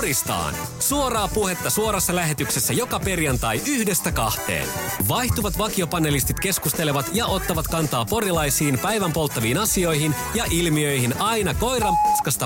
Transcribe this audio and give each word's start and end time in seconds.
Poristaan. 0.00 0.54
Suoraa 0.78 1.28
puhetta 1.28 1.70
suorassa 1.70 2.16
lähetyksessä 2.16 2.72
joka 2.72 3.00
perjantai 3.00 3.60
yhdestä 3.66 4.12
kahteen. 4.12 4.68
Vaihtuvat 5.08 5.58
vakiopanelistit 5.58 6.40
keskustelevat 6.40 7.10
ja 7.12 7.26
ottavat 7.26 7.68
kantaa 7.68 8.04
porilaisiin 8.04 8.78
päivän 8.78 9.12
polttaviin 9.12 9.58
asioihin 9.58 10.14
ja 10.34 10.44
ilmiöihin 10.50 11.20
aina 11.20 11.54
koiran 11.54 11.94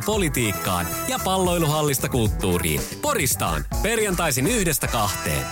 politiikkaan 0.07 0.87
ja 1.09 1.19
palloiluhallista 1.25 2.09
kulttuuriin. 2.09 2.81
Poristaan. 3.03 3.65
Perjantaisin 3.83 4.47
yhdestä 4.47 4.87
kahteen. 4.89 5.47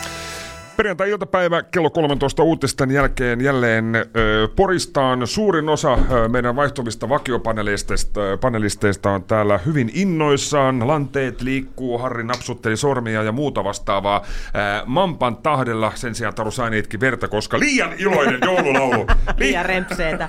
Perjantai-iltapäivä 0.77 1.63
kello 1.63 1.91
13 1.91 2.43
uutisten 2.43 2.91
jälkeen 2.91 3.41
jälleen 3.41 3.97
ö, 3.97 4.49
Poristaan 4.57 5.27
suurin 5.27 5.69
osa 5.69 5.93
ö, 5.93 6.29
meidän 6.29 6.57
vaihtuvista 6.57 7.09
vakiopanelisteista 7.09 8.21
panelisteista 8.41 9.11
on 9.11 9.25
täällä 9.25 9.59
hyvin 9.59 9.91
innoissaan. 9.95 10.89
Lanteet 10.89 11.41
liikkuu, 11.41 11.99
Harri 11.99 12.25
napsutteli 12.25 12.77
sormia 12.77 13.23
ja 13.23 13.33
muuta 13.33 13.65
vastaavaa. 13.65 14.23
Ö, 14.23 14.83
Mampan 14.87 15.37
tahdella 15.37 15.93
sen 15.95 16.15
sijaan 16.15 16.35
Taru 16.35 16.51
Saini 16.51 16.79
itki 16.79 17.01
verta, 17.01 17.29
koska 17.29 17.59
liian 17.59 17.93
iloinen 17.99 18.41
joululaulu. 18.49 19.07
Liian 19.37 19.67
rempseetä. 19.67 20.29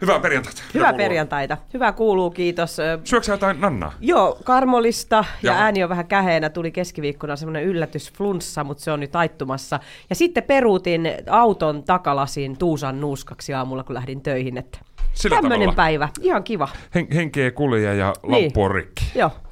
Hyvää 0.00 0.20
perjantaita. 0.20 0.62
Hyvää 0.74 0.92
perjantaita. 0.92 1.56
Hyvä 1.74 1.92
kuuluu, 1.92 2.30
kiitos. 2.30 2.76
Syöksä 3.04 3.32
jotain 3.32 3.60
nannaa? 3.60 3.92
Joo, 4.00 4.38
karmolista 4.44 5.24
ja 5.42 5.52
ääni 5.52 5.82
on 5.82 5.88
vähän 5.88 6.06
käheenä. 6.06 6.50
Tuli 6.50 6.70
keskiviikkona 6.70 7.36
semmoinen 7.36 7.64
yllätysflunssa, 7.64 8.64
mutta 8.64 8.84
se 8.84 8.92
on 8.92 9.00
nyt 9.00 9.10
taittumassa. 9.10 9.79
Ja 10.10 10.16
sitten 10.16 10.42
peruutin 10.42 11.08
auton 11.30 11.82
takalasin 11.82 12.58
Tuusan 12.58 13.00
nuuskaksi 13.00 13.54
aamulla, 13.54 13.84
kun 13.84 13.94
lähdin 13.94 14.20
töihin. 14.22 14.58
Että 14.58 14.78
Sillä 15.12 15.36
Tämmöinen 15.36 15.58
tavalla. 15.60 15.76
päivä. 15.76 16.08
Ihan 16.20 16.44
kiva. 16.44 16.68
Hen- 16.94 17.14
henkeä 17.14 17.50
kulje 17.50 17.94
ja 17.94 18.14
lamppu 18.22 18.62
on 18.62 18.70
rikki. 18.70 19.04
Joo, 19.14 19.30
Siitä 19.30 19.42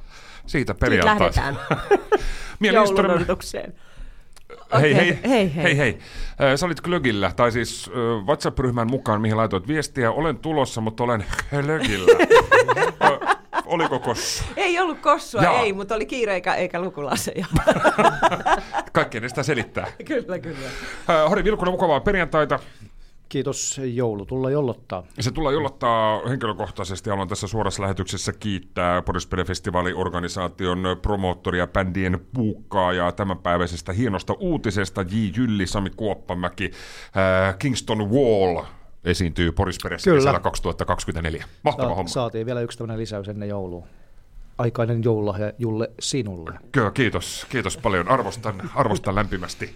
siitä 0.47 0.73
perjantai. 0.75 1.19
lähdetään 1.19 1.57
Mieli 2.59 2.75
joulun 2.75 2.89
historia- 2.89 3.15
odotukseen. 3.15 3.73
Hei, 4.81 4.95
hei, 4.95 5.19
hei, 5.29 5.55
hei. 5.55 5.63
hei, 5.63 5.77
hei. 5.77 5.97
Sä 6.57 6.65
olit 6.65 6.81
Glögillä, 6.81 7.31
tai 7.35 7.51
siis 7.51 7.91
WhatsApp-ryhmän 8.25 8.87
mukaan, 8.89 9.21
mihin 9.21 9.37
laitoit 9.37 9.67
viestiä. 9.67 10.11
Olen 10.11 10.37
tulossa, 10.37 10.81
mutta 10.81 11.03
olen 11.03 11.25
Glögillä. 11.61 12.11
Oliko 13.79 13.99
kossu? 13.99 14.43
Ei 14.57 14.79
ollut 14.79 14.99
kossua, 14.99 15.41
Jaa. 15.41 15.59
ei, 15.59 15.73
mutta 15.73 15.95
oli 15.95 16.05
kiire 16.05 16.33
eikä, 16.33 16.53
eikä 16.53 16.81
lukulaseja. 16.81 17.45
Kaikkea 18.93 19.29
sitä 19.29 19.43
selittää. 19.43 19.87
kyllä, 20.07 20.39
kyllä. 20.39 20.67
Ö, 21.09 21.29
Harri 21.29 21.43
Vilkunen, 21.43 21.73
mukavaa 21.73 21.99
perjantaita. 21.99 22.59
Kiitos 23.29 23.81
joulu, 23.83 24.25
tulla 24.25 24.49
jollottaa. 24.51 25.03
Se 25.19 25.31
tulee 25.31 25.53
jollottaa 25.53 26.21
henkilökohtaisesti. 26.29 27.09
Haluan 27.09 27.27
tässä 27.27 27.47
suorassa 27.47 27.81
lähetyksessä 27.83 28.33
kiittää 28.33 29.01
Porispele-festivaaliorganisaation 29.01 30.83
promoottoria, 31.01 31.67
bändien 31.67 32.19
puukkaa 32.33 32.93
ja 32.93 33.11
tämänpäiväisestä 33.11 33.93
hienosta 33.93 34.33
uutisesta. 34.39 35.01
J. 35.01 35.15
Jylli, 35.37 35.67
Sami 35.67 35.89
Kuoppamäki, 35.89 36.71
äh, 37.17 37.57
Kingston 37.57 38.11
Wall 38.11 38.63
esiintyy 39.03 39.51
Porisperessä 39.51 40.11
kesällä 40.11 40.39
2024. 40.39 41.45
Mahtava 41.63 41.89
Sa- 41.89 41.95
homma. 41.95 42.09
Saatiin 42.09 42.45
vielä 42.45 42.61
yksi 42.61 42.77
tämmöinen 42.77 42.99
lisäys 42.99 43.27
ennen 43.29 43.49
joulua. 43.49 43.87
Aikainen 44.59 45.03
joululahja 45.03 45.53
Julle 45.57 45.91
sinulle. 45.99 46.59
Kyllä, 46.71 46.91
kiitos, 46.91 47.45
kiitos 47.49 47.77
paljon. 47.77 48.07
Arvostan, 48.07 48.69
arvostan 48.75 49.15
lämpimästi. 49.15 49.75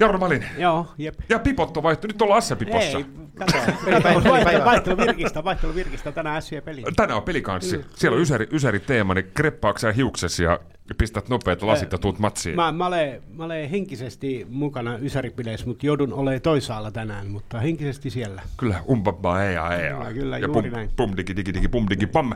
Jarno 0.00 0.18
Malin. 0.18 0.44
Joo, 0.58 0.86
jep. 0.98 1.14
Ja 1.28 1.38
Pipotto 1.38 1.82
vaihtui. 1.82 2.08
Nyt 2.08 2.22
ollaan 2.22 2.42
S-Pipossa. 2.42 2.98
Ei, 2.98 4.64
Vaihtelu, 4.64 4.96
virkistä, 4.96 5.44
vaihtelu 5.44 5.74
virkistä 5.74 6.12
tänään 6.12 6.36
ässiä 6.36 6.62
peli. 6.62 6.82
Tänään 6.96 7.16
on 7.16 7.22
pelikanssi. 7.22 7.84
Siellä 7.94 8.16
on 8.16 8.22
ysäri, 8.22 8.48
ysäri 8.52 8.80
teema, 8.80 9.14
niin 9.14 9.30
kreppaako 9.34 9.78
sä 9.78 9.92
hiuksesi 9.92 10.42
ja 10.42 10.60
pistät 10.98 11.28
nopeat 11.28 11.62
lasit 11.62 11.92
ja 11.92 11.98
tuut 11.98 12.18
matsiin? 12.18 12.56
Mä, 12.56 12.72
mä, 12.72 12.86
olen, 12.86 13.22
mä 13.34 13.44
olen 13.44 13.70
henkisesti 13.70 14.46
mukana 14.50 14.98
Ysäripileissä, 14.98 15.66
mutta 15.66 15.86
joudun 15.86 16.12
olemaan 16.12 16.40
toisaalla 16.40 16.90
tänään, 16.90 17.30
mutta 17.30 17.60
henkisesti 17.60 18.10
siellä. 18.10 18.42
Kyllä, 18.56 18.80
umpabba 18.90 19.42
ea 19.42 19.74
ea. 19.74 19.96
Kyllä, 19.96 20.12
kyllä, 20.12 20.38
ja 20.38 20.46
juuri 20.46 20.70
pum, 20.70 20.76
näin. 20.76 20.90
pum 20.96 21.12
digi 21.16 21.36
digi 21.36 21.54
digi 21.54 21.68
pum 21.68 21.86
digi 21.90 22.06
pam. 22.06 22.32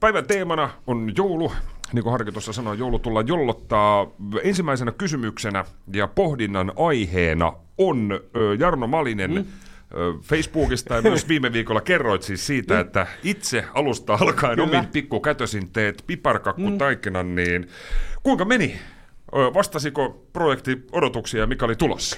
Päivän 0.00 0.26
teemana 0.26 0.70
on 0.86 1.12
joulu. 1.16 1.52
Niin 1.92 2.02
kuin 2.02 2.10
Harki 2.12 2.32
tuossa 2.32 2.52
sanoi, 2.52 2.78
joulu 2.78 2.98
tullaan 2.98 3.28
jollottaa. 3.28 4.06
Ensimmäisenä 4.42 4.92
kysymyksenä 4.92 5.64
ja 5.92 6.06
pohdinnan 6.06 6.72
aiheena 6.76 7.52
on 7.78 8.20
Jarno 8.58 8.86
Malinen 8.86 9.30
mm. 9.34 9.44
Facebookista 10.22 10.94
ja 10.94 11.02
myös 11.02 11.28
viime 11.28 11.52
viikolla 11.52 11.80
kerroit 11.80 12.22
siis 12.22 12.46
siitä, 12.46 12.80
että 12.80 13.06
itse 13.22 13.64
alusta 13.74 14.18
alkaen 14.20 14.56
Kyllä. 14.56 14.78
omin 14.78 14.86
pikkukätösin 14.86 15.70
teet 15.70 16.04
piparkakkutaikinan, 16.06 17.34
niin 17.34 17.68
kuinka 18.22 18.44
meni? 18.44 18.78
Vastasiko 19.32 20.26
projekti 20.32 20.82
odotuksia 20.92 21.40
ja 21.40 21.46
mikä 21.46 21.64
oli 21.64 21.76
tulossa? 21.76 22.16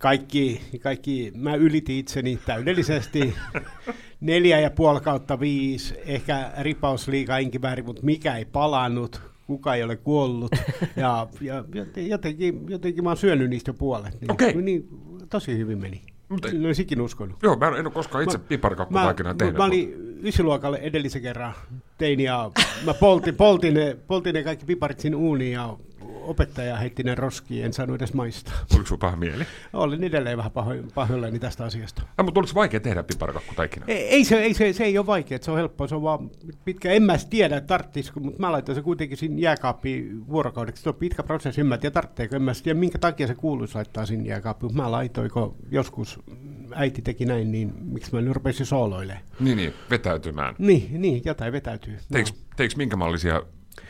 Kaikki, 0.00 0.60
kaikki, 0.82 1.32
mä 1.36 1.54
ylitin 1.54 1.96
itseni 1.96 2.38
täydellisesti. 2.46 3.34
Neljä 4.20 4.60
ja 4.60 4.70
puoli 4.70 5.00
kautta 5.00 5.40
viisi, 5.40 5.94
ehkä 6.06 6.52
ripaus 6.58 7.08
liikaa 7.08 7.38
inkivääri, 7.38 7.82
mutta 7.82 8.02
mikä 8.04 8.36
ei 8.36 8.44
palannut, 8.44 9.22
kuka 9.46 9.74
ei 9.74 9.82
ole 9.82 9.96
kuollut. 9.96 10.52
Ja, 10.96 11.26
ja 11.40 11.64
jotenkin, 11.96 12.64
jotenkin 12.68 13.04
mä 13.04 13.10
oon 13.10 13.16
syönyt 13.16 13.50
niistä 13.50 13.68
jo 13.68 13.74
puolet. 13.74 14.20
Niin, 14.20 14.32
Okei. 14.32 14.62
niin, 14.62 14.88
tosi 15.30 15.58
hyvin 15.58 15.78
meni. 15.78 16.02
Mutta- 16.28 16.48
En 16.48 16.66
olisi 16.66 16.82
ikinä 16.82 17.02
uskonut. 17.02 17.36
Joo, 17.42 17.56
mä 17.56 17.66
en 17.66 17.86
ole 17.86 17.90
koskaan 17.90 18.24
itse 18.24 18.38
piparkakkutaikinaa 18.38 19.32
mä, 19.32 19.36
tehnyt. 19.38 19.56
Mä 19.56 19.64
olin 19.64 19.94
ysiluokalle 20.22 20.78
edellisen 20.78 21.22
kerran 21.22 21.54
tein 21.98 22.20
ja 22.20 22.50
mä 22.84 22.94
poltin, 22.94 23.34
poltin, 23.36 23.74
ne, 23.74 23.96
poltin 24.06 24.34
ne 24.34 24.42
kaikki 24.42 24.66
piparit 24.66 25.00
sinne 25.00 25.16
uuniin 25.16 25.52
ja 25.52 25.76
opettaja 26.30 26.76
heitti 26.76 27.02
ne 27.02 27.14
roskiin, 27.14 27.64
en 27.64 27.72
saanut 27.72 27.96
edes 27.96 28.14
maistaa. 28.14 28.54
Oliko 28.74 28.86
sulla 28.86 28.98
paha 28.98 29.16
mieli? 29.16 29.44
Olin 29.72 30.04
edelleen 30.04 30.36
vähän 30.38 30.52
paho- 30.52 30.90
pahoillani 30.94 31.38
tästä 31.38 31.64
asiasta. 31.64 32.02
Ah, 32.18 32.24
mutta 32.24 32.40
oliko 32.40 32.52
vaikea 32.54 32.80
tehdä 32.80 33.02
piparkakkutaikinaa? 33.02 33.88
Ei, 33.88 34.08
ei, 34.08 34.24
se, 34.24 34.40
ei 34.40 34.54
se, 34.54 34.72
se 34.72 34.84
ei 34.84 34.98
ole 34.98 35.06
vaikea, 35.06 35.38
se 35.42 35.50
on 35.50 35.56
helppoa, 35.56 35.88
se 35.88 35.94
on 35.94 36.02
vaan 36.02 36.30
pitkä. 36.64 36.92
En 36.92 37.02
mä 37.02 37.16
tiedä, 37.30 37.56
että 37.56 37.68
tarttisiko, 37.68 38.20
mutta 38.20 38.40
mä 38.40 38.52
laitan 38.52 38.74
se 38.74 38.82
kuitenkin 38.82 39.18
sinne 39.18 39.40
jääkaappiin 39.40 40.28
vuorokaudeksi. 40.28 40.82
Se 40.82 40.88
on 40.88 40.94
pitkä 40.94 41.22
prosessi, 41.22 41.60
en 41.60 41.66
mä 41.66 41.78
tiedä 41.78 41.92
tarvitseeko, 41.92 42.36
en 42.36 42.42
mä 42.42 42.52
tiedä 42.62 42.78
minkä 42.78 42.98
takia 42.98 43.26
se 43.26 43.34
kuuluisi 43.34 43.74
laittaa 43.74 44.06
sinne 44.06 44.28
jääkaappiin. 44.28 44.76
Mä 44.76 44.90
laitoin, 44.90 45.30
kun 45.30 45.56
joskus 45.70 46.20
äiti 46.74 47.02
teki 47.02 47.24
näin, 47.24 47.52
niin 47.52 47.72
miksi 47.82 48.14
mä 48.14 48.20
nyt 48.20 48.34
rupesin 48.34 48.66
sooloilemaan. 48.66 49.24
Niin, 49.40 49.56
niin, 49.56 49.74
vetäytymään. 49.90 50.54
Niin, 50.58 51.02
niin, 51.02 51.22
jotain 51.24 51.52
vetäytyy. 51.52 51.98
Teiks, 52.12 52.34
teiks 52.56 52.76
minkä 52.76 52.96
mallisia 52.96 53.42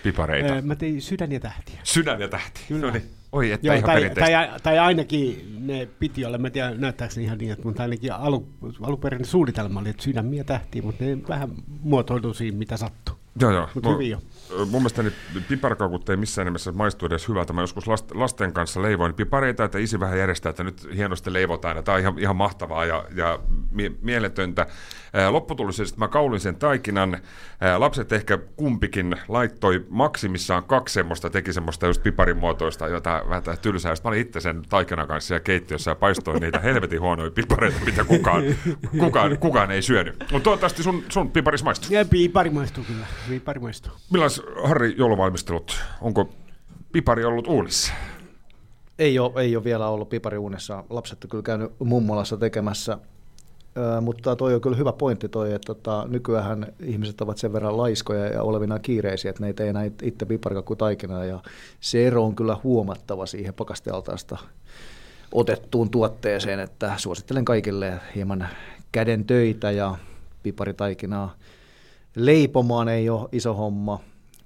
pipareita? 0.02 0.52
Öö, 0.52 0.62
mä 0.62 0.74
tein 0.76 1.02
sydän 1.02 1.32
ja 1.32 1.40
tähtiä. 1.40 1.80
Sydän 1.82 2.20
ja 2.20 2.28
tähti. 2.28 2.60
Kyllä. 2.68 2.86
No 2.86 2.92
niin. 2.92 3.04
Oi, 3.32 3.52
että 3.52 3.66
Joo, 3.66 3.76
ihan 3.76 3.86
tai, 3.86 4.10
tai, 4.10 4.60
tai, 4.62 4.78
ainakin 4.78 5.56
ne 5.60 5.88
piti 5.98 6.24
olla, 6.24 6.38
mä 6.38 6.46
en 6.48 6.52
tiedä 6.52 6.70
näyttääkö 6.74 7.14
ne 7.16 7.22
ihan 7.22 7.38
niin, 7.38 7.52
että, 7.52 7.64
mutta 7.64 7.82
ainakin 7.82 8.12
alu, 8.12 8.48
alunperäinen 8.82 9.26
suunnitelma 9.26 9.80
oli, 9.80 9.88
että 9.88 10.02
sydämiä 10.02 10.44
tähtiä, 10.44 10.82
mutta 10.82 11.04
ne 11.04 11.18
vähän 11.28 11.50
muotoiltu 11.82 12.34
siinä, 12.34 12.58
mitä 12.58 12.76
sattuu. 12.76 13.16
Joo, 13.40 13.50
joo. 13.50 13.68
Mut 13.74 13.84
Mu- 13.84 13.92
hyvin 13.92 14.10
jo. 14.10 14.18
Mun 14.58 14.70
mielestä 14.70 15.04
piparkakut 15.48 16.08
ei 16.08 16.16
missään 16.16 16.46
nimessä 16.46 16.72
maistu 16.72 17.06
edes 17.06 17.28
hyvältä. 17.28 17.52
Mä 17.52 17.60
joskus 17.60 17.86
last, 17.86 18.14
lasten 18.14 18.52
kanssa 18.52 18.82
leivoin 18.82 19.14
pipareita, 19.14 19.64
että 19.64 19.78
isi 19.78 20.00
vähän 20.00 20.18
järjestää, 20.18 20.50
että 20.50 20.64
nyt 20.64 20.88
hienosti 20.96 21.32
leivotaan. 21.32 21.76
Ja 21.76 21.82
tää 21.82 21.94
on 21.94 22.00
ihan, 22.00 22.18
ihan 22.18 22.36
mahtavaa 22.36 22.84
ja, 22.84 23.04
ja 23.14 23.38
mie- 23.70 23.92
mieletöntä. 24.02 24.66
Että 25.12 25.98
mä 25.98 26.08
kaulin 26.08 26.40
sen 26.40 26.56
taikinan. 26.56 27.18
Lapset 27.78 28.12
ehkä 28.12 28.38
kumpikin 28.56 29.16
laittoi 29.28 29.86
maksimissaan 29.88 30.64
kaksi 30.64 30.92
semmoista, 30.92 31.30
teki 31.30 31.52
semmoista 31.52 31.86
just 31.86 32.02
piparimuotoista, 32.02 32.88
jota 32.88 33.22
vähän 33.28 33.42
tylsää. 33.62 33.94
Sitten 33.94 34.10
mä 34.10 34.12
olin 34.12 34.26
itse 34.26 34.40
sen 34.40 34.62
taikinan 34.68 35.08
kanssa 35.08 35.28
siellä 35.28 35.44
keittiössä 35.44 35.90
ja 35.90 35.94
paistoin 35.94 36.40
niitä 36.40 36.58
helvetin 36.68 37.00
huonoja 37.00 37.30
pipareita, 37.30 37.78
mitä 37.84 38.04
kukaan, 38.04 38.42
kukaan, 38.98 39.38
kukaan 39.38 39.70
ei 39.70 39.82
syönyt. 39.82 40.16
Mutta 40.18 40.44
toivottavasti 40.44 40.82
sun, 40.82 41.04
sun 41.08 41.30
piparis 41.30 41.64
maistuu. 41.64 41.96
Ja 41.96 42.04
pipari 42.04 42.50
maistuu 42.50 42.84
kyllä, 42.84 43.06
pipari 43.28 43.60
maistuu. 43.60 43.92
Millais 44.12 44.42
Harri 44.64 44.94
jouluvalmistelut? 44.98 45.80
Onko 46.00 46.32
pipari 46.92 47.24
ollut 47.24 47.46
uunissa? 47.46 47.92
Ei 48.98 49.18
ole, 49.18 49.42
ei 49.42 49.56
ole 49.56 49.64
vielä 49.64 49.88
ollut 49.88 50.08
pipariuunissa. 50.08 50.84
Lapset 50.90 51.24
on 51.24 51.30
kyllä 51.30 51.42
käynyt 51.42 51.72
mummolassa 51.78 52.36
tekemässä. 52.36 52.98
Mutta 54.00 54.36
toi 54.36 54.54
on 54.54 54.60
kyllä 54.60 54.76
hyvä 54.76 54.92
pointti 54.92 55.28
toi, 55.28 55.52
että 55.52 55.74
tota, 55.74 56.06
nykyään 56.08 56.66
ihmiset 56.80 57.20
ovat 57.20 57.38
sen 57.38 57.52
verran 57.52 57.76
laiskoja 57.76 58.26
ja 58.26 58.42
olevinaan 58.42 58.80
kiireisiä, 58.80 59.30
että 59.30 59.42
ne 59.42 59.46
ei 59.46 59.54
tee 59.54 59.68
enää 59.68 59.84
it- 59.84 60.02
itse 60.02 60.26
piparkakkutaikinaa 60.26 61.24
ja 61.24 61.40
se 61.80 62.06
ero 62.06 62.24
on 62.24 62.36
kyllä 62.36 62.56
huomattava 62.64 63.26
siihen 63.26 63.54
pakastealtaasta 63.54 64.38
otettuun 65.32 65.90
tuotteeseen, 65.90 66.60
että 66.60 66.92
suosittelen 66.96 67.44
kaikille 67.44 68.00
hieman 68.14 68.48
käden 68.92 69.24
töitä 69.24 69.70
ja 69.70 69.96
piparitaikinaa. 70.42 71.34
Leipomaan 72.16 72.88
ei 72.88 73.10
ole 73.10 73.28
iso 73.32 73.54
homma, 73.54 74.00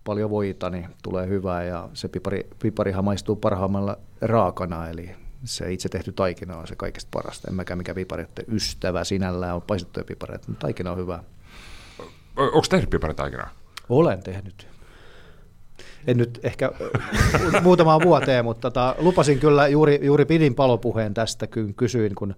paljon 0.04 0.30
voita, 0.30 0.70
niin 0.70 0.86
tulee 1.02 1.28
hyvää 1.28 1.64
ja 1.64 1.88
se 1.94 2.08
pipari, 2.08 2.46
piparihan 2.62 3.04
maistuu 3.04 3.36
parhaimmalla 3.36 3.98
raakana, 4.20 4.88
eli 4.88 5.10
se 5.44 5.73
itse 5.73 5.88
tehty 5.88 6.12
taikina 6.12 6.56
on 6.56 6.67
se 6.67 6.76
kaikista 6.76 7.08
parasta. 7.11 7.49
En 7.49 7.55
mäkään 7.55 7.79
mikä 7.79 7.94
piparitten 7.94 8.44
ystävä 8.49 9.05
sinällään 9.05 9.55
on 9.55 9.62
paistettuja 9.62 10.05
pipareita, 10.05 10.44
mutta 10.49 10.61
taikina 10.61 10.91
on 10.91 10.99
hyvä. 10.99 11.25
Onko 12.37 12.67
tehnyt 12.70 12.91
piparitaikinaa? 12.91 13.50
Olen 13.88 14.23
tehnyt. 14.23 14.69
en 16.06 16.17
nyt 16.17 16.41
ehkä 16.43 16.70
äh, 17.55 17.62
muutamaan 17.62 18.00
vuoteen, 18.02 18.44
mutta 18.44 18.70
tota, 18.70 18.94
lupasin 18.99 19.41
kyllä, 19.41 19.69
juuri, 19.69 20.00
juuri 20.02 20.25
pidin 20.25 20.55
palopuheen 20.55 21.14
tästä, 21.14 21.46
kun 21.46 21.75
kysyin, 21.75 22.14
kun 22.14 22.35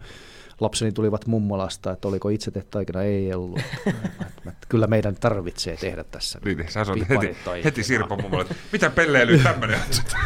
lapseni 0.60 0.92
tulivat 0.92 1.26
mummolasta, 1.26 1.92
että 1.92 2.08
oliko 2.08 2.28
itse 2.28 2.50
tehty 2.50 2.68
taikina, 2.70 3.02
ei 3.02 3.34
ollut. 3.34 3.60
Mä- 4.44 4.52
Kyllä 4.68 4.86
meidän 4.86 5.14
tarvitsee 5.14 5.76
tehdä 5.76 6.04
tässä. 6.04 6.38
Niin, 6.44 6.64
sä 6.68 6.84
sanot 6.84 7.08
heti, 7.08 7.36
heti 7.64 7.82
Sirpa 7.82 8.16
mummolle, 8.16 8.46
mitä 8.72 8.90
pelleilyä 8.90 9.42
tämmöinen 9.42 9.80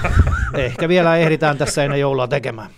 on? 0.04 0.10
Ehkä 0.60 0.88
vielä 0.88 1.16
ehditään 1.16 1.58
tässä 1.58 1.84
ennen 1.84 2.00
joulua 2.00 2.28
tekemään. 2.28 2.70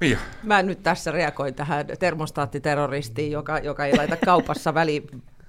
Mia, 0.00 0.18
Mä 0.42 0.62
nyt 0.62 0.82
tässä 0.82 1.10
reagoin 1.10 1.54
tähän 1.54 1.86
termostaattiterroristiin, 1.98 3.32
joka, 3.32 3.58
joka 3.58 3.86
ei 3.86 3.96
laita 3.96 4.16
kaupassa 4.24 4.74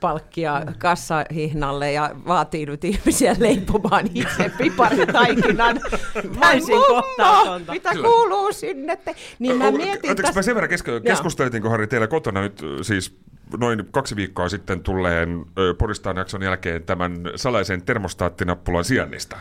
välipalkkia 0.03 0.61
kassahihnalle 0.77 1.91
ja 1.91 2.11
vaatii 2.27 2.65
nyt 2.65 2.83
ihmisiä 2.83 3.35
leipomaan 3.39 4.09
itse 4.13 4.51
piparitaikinan. 4.57 5.79
Täysin 6.39 6.75
Mummo, 6.75 6.87
kohtaatonta. 7.01 7.71
Mitä 7.71 7.91
kuuluu 7.93 8.53
sinne? 8.53 8.95
Te? 8.95 9.15
Niin 9.39 9.57
mä 9.57 9.71
mietin 9.71 10.09
Anteeksi, 10.09 10.33
mä 10.35 10.41
sen 10.41 10.55
verran 10.55 10.69
keske- 10.71 11.01
keskusteltiinko 11.07 11.69
Harri 11.69 11.87
teillä 11.87 12.07
kotona 12.07 12.41
nyt 12.41 12.61
siis 12.81 13.17
noin 13.57 13.87
kaksi 13.91 14.15
viikkoa 14.15 14.49
sitten 14.49 14.83
tulleen 14.83 15.45
Poristaan 15.77 16.17
jakson 16.17 16.41
jälkeen 16.43 16.83
tämän 16.83 17.13
salaisen 17.35 17.81
termostaattinappulan 17.81 18.85
sijainnista? 18.85 19.37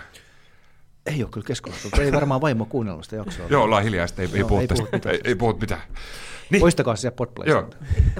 Ei 1.06 1.22
ole 1.22 1.30
kyllä 1.32 1.46
keskusteltu. 1.46 2.00
Ei 2.00 2.12
varmaan 2.12 2.40
vaimo 2.40 2.64
kuunnellut 2.64 3.04
sitä 3.04 3.16
jaksoa. 3.16 3.46
Joo, 3.50 3.62
ollaan 3.64 3.82
hiljaa, 3.82 4.06
ei, 4.18 4.28
ei, 4.32 4.38
Joo, 4.38 4.48
puhu 4.48 4.60
ei 4.60 4.68
tästä. 4.68 4.80
puhut 4.82 4.92
mitään. 4.92 5.14
Ei, 5.14 5.20
ei 5.24 5.34
puhut 5.34 5.60
mitään. 5.60 5.80
Niin, 6.50 6.60
Poistakaa 6.60 6.96
se 6.96 7.12
joo. 7.46 7.70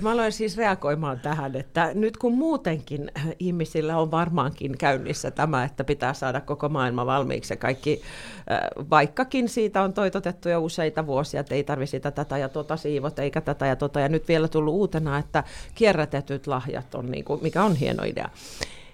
Mä 0.00 0.10
aloin 0.10 0.32
siis 0.32 0.56
reagoimaan 0.56 1.20
tähän, 1.20 1.56
että 1.56 1.90
nyt 1.94 2.16
kun 2.16 2.32
muutenkin 2.32 3.10
ihmisillä 3.38 3.98
on 3.98 4.10
varmaankin 4.10 4.78
käynnissä 4.78 5.30
tämä, 5.30 5.64
että 5.64 5.84
pitää 5.84 6.14
saada 6.14 6.40
koko 6.40 6.68
maailma 6.68 7.06
valmiiksi 7.06 7.52
ja 7.52 7.56
kaikki, 7.56 8.02
äh, 8.50 8.58
vaikkakin 8.90 9.48
siitä 9.48 9.82
on 9.82 9.92
toitotettu 9.92 10.48
jo 10.48 10.60
useita 10.60 11.06
vuosia, 11.06 11.40
että 11.40 11.54
ei 11.54 11.64
tarvitse 11.64 11.90
sitä 11.90 12.10
tätä 12.10 12.38
ja 12.38 12.48
tota 12.48 12.76
siivot 12.76 13.18
eikä 13.18 13.40
tätä 13.40 13.66
ja 13.66 13.76
tota, 13.76 14.00
ja 14.00 14.08
nyt 14.08 14.28
vielä 14.28 14.48
tullut 14.48 14.74
uutena, 14.74 15.18
että 15.18 15.44
kierrätetyt 15.74 16.46
lahjat 16.46 16.94
on, 16.94 17.10
niin 17.10 17.24
kuin, 17.24 17.42
mikä 17.42 17.64
on 17.64 17.76
hieno 17.76 18.04
idea. 18.04 18.28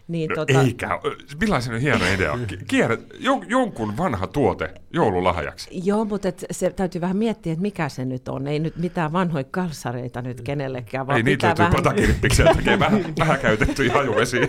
Niin, 0.08 0.30
No, 0.36 0.60
Eikä. 0.62 0.98
Ö, 1.04 1.16
Millaisen 1.40 1.80
hieno 1.80 2.04
idea. 2.14 2.38
Ki- 2.46 2.58
Kierrät 2.66 3.00
jon- 3.18 3.44
jonkun 3.48 3.96
vanha 3.96 4.26
tuote 4.26 4.74
joululahjaksi. 4.92 5.68
Joo, 5.84 6.04
mutta 6.04 6.28
et 6.28 6.44
se 6.50 6.70
täytyy 6.70 7.00
vähän 7.00 7.16
miettiä, 7.16 7.52
että 7.52 7.62
mikä 7.62 7.88
se 7.88 8.04
nyt 8.04 8.28
on. 8.28 8.46
Ei 8.46 8.58
nyt 8.58 8.76
mitään 8.76 9.12
vanhoja 9.12 9.44
kalsareita 9.50 10.22
nyt 10.22 10.40
kenellekään, 10.40 11.06
vaan 11.06 11.16
Ei 11.16 11.22
niitä 11.22 11.46
löytyy 11.46 11.62
vähän... 11.64 11.76
patakirppiksiä, 11.76 12.54
tekee 12.56 12.78
vähän, 12.78 13.04
vähän 13.18 13.38
käytettyjä 13.40 13.92
hajuvesiä. 13.92 14.46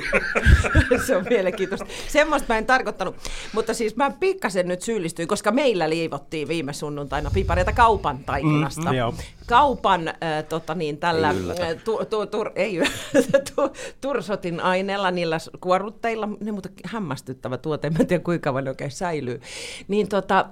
se 1.07 1.17
on 1.17 1.25
mielenkiintoista. 1.29 1.85
Semmoista 2.07 2.53
mä 2.53 2.57
en 2.57 2.65
tarkoittanut. 2.65 3.15
Mutta 3.53 3.73
siis 3.73 3.95
mä 3.95 4.11
pikkasen 4.19 4.67
nyt 4.67 4.81
syyllistyin, 4.81 5.27
koska 5.27 5.51
meillä 5.51 5.89
liivottiin 5.89 6.47
viime 6.47 6.73
sunnuntaina 6.73 7.31
pipareita 7.33 7.71
kaupan 7.73 8.17
taikinasta. 8.17 8.91
Mm, 8.91 8.97
joo. 8.97 9.13
Kaupan 9.47 10.07
äh, 10.07 10.15
tota 10.49 10.75
niin, 10.75 10.97
tällä 10.97 11.29
äh, 11.29 11.35
tu, 11.83 12.05
tu, 12.09 12.25
tur, 12.25 12.51
ei, 12.55 12.79
tu, 13.55 13.61
tursotin 14.01 14.59
aineella, 14.59 15.11
niillä 15.11 15.37
kuorrutteilla, 15.59 16.29
ne 16.39 16.51
mutta 16.51 16.69
hämmästyttävä 16.85 17.57
tuote, 17.57 17.87
en 17.99 18.07
tiedä 18.07 18.23
kuinka 18.23 18.61
ne 18.61 18.69
oikein 18.69 18.91
säilyy. 18.91 19.41
Niin 19.87 20.09
tota, 20.09 20.45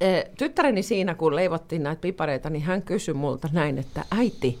Eh, 0.00 0.24
tyttäreni 0.38 0.82
siinä, 0.82 1.14
kun 1.14 1.36
leivottiin 1.36 1.82
näitä 1.82 2.00
pipareita, 2.00 2.50
niin 2.50 2.62
hän 2.62 2.82
kysyi 2.82 3.14
multa 3.14 3.48
näin, 3.52 3.78
että 3.78 4.04
äiti, 4.10 4.58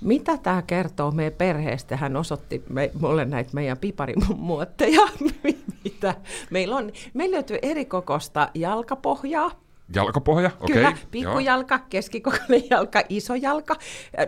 mitä 0.00 0.38
tämä 0.38 0.62
kertoo 0.62 1.10
meidän 1.10 1.32
perheestä? 1.32 1.96
Hän 1.96 2.16
osoitti 2.16 2.62
me, 2.68 2.90
mulle 3.00 3.24
näitä 3.24 3.50
meidän 3.52 3.78
piparimuotteja. 3.78 5.00
mitä 5.84 6.14
meillä 6.50 6.76
on. 6.76 6.92
Meillä 7.14 7.34
löytyy 7.34 7.58
eri 7.62 7.84
kokosta 7.84 8.48
jalkapohjaa, 8.54 9.50
Jalkapohja, 9.94 10.50
okei. 10.60 10.76
Kyllä, 10.76 10.88
joo. 10.88 10.98
pikkujalka, 11.10 11.78
keskikokoinen 11.78 12.62
jalka, 12.70 13.02
iso 13.08 13.34
jalka. 13.34 13.76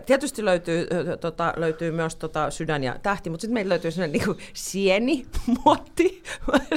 Tietysti 0.06 0.44
löytyy, 0.44 0.86
tota, 1.20 1.52
löytyy 1.56 1.90
myös 1.90 2.16
tota, 2.16 2.50
sydän 2.50 2.84
ja 2.84 2.96
tähti, 3.02 3.30
mutta 3.30 3.40
sitten 3.40 3.54
meillä 3.54 3.68
löytyy 3.68 3.90
sellainen 3.90 4.20
niin 4.20 4.36
sienimuotti. 4.54 6.22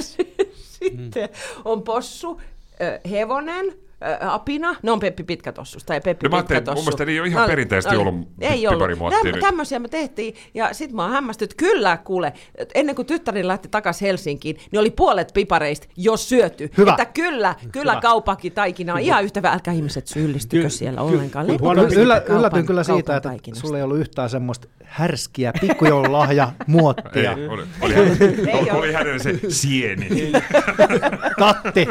sitten 0.78 1.28
on 1.64 1.82
possu, 1.82 2.40
hevonen, 3.10 3.74
ö, 4.02 4.16
apina, 4.30 4.76
ne 4.82 4.90
on 4.90 5.00
Peppi 5.00 5.22
Pitkätossusta 5.22 5.86
tai 5.86 6.00
Peppi 6.00 6.24
No 6.26 6.30
mä 6.30 6.36
ajattelin, 6.36 6.60
Pitkätossu. 6.60 6.76
mun 6.80 6.84
mielestä 6.84 7.04
ne 7.04 7.12
ei 7.12 7.20
ole 7.20 7.28
ihan 7.28 7.42
No, 7.42 7.48
perinteistä 7.48 7.90
oli. 7.90 7.96
joulun 7.96 8.26
Ei 8.40 8.68
ollut. 8.68 8.88
Täm, 9.32 9.40
tämmöisiä 9.40 9.78
me 9.78 9.88
tehtiin 9.88 10.34
ja 10.54 10.74
sitten 10.74 10.96
mä 10.96 11.02
oon 11.02 11.12
hämmästynyt, 11.12 11.54
kyllä 11.54 11.96
kuule, 11.96 12.32
ennen 12.74 12.94
kuin 12.96 13.06
tyttärini 13.06 13.46
lähti 13.48 13.68
takaisin 13.68 14.06
Helsinkiin, 14.06 14.56
niin 14.72 14.80
oli 14.80 14.90
puolet 14.90 15.30
pipareista 15.34 15.86
jo 15.96 16.16
syöty. 16.16 16.70
Hyvä. 16.78 16.90
Että 16.90 17.04
kyllä, 17.04 17.54
kyllä 17.72 17.92
Hyvä. 17.92 18.00
kaupakin 18.00 18.52
taikina 18.52 18.94
on 18.94 19.00
ihan 19.00 19.24
yhtä, 19.24 19.40
älkää 19.44 19.74
ihmiset 19.74 20.06
syyllistykö 20.06 20.62
Ky- 20.62 20.70
siellä 20.70 21.00
ky- 21.00 21.06
ollenkaan. 21.06 21.46
kaupan- 21.46 21.78
yllätyn 22.28 22.66
kyllä 22.66 22.84
siitä, 22.84 23.16
että 23.16 23.30
sulla 23.52 23.76
ei 23.76 23.82
ollut 23.82 23.98
yhtään 23.98 24.30
semmoista 24.30 24.68
härskiä 24.90 25.52
pikkujoululahja 25.60 26.52
muottia. 26.66 27.32
Ei, 27.32 27.48
oli, 27.48 27.62
oli, 27.80 27.94
oli, 28.52 28.70
ole. 28.70 28.92
hänellä 28.92 29.18
se 29.18 29.40
sieni. 29.48 30.32
Tatti, 31.38 31.88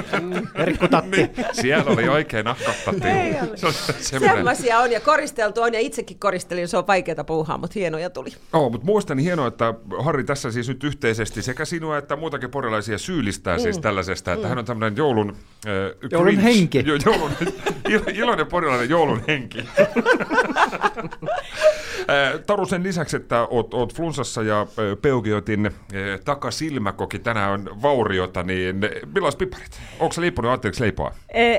Erkku 0.56 0.88
Tatti. 0.88 1.18
Niin, 1.18 1.30
siellä 1.52 1.92
oli 1.92 2.10
oikein 2.10 2.46
nahkattattiin. 2.46 3.16
Ei 3.16 3.36
ole. 3.42 3.58
Se 3.58 4.18
oli. 4.18 4.28
Semmoisia 4.28 4.80
on 4.80 4.92
ja 4.92 5.00
koristeltu 5.00 5.62
on 5.62 5.74
ja 5.74 5.80
itsekin 5.80 6.20
koristelin, 6.20 6.68
se 6.68 6.78
on 6.78 6.88
vaikeaa 6.88 7.24
puuhaa, 7.24 7.58
mutta 7.58 7.80
hienoja 7.80 8.10
tuli. 8.10 8.30
Joo, 8.54 8.70
mutta 8.70 8.86
muistan 8.86 9.20
hienoa, 9.20 9.48
että 9.48 9.74
Harri 10.00 10.24
tässä 10.24 10.52
siis 10.52 10.68
nyt 10.68 10.84
yhteisesti 10.84 11.42
sekä 11.42 11.66
sinua 11.66 11.98
että 11.98 12.16
muutakin 12.16 12.52
porilaisia 12.52 12.98
syyllistää 12.98 13.58
mm. 13.58 13.62
siis 13.62 13.80
tällaisesta, 13.80 14.34
että 14.34 14.46
mm. 14.46 14.50
hän 14.50 14.58
on 14.58 14.66
tämmöinen 14.66 14.98
joulun... 14.98 15.36
Äh, 15.68 16.10
Joulun 16.12 16.34
Grinch- 16.34 16.42
henki. 16.42 16.84
Jo, 16.86 16.96
joulun, 17.06 17.32
il- 17.90 18.16
iloinen 18.16 18.48
porilainen 18.48 18.90
joulun 18.90 19.24
henki. 19.28 19.60
Äh, 22.10 22.40
Taru 22.48 22.66
sen 22.66 22.84
lisäksi, 22.90 23.18
että 23.18 23.48
oot, 23.50 23.74
oot 23.74 23.94
flunssassa 23.94 24.44
ja 24.44 24.68
Peukiotin 25.02 25.66
äh, 25.66 25.74
takasilmäkoki 26.26 27.20
tänään 27.20 27.52
on 27.52 27.82
vauriota, 27.82 28.44
niin 28.44 28.76
millaiset 29.14 29.38
piparit? 29.38 29.80
Onko 30.00 30.14
se 30.14 30.22
leiponut, 30.22 30.50
ajatteliko 30.50 30.78
leipoa? 30.80 31.14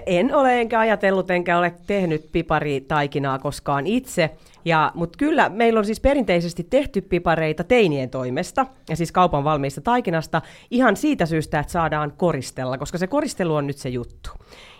En 0.06 0.34
ole 0.34 0.60
enkä 0.60 0.80
ajatellut 0.80 1.30
enkä 1.30 1.58
ole 1.58 1.74
tehnyt 1.86 2.32
piparitaikinaa 2.32 3.38
koskaan 3.38 3.86
itse. 3.86 4.30
Ja, 4.64 4.92
mutta 4.94 5.16
kyllä 5.16 5.48
meillä 5.48 5.78
on 5.78 5.84
siis 5.84 6.00
perinteisesti 6.00 6.66
tehty 6.70 7.00
pipareita 7.00 7.64
teinien 7.64 8.10
toimesta, 8.10 8.66
ja 8.88 8.96
siis 8.96 9.12
kaupan 9.12 9.44
valmiista 9.44 9.80
taikinasta, 9.80 10.42
ihan 10.70 10.96
siitä 10.96 11.26
syystä, 11.26 11.60
että 11.60 11.72
saadaan 11.72 12.12
koristella, 12.16 12.78
koska 12.78 12.98
se 12.98 13.06
koristelu 13.06 13.54
on 13.54 13.66
nyt 13.66 13.78
se 13.78 13.88
juttu. 13.88 14.30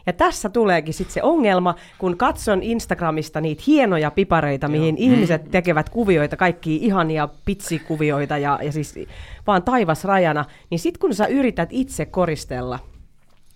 Ja 0.07 0.13
tässä 0.13 0.49
tuleekin 0.49 0.95
sitten 0.95 1.15
se 1.15 1.23
ongelma, 1.23 1.75
kun 1.99 2.17
katson 2.17 2.63
Instagramista 2.63 3.41
niitä 3.41 3.63
hienoja 3.67 4.11
pipareita, 4.11 4.69
mihin 4.69 4.97
ihmiset 4.97 5.51
tekevät 5.51 5.89
kuvioita, 5.89 6.37
kaikki 6.37 6.77
ihania 6.77 7.29
pitsikuvioita 7.45 8.39
ja, 8.39 8.59
ja 8.63 8.73
siis 8.73 8.95
vaan 9.47 9.63
taivas 9.63 10.05
rajana, 10.05 10.45
niin 10.71 10.79
sitten 10.79 11.01
kun 11.01 11.15
sä 11.15 11.27
yrität 11.27 11.69
itse 11.73 12.07
koristella, 12.07 12.79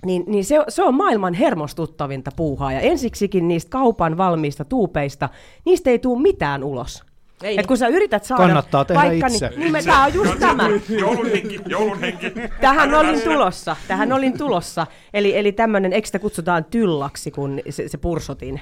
niin, 0.04 0.24
niin 0.26 0.44
se, 0.44 0.64
se 0.68 0.82
on 0.82 0.94
maailman 0.94 1.34
hermostuttavinta 1.34 2.30
puuhaa. 2.36 2.72
Ja 2.72 2.80
ensiksikin 2.80 3.48
niistä 3.48 3.70
kaupan 3.70 4.16
valmiista 4.16 4.64
tuupeista, 4.64 5.28
niistä 5.64 5.90
ei 5.90 5.98
tule 5.98 6.22
mitään 6.22 6.64
ulos. 6.64 7.04
Ei. 7.43 7.61
Et 7.61 7.67
kun 7.67 7.76
sä 7.76 7.88
yrität 7.88 8.25
saada... 8.25 8.43
Kannattaa 8.43 8.85
tehdä 8.85 9.12
itse. 9.12 9.49
Niin, 9.57 9.73
niin 9.73 9.85
tämä 9.85 10.05
on 10.05 10.14
just 10.14 10.38
tämä. 10.38 10.69
Joulun 10.88 11.31
henki, 11.31 11.61
joulun 11.67 12.00
henki. 12.00 12.33
Tähän 12.61 12.95
olin 12.95 13.21
tulossa, 13.21 13.76
tähän 13.88 14.12
olin 14.12 14.38
tulossa. 14.38 14.87
Eli, 15.14 15.38
eli 15.38 15.53
tämmöinen, 15.53 15.93
eikö 15.93 16.07
sitä 16.07 16.19
kutsutaan 16.19 16.64
tyllaksi, 16.64 17.31
kun 17.31 17.61
se, 17.71 17.88
se 17.88 17.99
pursotin? 17.99 18.61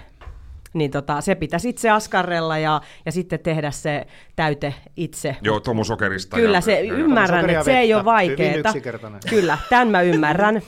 Niin 0.74 0.90
tota, 0.90 1.20
se 1.20 1.34
pitäisi 1.34 1.68
itse 1.68 1.90
askarrella 1.90 2.58
ja, 2.58 2.80
ja 3.06 3.12
sitten 3.12 3.40
tehdä 3.40 3.70
se 3.70 4.06
täyte 4.36 4.74
itse. 4.96 5.36
Joo, 5.42 5.60
tomusokerista. 5.60 6.36
Kyllä 6.36 6.56
ja, 6.56 6.60
se, 6.60 6.80
ja, 6.80 6.94
ymmärrän, 6.94 7.50
että 7.50 7.64
se 7.64 7.78
ei 7.78 7.94
ole 7.94 8.02
yksinkertainen. 8.58 9.20
Kyllä, 9.30 9.58
tämän 9.68 9.88
mä 9.88 10.02
ymmärrän. 10.02 10.62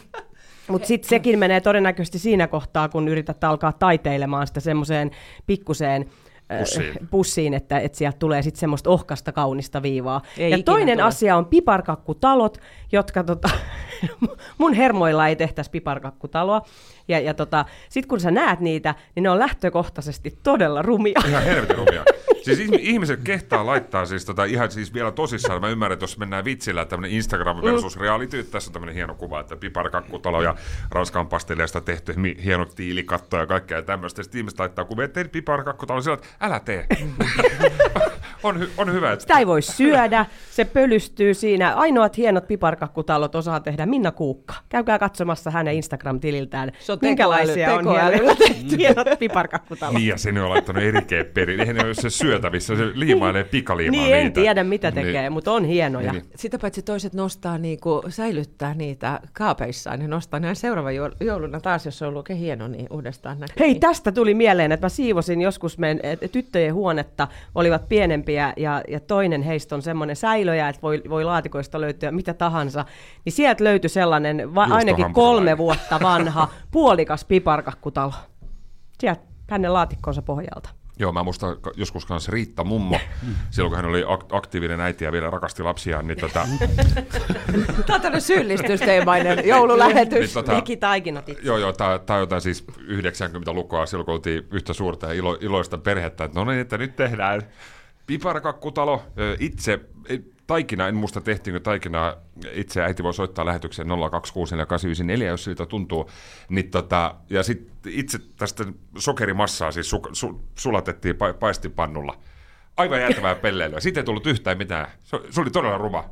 Mutta 0.69 0.89
sitten 0.89 1.09
sekin 1.09 1.39
menee 1.39 1.61
todennäköisesti 1.61 2.19
siinä 2.19 2.47
kohtaa, 2.47 2.89
kun 2.89 3.09
yrität 3.09 3.45
alkaa 3.45 3.73
taiteilemaan 3.73 4.47
sitä 4.47 4.61
semmoiseen 4.61 5.11
pikkuseen 5.47 6.11
Pussiin. 6.59 6.95
pussiin, 7.11 7.55
että, 7.55 7.79
että 7.79 7.99
sieltä 7.99 8.19
tulee 8.19 8.43
sitten 8.43 8.61
semmoista 8.61 8.91
ohkasta 8.91 9.33
kaunista 9.33 9.83
viivaa. 9.83 10.23
Ei 10.39 10.51
ja 10.51 10.59
toinen 10.65 10.99
tule. 10.99 11.09
asia 11.09 11.37
on 11.37 11.47
piparkakkutalot, 11.47 12.59
jotka 12.93 13.25
tota, 13.25 13.51
mun 14.59 14.75
hermoilla 14.75 15.29
ei 15.29 15.37
tehtäisi 15.37 15.71
piparkakkutaloa. 15.71 16.63
Ja, 17.09 17.21
ja 17.21 17.35
tota, 17.35 17.65
sitten 17.89 18.09
kun 18.09 18.21
sä 18.21 18.31
näet 18.31 18.61
niitä, 18.61 18.95
niin 19.15 19.23
ne 19.23 19.31
on 19.31 19.39
lähtökohtaisesti 19.39 20.39
todella 20.43 20.83
rumia. 20.83 21.21
Ihan 21.29 21.43
helvetin 21.43 21.77
rumia. 21.77 22.05
Siis 22.45 22.59
ihmi- 22.59 22.79
ihmiset 22.81 23.21
kehtaa 23.25 23.67
laittaa 23.67 24.07
siis 24.07 24.25
tota, 24.25 24.45
ihan 24.45 24.71
siis 24.71 24.95
vielä 24.95 25.13
tosissaan. 25.13 25.61
Mä 25.61 25.69
ymmärrän, 25.69 25.93
että 25.93 26.03
jos 26.03 26.19
mennään 26.19 26.45
vitsillä, 26.45 26.83
että 26.83 26.91
tämmöinen 26.91 27.17
Instagram 27.17 27.63
versus 27.63 27.97
reality, 27.97 28.43
tässä 28.43 28.69
on 28.69 28.73
tämmöinen 28.73 28.95
hieno 28.95 29.15
kuva, 29.15 29.41
että 29.41 29.57
piparkakkutalo 29.57 30.43
ja 30.43 30.55
ranskan 30.91 31.27
pasteleista 31.27 31.81
tehty 31.81 32.15
hieno 32.45 32.65
tiilikatto 32.65 33.37
ja 33.37 33.47
kaikkea 33.47 33.83
tämmöistä. 33.83 34.23
Sitten 34.23 34.39
ihmiset 34.39 34.59
laittaa 34.59 34.85
kuvia, 34.85 35.05
että 35.05 35.25
piparkakkutalo 35.25 36.03
sillä, 36.03 36.15
että 36.15 36.27
älä 36.41 36.61
tee. 36.61 36.87
on, 38.45 38.61
hy, 38.61 38.71
on 38.77 38.93
hyvä. 38.93 39.13
Että... 39.13 39.21
Sitä 39.23 39.39
ei 39.39 39.47
voi 39.47 39.63
syödä, 39.63 40.27
se 40.51 40.65
pölystyy 40.65 41.35
siinä. 41.35 41.75
Ainoat 41.75 42.17
hienot 42.17 42.47
piparkakkutalot 42.49 43.35
osaa 43.35 43.61
tehdä 43.61 43.87
Minna 43.87 44.13
Kuukka. 44.13 44.55
Käykää 44.69 44.99
katsomassa 44.99 45.51
hänen 45.51 45.75
Instagram-tililtään, 45.75 46.73
Se 46.81 46.93
on 46.93 46.99
minkälaisia 47.03 47.69
tekoäly- 47.69 47.89
on 47.89 48.13
hienot, 48.13 48.39
hienot 48.79 49.07
piparkakkutalot. 49.19 49.95
Niin, 49.95 50.09
ja 50.09 50.19
sinne 50.19 50.43
on 50.43 50.51
laittanut 50.51 50.83
erikeet 50.83 51.35
perin. 51.35 51.61
Eihän 51.61 51.77
ne 51.77 51.85
ole 51.85 51.95
se 51.95 52.11
syötävissä, 52.11 52.77
se 52.77 52.83
liimailee 52.95 53.45
pikaliimaa 53.45 54.01
Niin, 54.01 54.15
en 54.17 54.25
niitä. 54.25 54.41
tiedä 54.41 54.65
mitä 54.65 54.93
tekee, 54.93 55.21
Niin. 55.23 55.33
mutta 55.33 55.53
on 55.53 55.65
hienoja. 55.65 56.13
Niin. 56.13 56.25
Sitä 56.37 56.59
paitsi 56.59 56.83
toiset 56.83 57.15
nostaa, 57.15 57.59
niinku, 57.59 58.03
säilyttää 58.09 58.75
niitä 58.75 59.21
kaapeissaan 59.33 60.03
ja 60.03 60.09
nostaa 60.09 60.41
näin 60.41 60.57
seuraava 60.57 60.91
joul- 60.91 61.17
jouluna 61.21 61.61
taas, 61.61 61.87
jos 61.87 61.99
se 61.99 62.05
on 62.05 62.09
ollut 62.09 62.19
oikein 62.21 62.39
hieno, 62.39 62.69
niin 62.69 62.87
uudestaan 62.91 63.41
näkyy. 63.41 63.55
Hei, 63.61 63.75
tästä 63.75 64.13
tuli 64.13 64.35
mieleen, 64.35 64.73
että 64.73 64.85
mä 64.85 64.89
siivosin 64.89 65.41
joskus 65.41 65.79
meidän 65.79 66.01
tyttöjen 66.33 66.75
huonetta, 66.75 67.29
olivat 67.55 67.89
pienempiä 67.89 68.34
ja, 68.57 68.83
ja 68.89 69.01
toinen 69.01 69.43
heistä 69.43 69.75
on 69.75 69.83
semmoinen 69.83 70.17
säilöjä, 70.17 70.69
että 70.69 70.83
voi, 70.83 71.03
voi 71.09 71.25
laatikoista 71.25 71.81
löytyä 71.81 72.11
mitä 72.11 72.35
tahansa. 72.35 72.85
Niin 73.25 73.33
sieltä 73.33 73.65
löytyi 73.65 73.91
sellainen 73.91 74.55
va- 74.55 74.69
ainakin 74.71 75.13
kolme 75.13 75.59
vuotta 75.59 76.01
vanha 76.03 76.49
puolikas 76.71 77.25
piparkakkutalo. 77.25 78.13
Sieltä 79.01 79.21
hänen 79.51 79.73
laatikkonsa 79.73 80.23
pohjalta. 80.23 80.69
Joo, 80.99 81.13
mä 81.13 81.23
muistan 81.23 81.57
joskus 81.77 82.07
kanssa 82.07 82.33
Riitta 82.33 82.65
Mummo, 82.65 82.99
silloin 83.51 83.71
kun 83.71 83.77
hän 83.77 83.85
oli 83.91 84.03
ak- 84.03 84.27
aktiivinen 84.37 84.81
äiti 84.81 85.05
ja 85.05 85.13
vielä 85.13 85.31
rakasti 85.31 85.63
lapsiaan, 85.63 86.07
niin 86.07 86.21
tota, 86.21 86.41
Tämä 87.87 87.95
on 87.95 88.01
tämmöinen 88.01 88.21
syyllistysteemainen 88.21 89.49
joululähetys. 89.49 90.19
niin 90.21 90.35
tota, 90.35 90.55
Teki 90.55 90.77
taikinat 90.77 91.29
itse. 91.29 91.43
Joo, 91.47 91.59
joo, 91.59 91.73
tämä 91.73 91.91
on 92.11 92.21
jotain 92.21 92.41
siis 92.43 92.65
90-lukua, 92.79 93.87
silloin 93.87 94.05
kun 94.05 94.15
oltiin 94.15 94.47
yhtä 94.51 94.73
suurta 94.73 95.07
ja 95.07 95.13
ilo, 95.13 95.39
iloista 95.41 95.79
perhettä, 95.79 96.25
että 96.25 96.41
no 96.41 96.45
niin, 96.51 96.61
että 96.61 96.79
nyt 96.79 96.97
tehdään 96.97 97.43
piparkakkutalo 98.07 99.03
itse, 99.39 99.81
ei, 100.09 100.35
taikina, 100.47 100.89
en 100.89 100.95
muista 100.95 101.21
tehtiinkö 101.21 101.61
taikinaa 101.61 102.17
itse, 102.53 102.83
äiti 102.83 103.03
voi 103.03 103.15
soittaa 103.15 103.47
lähetykseen 103.47 103.89
0264894, 103.89 105.29
jos 105.29 105.45
siltä 105.45 105.67
tuntuu, 105.67 106.11
niin 106.49 106.71
tota, 106.71 107.15
ja 107.31 107.43
sitten 107.43 107.93
itse 107.93 108.19
tästä 108.37 108.65
sokerimassaa 108.99 109.73
siis 109.73 109.91
su, 109.91 110.03
su, 110.13 110.45
sulatettiin 110.59 111.17
pa, 111.17 111.33
paistipannulla. 111.33 112.19
Aivan 112.77 113.01
jäätävää 113.01 113.35
pelleilyä. 113.45 113.81
Siitä 113.81 114.01
ei 114.01 114.05
tullut 114.05 114.27
yhtään 114.27 114.59
mitään. 114.59 114.87
Se, 115.05 115.21
se 115.31 115.41
oli 115.41 115.51
todella 115.51 115.79
ruma. 115.79 116.11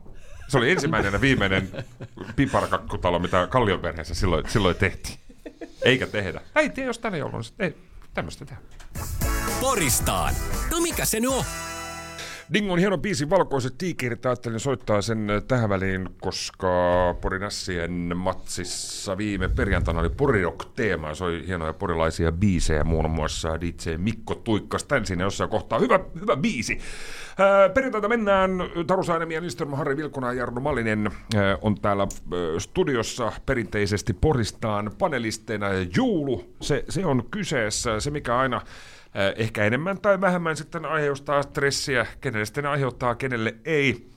Se 0.48 0.58
oli 0.58 0.70
ensimmäinen 0.70 1.12
ja 1.12 1.20
viimeinen 1.20 1.70
piparkakkutalo, 2.36 3.18
mitä 3.18 3.46
Kallion 3.46 3.80
perheessä 3.80 4.14
silloin, 4.14 4.48
silloin 4.48 4.76
tehtiin. 4.76 5.18
Eikä 5.82 6.06
tehdä. 6.06 6.40
Äiti, 6.54 6.80
jos 6.80 6.98
tänne 6.98 7.18
jouluna, 7.18 7.42
ei 7.58 7.76
tämmöistä 8.14 8.44
tehdä. 8.44 8.62
Poristaan. 9.60 10.34
No 10.70 10.80
mikä 10.80 11.04
se 11.04 11.20
nyt 11.20 11.30
on? 11.30 11.44
Dingon 12.52 12.78
hieno 12.78 12.98
biisi 12.98 13.30
Valkoiset 13.30 13.78
tiikerit, 13.78 14.26
ajattelin 14.26 14.60
soittaa 14.60 15.02
sen 15.02 15.28
tähän 15.48 15.68
väliin, 15.68 16.08
koska 16.20 16.68
Porin 17.20 17.42
Ässien 17.42 18.12
matsissa 18.16 19.18
viime 19.18 19.48
perjantaina 19.48 20.00
oli 20.00 20.08
Porirok-teema 20.08 21.08
ja 21.08 21.14
soi 21.14 21.44
hienoja 21.46 21.72
porilaisia 21.72 22.32
biisejä, 22.32 22.84
muun 22.84 23.10
muassa 23.10 23.60
DJ 23.60 23.96
Mikko 23.96 24.34
Tuikkas. 24.34 24.84
Tän 24.84 25.06
sinne 25.06 25.24
jossain 25.24 25.50
kohtaa. 25.50 25.78
Hyvä, 25.78 26.00
hyvä 26.20 26.36
biisi. 26.36 26.78
Ää, 27.38 27.68
perjantaina 27.68 28.08
mennään, 28.08 28.50
Taru 28.86 29.02
Sainemi 29.02 29.34
ja 29.34 29.40
Lindström, 29.40 29.72
Harri 29.72 29.96
Vilkuna 29.96 30.26
ja 30.26 30.38
Jarno 30.38 30.60
Mallinen 30.60 31.10
ää, 31.34 31.58
on 31.62 31.80
täällä 31.80 32.02
ää, 32.02 32.58
studiossa 32.58 33.32
perinteisesti 33.46 34.12
Poristaan 34.12 34.90
panelisteina. 34.98 35.66
Joulu, 35.96 36.54
se, 36.60 36.84
se 36.88 37.06
on 37.06 37.24
kyseessä, 37.30 38.00
se 38.00 38.10
mikä 38.10 38.38
aina 38.38 38.56
Äh, 38.56 38.62
ehkä 39.36 39.64
enemmän 39.64 40.00
tai 40.00 40.20
vähemmän 40.20 40.56
sitten 40.56 40.84
aiheuttaa 40.86 41.42
stressiä, 41.42 42.06
kenelle 42.20 42.44
sitten 42.44 42.66
aiheuttaa, 42.66 43.14
kenelle 43.14 43.54
ei. 43.64 44.12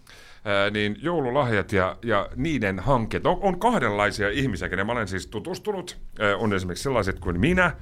Ää, 0.45 0.69
niin 0.69 0.95
joululahjat 1.01 1.71
ja, 1.71 1.97
ja 2.03 2.29
niiden 2.35 2.79
hankkeet. 2.79 3.25
On, 3.25 3.37
on 3.41 3.59
kahdenlaisia 3.59 4.29
ihmisiä, 4.29 4.69
kenen 4.69 4.85
mä 4.85 4.91
olen 4.91 5.07
siis 5.07 5.27
tutustunut. 5.27 5.97
Ää, 6.19 6.37
on 6.37 6.53
esimerkiksi 6.53 6.83
sellaiset 6.83 7.19
kuin 7.19 7.39
minä, 7.39 7.75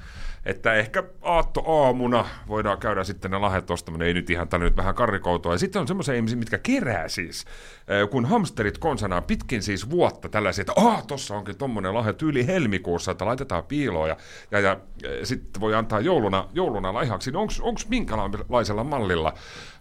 että 0.46 0.74
ehkä 0.74 1.04
aattoaamuna 1.22 2.26
voidaan 2.48 2.78
käydä 2.78 3.04
sitten 3.04 3.32
ne 3.32 3.38
lahjat 3.38 3.72
ostamaan. 3.72 4.02
Ei 4.02 4.14
nyt 4.14 4.30
ihan 4.30 4.48
tällä 4.48 4.66
nyt 4.66 4.78
vähän 4.78 4.96
karrikoutua. 4.96 5.52
Ja 5.52 5.58
sitten 5.58 5.80
on 5.80 5.88
semmoisia 5.88 6.16
ihmisiä, 6.16 6.38
mitkä 6.38 6.58
kerää 6.58 7.08
siis, 7.08 7.46
ää, 7.88 8.08
kun 8.08 8.26
hamsterit 8.26 8.78
konsanaan 8.78 9.24
pitkin 9.24 9.64
siis 9.64 9.90
vuotta 9.90 10.30
tällaisia, 10.30 10.62
että 10.62 10.74
aah, 10.76 11.06
tossa 11.08 11.36
onkin 11.36 11.58
tommonen 11.58 11.94
lahja 11.94 12.14
tyyli 12.14 12.48
helmikuussa, 12.48 13.12
että 13.12 13.26
laitetaan 13.26 13.64
piiloon 13.64 14.10
ja, 14.10 14.18
ja, 14.52 14.60
ja 14.60 14.78
sitten 15.24 15.62
voi 15.62 15.76
antaa 15.76 16.00
jouluna, 16.00 16.48
jouluna 16.54 16.94
lahjaksi. 16.94 17.32
Niin 17.32 17.38
onko 17.38 17.80
minkälaisella 17.90 18.84
mallilla 18.84 19.34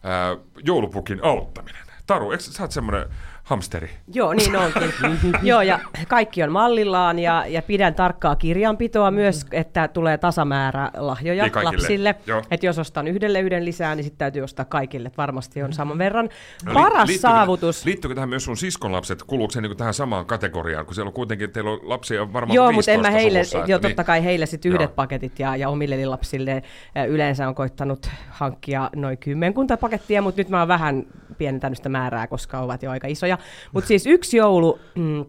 ää, 0.03 0.37
joulupukin 0.65 1.25
aloittaminen? 1.25 1.83
Taru, 2.07 2.31
eikö 2.31 2.43
sä 2.45 2.63
oot 2.63 2.73
semmoinen 2.73 3.09
hamsteri? 3.53 3.91
Joo, 4.15 4.33
niin 4.33 4.57
onkin. 4.57 4.93
Joo, 5.43 5.63
ja 5.63 5.81
kaikki 6.09 6.43
on 6.43 6.53
mallillaan 6.53 7.19
ja, 7.19 7.45
ja 7.47 7.63
pidän 7.63 7.95
tarkkaa 7.95 8.37
kirjanpitoa 8.37 9.11
myös, 9.11 9.47
että 9.53 9.89
tulee 9.89 10.19
tasamäärä 10.19 10.91
lahjoja 10.97 11.45
Niin 11.45 11.53
kaikille, 11.53 11.77
lapsille. 11.77 12.15
Että 12.51 12.67
jos 12.67 12.79
ostan 12.79 13.09
yhdelle 13.09 13.41
yhden 13.41 13.65
lisää, 13.65 13.95
niin 13.95 14.05
sitten 14.05 14.19
täytyy 14.19 14.43
ostaa 14.43 14.65
kaikille. 14.65 15.07
että 15.07 15.17
Varmasti 15.17 15.63
on 15.63 15.73
saman 15.73 15.99
verran. 15.99 16.29
No, 16.65 16.73
Paras 16.75 17.09
liittyykö- 17.09 17.21
saavutus. 17.21 17.85
Liittyykö 17.85 18.15
tähän 18.15 18.29
myös 18.29 18.45
sun 18.45 18.57
siskon 18.57 18.93
lapset? 18.93 19.23
Kuuluuko 19.23 19.51
se 19.51 19.61
niin 19.61 19.77
tähän 19.77 19.95
samaan 19.95 20.27
kategoriaan? 20.27 20.87
Kun 20.87 20.95
siellä 20.95 21.09
on 21.09 21.15
kuitenkin, 21.15 21.51
teillä 21.51 21.71
on 21.71 21.81
lapsia 21.83 22.33
varmaan 22.33 22.55
Joo, 22.55 22.73
mutta 22.73 22.91
en 22.91 23.01
mä 23.01 23.09
15 23.09 23.21
heille, 23.21 23.45
suvussa, 23.45 23.71
joo, 23.71 23.77
että 23.77 23.89
totta 23.89 24.03
niin- 24.03 24.07
kai 24.07 24.25
heille 24.25 24.47
sit 24.47 24.65
yhdet 24.65 24.81
Joo. 24.81 24.93
paketit 24.97 25.39
ja, 25.39 25.57
ja 25.57 25.69
omille 25.69 26.07
lapsille 26.07 26.63
yleensä 27.09 27.49
on 27.49 27.55
koittanut 27.55 28.11
hankkia 28.31 28.91
noin 28.97 29.19
kymmenkunta 29.19 29.77
pakettia, 29.77 30.23
mutta 30.23 30.41
nyt 30.41 30.49
mä 30.49 30.59
oon 30.59 30.69
vähän 30.69 31.07
pienentänyt 31.39 31.77
sitä 31.79 31.89
määrää, 31.89 32.27
koska 32.27 32.59
ovat 32.61 32.83
jo 32.83 32.91
aika 32.91 33.07
isoja. 33.07 33.39
Mutta 33.73 33.89
siis 33.89 34.07
yksi 34.07 34.37
joulu 34.37 34.79
mm, 34.95 35.25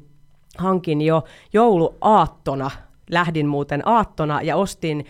hankin 0.58 1.02
jo 1.02 1.24
jouluaattona, 1.54 2.72
lähdin 3.10 3.48
muuten 3.48 3.88
aattona 3.88 4.42
ja 4.42 4.56
ostin 4.56 5.06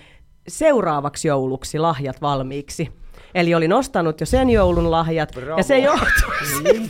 seuraavaksi 0.47 1.27
jouluksi 1.27 1.79
lahjat 1.79 2.21
valmiiksi. 2.21 2.91
Eli 3.35 3.55
olin 3.55 3.73
ostanut 3.73 4.19
jo 4.19 4.25
sen 4.25 4.49
joulun 4.49 4.91
lahjat, 4.91 5.31
Bravo. 5.35 5.57
ja 5.57 5.63
se 5.63 5.79
johtui 5.79 6.89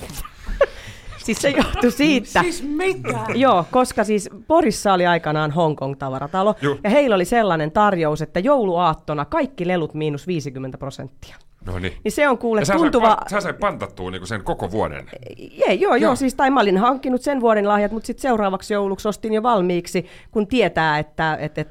Siis 1.24 1.41
se 1.41 1.50
johtui 1.50 1.91
siitä. 1.91 2.41
Siis 2.41 2.63
mitä? 2.63 3.25
Joo, 3.36 3.65
koska 3.72 4.03
siis 4.03 4.29
Porissa 4.48 4.93
oli 4.93 5.08
aikanaan 5.08 5.51
Hongkong-tavaratalo, 5.51 6.55
Joo. 6.62 6.77
ja 6.84 6.89
heillä 6.89 7.15
oli 7.15 7.25
sellainen 7.25 7.72
tarjous, 7.72 8.22
että 8.22 8.39
jouluaattona 8.39 9.25
kaikki 9.25 9.67
lelut 9.67 9.93
miinus 9.93 10.27
50 10.27 10.77
prosenttia. 10.77 11.36
No 11.65 11.79
niin. 11.79 11.93
Niin 12.03 12.12
se 12.12 12.27
on 12.27 12.38
kuule 12.38 12.62
Ja 12.62 12.65
sä, 12.65 12.74
tuntuva... 12.74 13.08
sai, 13.08 13.15
pan- 13.15 13.29
sä 13.29 13.41
sai 13.41 13.53
pantattua 13.53 14.12
niin 14.12 14.27
sen 14.27 14.43
koko 14.43 14.72
vuoden. 14.72 15.05
Ei, 15.29 15.51
joo, 15.60 15.74
joo, 15.74 15.96
Joo. 15.96 16.15
siis 16.15 16.36
tai 16.36 16.50
mä 16.51 16.60
olin 16.60 16.77
hankkinut 16.77 17.22
sen 17.22 17.41
vuoden 17.41 17.67
lahjat, 17.67 17.91
mutta 17.91 18.08
sitten 18.08 18.22
seuraavaksi 18.22 18.74
jouluksi 18.74 19.08
ostin 19.08 19.34
jo 19.34 19.43
valmiiksi, 19.43 20.05
kun 20.32 20.48
tietää, 20.48 21.00
että 21.00 21.38
et, 21.41 21.58
et, 21.58 21.70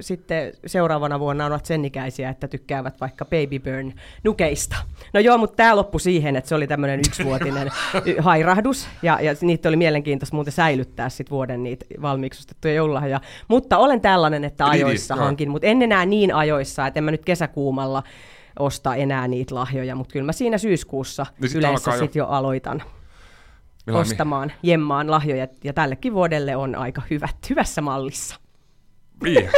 sitten 0.00 0.52
seuraavana 0.66 1.20
vuonna 1.20 1.46
ovat 1.46 1.66
sen 1.66 1.84
ikäisiä, 1.84 2.28
että 2.30 2.48
tykkäävät 2.48 3.00
vaikka 3.00 3.24
Baby 3.24 3.58
Burn 3.58 3.92
nukeista. 4.24 4.76
No 5.14 5.20
joo, 5.20 5.38
mutta 5.38 5.56
tämä 5.56 5.76
loppui 5.76 6.00
siihen, 6.00 6.36
että 6.36 6.48
se 6.48 6.54
oli 6.54 6.66
tämmöinen 6.66 7.00
yksivuotinen 7.00 7.68
hairahdus, 8.18 8.88
ja, 9.02 9.18
ja 9.20 9.34
niitä 9.40 9.68
oli 9.68 9.76
mielenkiintoista 9.76 10.36
muuten 10.36 10.52
säilyttää 10.52 11.08
sit 11.08 11.30
vuoden 11.30 11.62
niitä 11.62 11.84
valmiiksi 12.02 12.40
ostettuja 12.40 12.74
joululahjoja. 12.74 13.20
Mutta 13.48 13.78
olen 13.78 14.00
tällainen, 14.00 14.44
että 14.44 14.64
Niin, 14.64 14.72
niin, 14.72 14.86
ajoissa 14.86 15.14
joo. 15.14 15.24
hankin, 15.24 15.50
mutta 15.50 15.66
en 15.66 15.82
enää 15.82 16.06
niin 16.06 16.34
ajoissa, 16.34 16.86
että 16.86 17.00
en 17.00 17.04
mä 17.04 17.10
nyt 17.10 17.24
kesäkuumalla 17.24 18.02
osta 18.58 18.94
enää 18.94 19.28
niitä 19.28 19.54
lahjoja, 19.54 19.94
mutta 19.94 20.12
kyllä 20.12 20.26
mä 20.26 20.32
siinä 20.32 20.58
syyskuussa 20.58 21.26
Niin 21.40 21.48
sit 21.48 21.58
yleensä 21.58 21.90
jo- 21.90 21.98
sit 21.98 22.14
jo 22.14 22.26
aloitan 22.26 22.82
Milloin- 23.86 24.00
ostamaan, 24.02 24.52
jemmaan 24.62 25.10
lahjoja, 25.10 25.48
ja 25.64 25.72
tällekin 25.72 26.14
vuodelle 26.14 26.56
on 26.56 26.74
aika 26.74 27.02
hyvät, 27.10 27.36
hyvässä 27.50 27.80
mallissa. 27.80 28.36
Mia. 29.22 29.50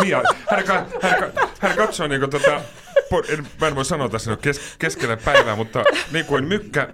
Mia, 0.00 0.22
hän, 0.50 0.64
hän, 1.02 1.14
ka- 1.32 1.48
hän 1.60 1.76
katsoo 1.76 2.06
niin 2.06 2.20
kuin 2.20 2.30
tota, 2.30 2.60
en, 3.18 3.46
mä 3.60 3.68
en 3.68 3.74
voi 3.74 3.84
sanoa 3.84 4.08
tässä 4.08 4.30
nyt 4.30 4.40
kes, 4.40 4.60
keskellä 4.78 5.16
päivää, 5.16 5.56
mutta 5.56 5.84
niin 6.12 6.24
kuin 6.24 6.44
mykkä 6.44 6.88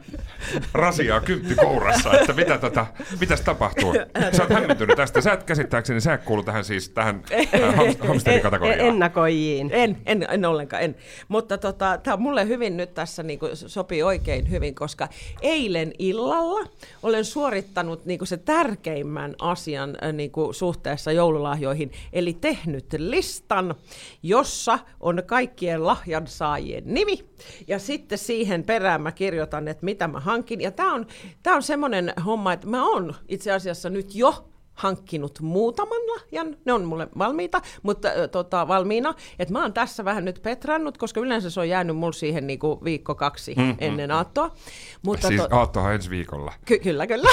rasiaa 0.73 1.21
kymppi 1.21 1.55
kourassa, 1.55 2.13
että 2.21 2.33
mitä 2.33 2.59
tota, 2.59 2.87
mitäs 3.21 3.41
tapahtuu. 3.41 3.95
Sä 4.37 4.43
oot 4.43 4.53
hämmentynyt 4.53 4.97
tästä. 4.97 5.21
Sä 5.21 5.33
et 5.33 5.45
käsittääkseni, 5.45 6.01
sä 6.01 6.15
et 6.15 6.23
kuulu 6.23 6.43
tähän 6.43 6.65
siis 6.65 6.89
tähän 6.89 7.23
äh, 7.33 7.75
ham, 7.77 7.97
hamsterikategoriaan. 8.09 8.81
En- 8.81 8.87
ennakoijiin. 8.87 9.71
En, 9.73 9.99
en, 10.07 10.27
en 10.31 10.45
ollenkaan, 10.45 10.83
en. 10.83 10.97
Mutta 11.29 11.59
tota, 11.59 11.99
tämä 12.03 12.17
mulle 12.17 12.49
hyvin 12.49 12.77
nyt 12.77 12.95
tässä 12.95 13.23
niinku, 13.23 13.49
sopii 13.53 14.03
oikein 14.03 14.51
hyvin, 14.51 14.75
koska 14.75 15.09
eilen 15.43 15.93
illalla 15.99 16.69
olen 17.03 17.25
suorittanut 17.25 18.05
niinku, 18.05 18.27
se 18.27 18.37
tärkeimmän 18.37 19.35
asian 19.41 19.97
äh, 20.05 20.13
niinku, 20.13 20.53
suhteessa 20.53 21.13
joululahjoihin, 21.13 21.93
eli 22.13 22.33
tehnyt 22.33 22.87
listan, 22.97 23.75
jossa 24.23 24.79
on 25.01 25.23
kaikkien 25.27 25.85
lahjansaajien 26.09 26.83
nimi, 26.87 27.19
ja 27.67 27.79
sitten 27.79 28.19
siihen 28.19 28.65
perään 28.65 29.03
mä 29.03 29.13
kirjoitan, 29.13 29.69
että 29.69 29.85
mitä 29.85 30.09
mä 30.09 30.21
hankin, 30.21 30.61
ja 30.61 30.71
tämä 30.71 30.95
on, 30.95 31.07
tää 31.43 31.55
on 31.55 31.63
semmoinen 31.63 32.13
homma, 32.27 32.53
että 32.53 32.67
mä 32.67 32.89
oon 32.89 33.15
itse 33.29 33.53
asiassa 33.53 33.91
nyt 33.91 34.15
jo 34.15 34.49
hankkinut 34.79 35.41
muutaman 35.41 35.99
lahjan, 36.09 36.57
ne 36.65 36.73
on 36.73 36.85
mulle 36.85 37.09
valmiita, 37.19 37.61
mutta 37.83 38.09
ö, 38.09 38.29
tota, 38.29 38.69
valmiina, 38.69 39.15
että 39.39 39.53
mä 39.53 39.63
oon 39.63 39.73
tässä 39.73 40.05
vähän 40.05 40.25
nyt 40.25 40.41
petrannut, 40.43 40.99
koska 40.99 41.21
yleensä 41.21 41.51
se 41.51 41.61
on 41.61 41.69
jäänyt 41.69 41.97
mulle 41.97 42.13
siihen 42.13 42.47
niinku 42.47 42.81
viikko 42.85 43.15
kaksi 43.15 43.55
mm, 43.57 43.75
ennen 43.79 44.11
aattoa. 44.11 44.55
Mutta 45.03 45.29
Siis 45.29 45.41
to- 45.43 45.57
aattohan 45.57 45.95
ensi 45.95 46.11
viikolla. 46.11 46.53
ky- 46.65 46.79
kyllä, 46.79 47.07
kyllä. 47.07 47.29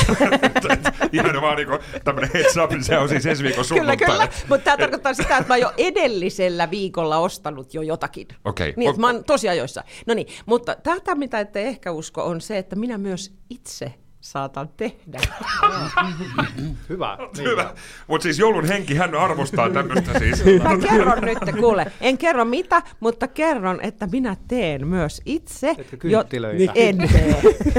Ihan 1.14 1.42
vaan 1.42 1.58
niinku 1.58 1.78
tämmönen 2.04 2.30
heads 2.34 2.58
up, 2.58 2.72
se 2.82 2.98
on 2.98 3.10
siis 3.10 3.25
ensi 3.25 3.44
viikon 3.44 3.66
Kyllä, 3.70 3.80
sunnuntai. 3.82 3.98
kyllä. 3.98 4.28
Mutta 4.50 4.64
tämä 4.64 4.78
tarkoittaa 4.78 5.14
sitä, 5.14 5.38
että 5.38 5.48
mä 5.48 5.54
oon 5.54 5.62
jo 5.62 5.72
edellisellä 5.78 6.72
viikolla 6.72 7.18
ostanut 7.18 7.74
jo 7.74 7.82
jotakin. 7.82 8.28
Okei. 8.46 8.74
Niin, 8.78 8.90
että 8.90 9.02
mä 9.02 9.08
oon 9.08 9.24
tosi 9.24 9.50
ajoissa. 9.50 9.84
No 10.08 10.14
niin, 10.14 10.28
mutta 10.46 10.75
tätä, 10.84 11.16
mitä 11.16 11.40
ette 11.40 11.62
ehkä 11.68 11.92
usko, 11.92 12.24
on 12.24 12.42
se, 12.42 12.58
että 12.58 12.75
minä 12.75 12.98
myös 12.98 13.34
itse 13.50 13.94
saatan 14.25 14.70
tehdä. 14.77 15.20
Hyvä. 16.89 17.17
Niin. 17.38 17.50
Hyvä. 17.50 17.74
Mutta 18.08 18.24
siis 18.24 18.39
joulun 18.39 18.65
henki, 18.65 18.96
hän 18.96 19.15
arvostaa 19.15 19.70
tämmöistä 19.70 20.20
siis. 20.20 20.46
Mä 20.63 20.88
kerron 20.89 21.22
nyt, 21.22 21.38
kuule, 21.60 21.91
en 22.01 22.17
kerro 22.17 22.46
mitä, 22.46 22.82
mutta 23.00 23.27
kerron, 23.27 23.82
että 23.82 24.08
minä 24.12 24.36
teen 24.48 24.88
myös 24.88 25.22
itse. 25.25 25.75
Teetkö 25.75 25.98
kynttilöitä? 25.98 26.63
Jo, 26.63 26.72
en 26.75 26.98
tee. 26.98 27.36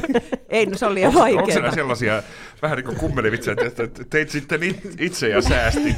Ei, 0.49 0.67
no 0.67 0.77
se 0.77 0.87
oli 0.87 0.95
liian 0.95 1.09
Onko 1.09 1.27
siellä 1.27 1.43
vaikeaa. 1.43 1.75
sellaisia 1.75 2.23
vähän 2.63 2.77
niin 2.77 2.85
kuin 2.85 2.97
kummelivitsejä, 2.97 3.57
että 3.67 4.05
teit 4.11 4.31
sitten 4.31 4.63
it- 4.63 5.01
itse 5.01 5.29
ja 5.29 5.43
säästit? 5.43 5.97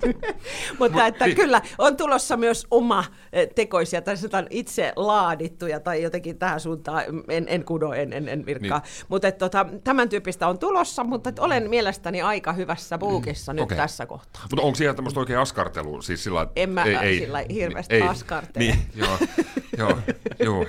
Mutta 0.78 1.06
että 1.06 1.26
niin. 1.26 1.36
kyllä 1.36 1.62
on 1.78 1.96
tulossa 1.96 2.36
myös 2.36 2.66
oma 2.70 3.04
eh, 3.32 3.48
tekoisia, 3.54 4.02
tai 4.02 4.16
sanotaan 4.16 4.46
itse 4.50 4.92
laadittuja, 4.96 5.80
tai 5.80 6.02
jotenkin 6.02 6.38
tähän 6.38 6.60
suuntaan, 6.60 7.04
en, 7.28 7.44
en 7.48 7.64
kudo, 7.64 7.92
en, 7.92 8.12
en, 8.12 8.28
en 8.28 8.46
virkkaa. 8.46 8.78
Niin. 8.78 9.06
Mutta 9.08 9.28
että, 9.28 9.38
tota, 9.38 9.66
tämän 9.84 10.08
tyyppistä 10.08 10.48
on 10.48 10.58
tulossa, 10.58 11.04
mutta 11.04 11.28
että 11.28 11.42
olen 11.42 11.70
mielestäni 11.70 12.22
aika 12.22 12.52
hyvässä 12.52 12.98
puukissa 12.98 13.52
nyt 13.52 13.62
Okei. 13.62 13.76
tässä 13.78 14.06
kohtaa. 14.06 14.42
Mutta 14.50 14.62
onko 14.62 14.76
siellä 14.76 14.94
tämmöistä 14.94 15.20
oikein 15.20 15.38
askartelua? 15.38 16.02
Siis 16.02 16.24
sillä, 16.24 16.46
En 16.56 16.70
mä 16.70 16.84
sillä 17.18 17.44
hirveästi 17.50 18.02
askartele. 18.02 18.64
Niin, 18.64 18.78
joo, 18.94 19.18
joo, 19.78 19.98
joo, 20.38 20.66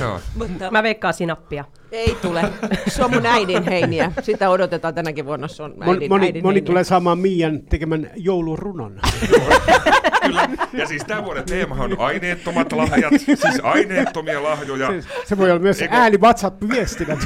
joo. 0.00 0.20
Mutta 0.38 0.70
Mä 0.70 0.82
veikkaan 0.82 1.14
sinappia. 1.14 1.64
Ei 1.92 2.16
tule. 2.22 2.42
Se 2.88 3.04
on 3.04 3.10
mun 3.10 3.26
äidin 3.26 3.62
heiniä. 3.62 4.12
Sitä 4.22 4.50
odotetaan 4.50 4.94
tänäkin 4.94 5.26
vuonna. 5.26 5.48
Se 5.48 5.62
on 5.62 5.74
Moni, 5.76 5.90
äidin, 5.92 6.08
moni, 6.08 6.26
äidin 6.26 6.42
moni 6.42 6.54
heiniä. 6.54 6.66
tulee 6.66 6.84
saamaan 6.84 7.18
Miian 7.18 7.60
tekemän 7.62 8.10
joulurunon. 8.16 9.00
Kyllä. 10.30 10.48
Ja 10.72 10.86
siis 10.86 11.04
tämän 11.04 11.24
vuoden 11.24 11.44
teemahan 11.44 11.92
on 11.92 12.00
aineettomat 12.00 12.72
lahjat, 12.72 13.12
siis 13.26 13.60
aineettomia 13.62 14.42
lahjoja. 14.42 14.88
Se, 15.02 15.08
se 15.24 15.38
voi 15.38 15.50
olla 15.50 15.60
myös 15.60 15.82
Eikö- 15.82 15.94
ääni 15.94 16.18
WhatsApp-viestinä. 16.18 17.16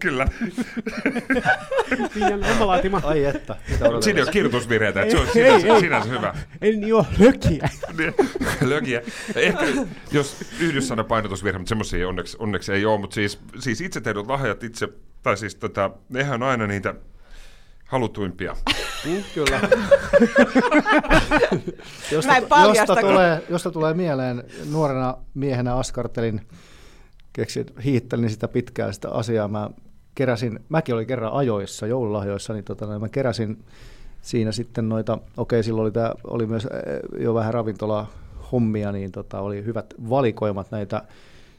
Kyllä. 0.00 0.26
Miian 2.14 2.44
omalaatima. 2.56 3.00
Ai 3.04 3.24
että, 3.24 3.56
Siinä 4.00 4.18
ei 4.18 4.22
ole 4.22 4.32
kirjoitusvirheitä, 4.32 5.02
että 5.02 5.12
se 5.14 5.18
on 5.20 5.26
Ei, 5.26 5.32
sinänsä, 5.32 5.66
ei. 5.74 5.80
sinänsä 5.80 6.08
hyvä. 6.08 6.34
En 6.62 6.88
jo 6.88 7.06
hökiä. 7.24 7.68
Niin, 7.98 8.14
Lökiä. 8.60 9.02
Ehkä 9.34 9.64
jos 10.12 10.36
yhdyssana 10.60 11.04
painotusvirhe, 11.04 11.58
mutta 11.58 11.68
semmoisia 11.68 12.08
onneksi, 12.08 12.36
onneksi 12.40 12.72
ei 12.72 12.84
ole, 12.84 13.00
mutta 13.00 13.14
siis, 13.14 13.38
siis 13.58 13.80
itse 13.80 14.00
tehdyt 14.00 14.26
lahjat 14.26 14.64
itse, 14.64 14.88
tai 15.22 15.36
siis 15.36 15.54
tota, 15.54 15.90
nehän 16.08 16.42
on 16.42 16.48
aina 16.48 16.66
niitä 16.66 16.94
halutuimpia. 17.90 18.56
Mm, 19.06 19.24
kyllä. 19.34 19.60
Mä 22.26 22.36
en 22.36 22.46
paljasta, 22.48 22.80
josta, 22.82 22.94
kun- 23.00 23.10
tulee, 23.10 23.42
josta 23.48 23.70
tulee 23.70 23.94
mieleen, 23.94 24.44
nuorena 24.72 25.16
miehenä 25.34 25.76
askartelin, 25.76 26.40
keksin, 27.32 27.66
hiittelin 27.84 28.30
sitä 28.30 28.48
pitkään 28.48 28.94
sitä 28.94 29.10
asiaa. 29.10 29.48
Mä 29.48 29.70
keräsin, 30.14 30.60
mäkin 30.68 30.94
olin 30.94 31.06
kerran 31.06 31.32
ajoissa, 31.32 31.86
joululahjoissa, 31.86 32.52
niin 32.52 32.64
tota, 32.64 32.98
mä 32.98 33.08
keräsin 33.08 33.64
siinä 34.22 34.52
sitten 34.52 34.88
noita, 34.88 35.18
okei 35.36 35.62
silloin 35.62 35.82
oli, 35.84 35.92
tää, 35.92 36.14
oli 36.24 36.46
myös 36.46 36.68
jo 37.18 37.34
vähän 37.34 37.54
ravintola 37.54 38.06
hommia, 38.52 38.92
niin 38.92 39.12
tota, 39.12 39.40
oli 39.40 39.64
hyvät 39.64 39.94
valikoimat 40.10 40.70
näitä 40.70 41.02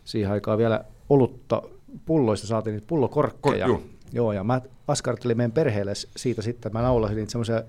siihen 0.05 0.31
aikaan 0.31 0.57
vielä 0.57 0.83
olutta 1.09 1.61
pulloista 2.05 2.47
saatiin 2.47 2.73
niitä 2.73 2.87
pullokorkkeja. 2.87 3.67
Ko-. 3.67 3.81
Joo, 4.13 4.31
ja 4.33 4.43
mä 4.43 4.61
askartelin 4.87 5.37
meidän 5.37 5.51
perheelle 5.51 5.93
siitä 6.17 6.41
sitten, 6.41 6.69
että 6.69 6.79
mä 6.79 6.83
naulasin 6.83 7.17
niitä 7.17 7.31
semmoisia 7.31 7.63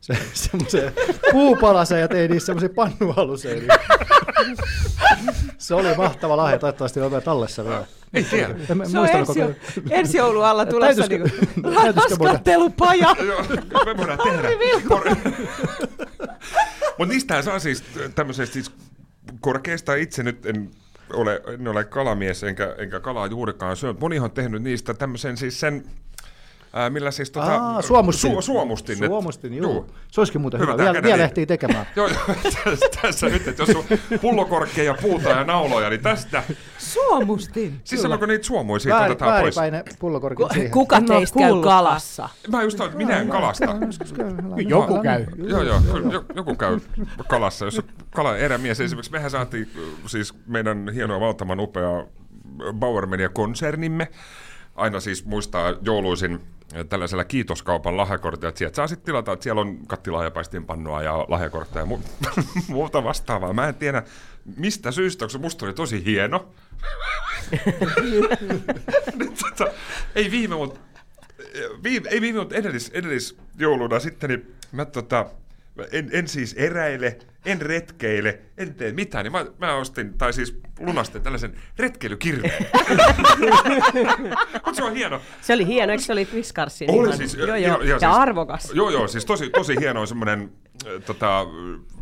se, 0.00 0.18
semmoiseen 0.32 0.92
puupalaseen 1.32 2.00
ja 2.00 2.08
tein 2.08 2.30
niissä 2.30 2.46
semmoisia 2.46 2.68
pannualuseen. 2.68 3.62
se 5.58 5.74
oli 5.74 5.94
mahtava 5.96 6.36
lahja, 6.36 6.58
toivottavasti 6.58 7.00
on 7.00 7.10
vielä 7.10 7.20
tallessa 7.24 7.64
vielä. 7.64 7.86
Ei 8.14 8.24
tiedä. 8.24 8.54
En, 8.70 8.90
Se 8.90 8.98
on 8.98 9.08
ensi, 9.08 9.32
koko- 9.40 9.52
ensi 9.90 10.18
joulun 10.18 10.44
alla 10.44 10.66
tulossa 10.66 11.06
niinku 11.06 11.28
täytyisikö 11.74 12.16
muuta? 12.18 12.30
askartelupaja. 12.30 13.16
Joo, 13.26 13.42
me 13.84 13.96
voidaan 13.96 14.18
tehdä. 14.24 14.48
Mutta 16.98 17.12
niistähän 17.12 17.42
saa 17.44 17.58
siis 17.58 17.84
tämmöisestä 18.14 18.52
siis 18.52 18.70
korkeista 19.40 19.94
itse 19.94 20.22
nyt 20.22 20.46
en 20.46 20.70
ole, 21.12 21.42
en 21.48 21.68
ole 21.68 21.84
kalamies 21.84 22.44
enkä, 22.44 22.74
enkä 22.78 23.00
kalaa 23.00 23.26
juurikaan 23.26 23.76
syönyt. 23.76 24.00
Monihan 24.00 24.24
on 24.24 24.30
tehnyt 24.30 24.62
niistä 24.62 24.94
tämmöisen 24.94 25.36
siis 25.36 25.60
sen, 25.60 25.84
ää, 26.76 26.90
millä 26.90 27.10
siis 27.10 27.30
tota, 27.30 27.54
Aa, 27.56 27.82
suomustin. 27.82 28.32
Su, 28.34 28.42
suomustin. 28.42 28.98
Suomustin, 28.98 29.54
joo. 29.54 29.72
juu. 29.72 29.86
Se 30.10 30.20
olisikin 30.20 30.40
muuten 30.40 30.60
Hyvä, 30.60 30.72
hyvä. 30.72 30.84
Vielä, 30.84 31.00
niin. 31.00 31.20
ehtii 31.20 31.46
tekemään. 31.46 31.86
Joo, 31.96 32.06
joo, 32.08 32.18
tässä, 32.64 32.86
tässä 33.02 33.26
nyt, 33.26 33.48
että 33.48 33.62
jos 33.62 33.76
on 33.76 33.84
pullokorkkeja, 34.20 34.94
puuta 35.02 35.28
ja 35.28 35.44
nauloja, 35.44 35.90
niin 35.90 36.00
tästä. 36.02 36.42
Suomustin. 36.78 37.80
Siis 37.84 38.02
sanonko 38.02 38.26
niitä 38.26 38.44
suomui 38.44 38.80
siitä 38.80 38.96
Väärin, 38.96 39.12
otetaan 39.12 39.40
pois? 39.42 39.56
väärinpäinen 39.56 39.94
pullokorkit 39.98 40.46
siihen. 40.52 40.70
Kuka 40.70 40.96
En 40.96 41.12
oo 41.12 41.18
teistä 41.18 41.38
käy 41.38 41.62
kalassa? 41.62 42.28
Mä 42.48 42.62
just 42.62 42.78
sanoin, 42.78 42.92
että 42.92 43.06
minä 43.06 43.20
en 43.20 43.28
kalasta. 43.28 43.64
Joku 44.68 45.02
käy. 45.02 45.26
Joo, 45.36 45.62
joo, 45.62 45.80
kyllä 45.92 46.12
jo- 46.12 46.24
joku 46.34 46.54
käy 46.54 46.80
kalassa. 47.28 47.64
Jos 47.64 47.80
kala 48.10 48.36
erämies, 48.36 48.80
esimerkiksi 48.80 49.12
mehän 49.12 49.30
saatiin 49.30 49.70
äh, 49.76 49.82
siis 50.06 50.34
meidän 50.46 50.90
hienoa 50.94 51.20
valtavan 51.20 51.60
upea 51.60 52.04
Bauer 52.72 53.06
Media-konsernimme 53.06 54.08
aina 54.76 55.00
siis 55.00 55.24
muistaa 55.24 55.74
jouluisin 55.82 56.40
tällaisella 56.88 57.24
kiitoskaupan 57.24 57.96
lahjakortilla, 57.96 58.48
että 58.48 58.58
sieltä 58.58 58.76
saa 58.76 58.88
sitten 58.88 59.06
tilata, 59.06 59.32
että 59.32 59.42
siellä 59.42 59.60
on 59.60 59.86
kattilaa 59.86 60.24
ja 60.24 60.30
ja 61.04 61.24
lahjakortteja 61.28 61.86
ja 61.86 61.96
mu- 61.96 62.32
muuta 62.68 63.04
vastaavaa. 63.04 63.52
Mä 63.52 63.68
en 63.68 63.74
tiedä 63.74 64.02
mistä 64.56 64.90
syystä, 64.90 65.24
koska 65.24 65.38
musta 65.38 65.66
oli 65.66 65.74
tosi 65.74 66.04
hieno. 66.04 66.54
Nyt 69.14 69.34
tota, 69.38 69.72
ei 70.14 70.30
viime, 70.30 70.54
mutta 70.54 70.80
viime, 71.82 72.08
ei 72.08 72.20
viime, 72.20 72.38
mutta 72.38 72.54
edellis, 72.54 72.90
edellisjouluna 72.94 74.00
sitten, 74.00 74.30
niin 74.30 74.54
mä 74.72 74.84
tota, 74.84 75.26
en, 75.92 76.08
en 76.12 76.28
siis 76.28 76.52
eräile, 76.58 77.18
en 77.44 77.60
retkeile, 77.62 78.40
en 78.58 78.74
tee 78.74 78.92
mitään, 78.92 79.24
niin 79.24 79.32
mä, 79.32 79.46
mä 79.58 79.74
ostin, 79.74 80.18
tai 80.18 80.32
siis 80.32 80.58
lunastin 80.80 81.22
tällaisen 81.22 81.54
retkeilykirveen. 81.78 82.66
Mutta 84.52 84.74
se 84.74 84.82
on 84.84 84.94
hieno. 84.94 85.20
Se 85.40 85.52
oli 85.54 85.66
hieno, 85.66 85.92
eikö 85.92 86.04
se 86.04 86.12
oli 86.12 86.24
Twiskarsin? 86.24 86.90
Oli 86.90 87.06
ihan- 87.06 87.16
siis, 87.18 87.34
joo, 87.34 87.46
joo, 87.46 87.56
joo. 87.56 87.76
joo, 87.76 87.82
ja 87.82 87.98
siis- 87.98 88.10
arvokas. 88.18 88.72
Joo, 88.74 88.90
joo, 88.90 89.08
siis 89.08 89.24
tosi, 89.24 89.50
tosi 89.50 89.76
hieno 89.80 90.06
semmoinen, 90.06 90.52
tota, 91.06 91.46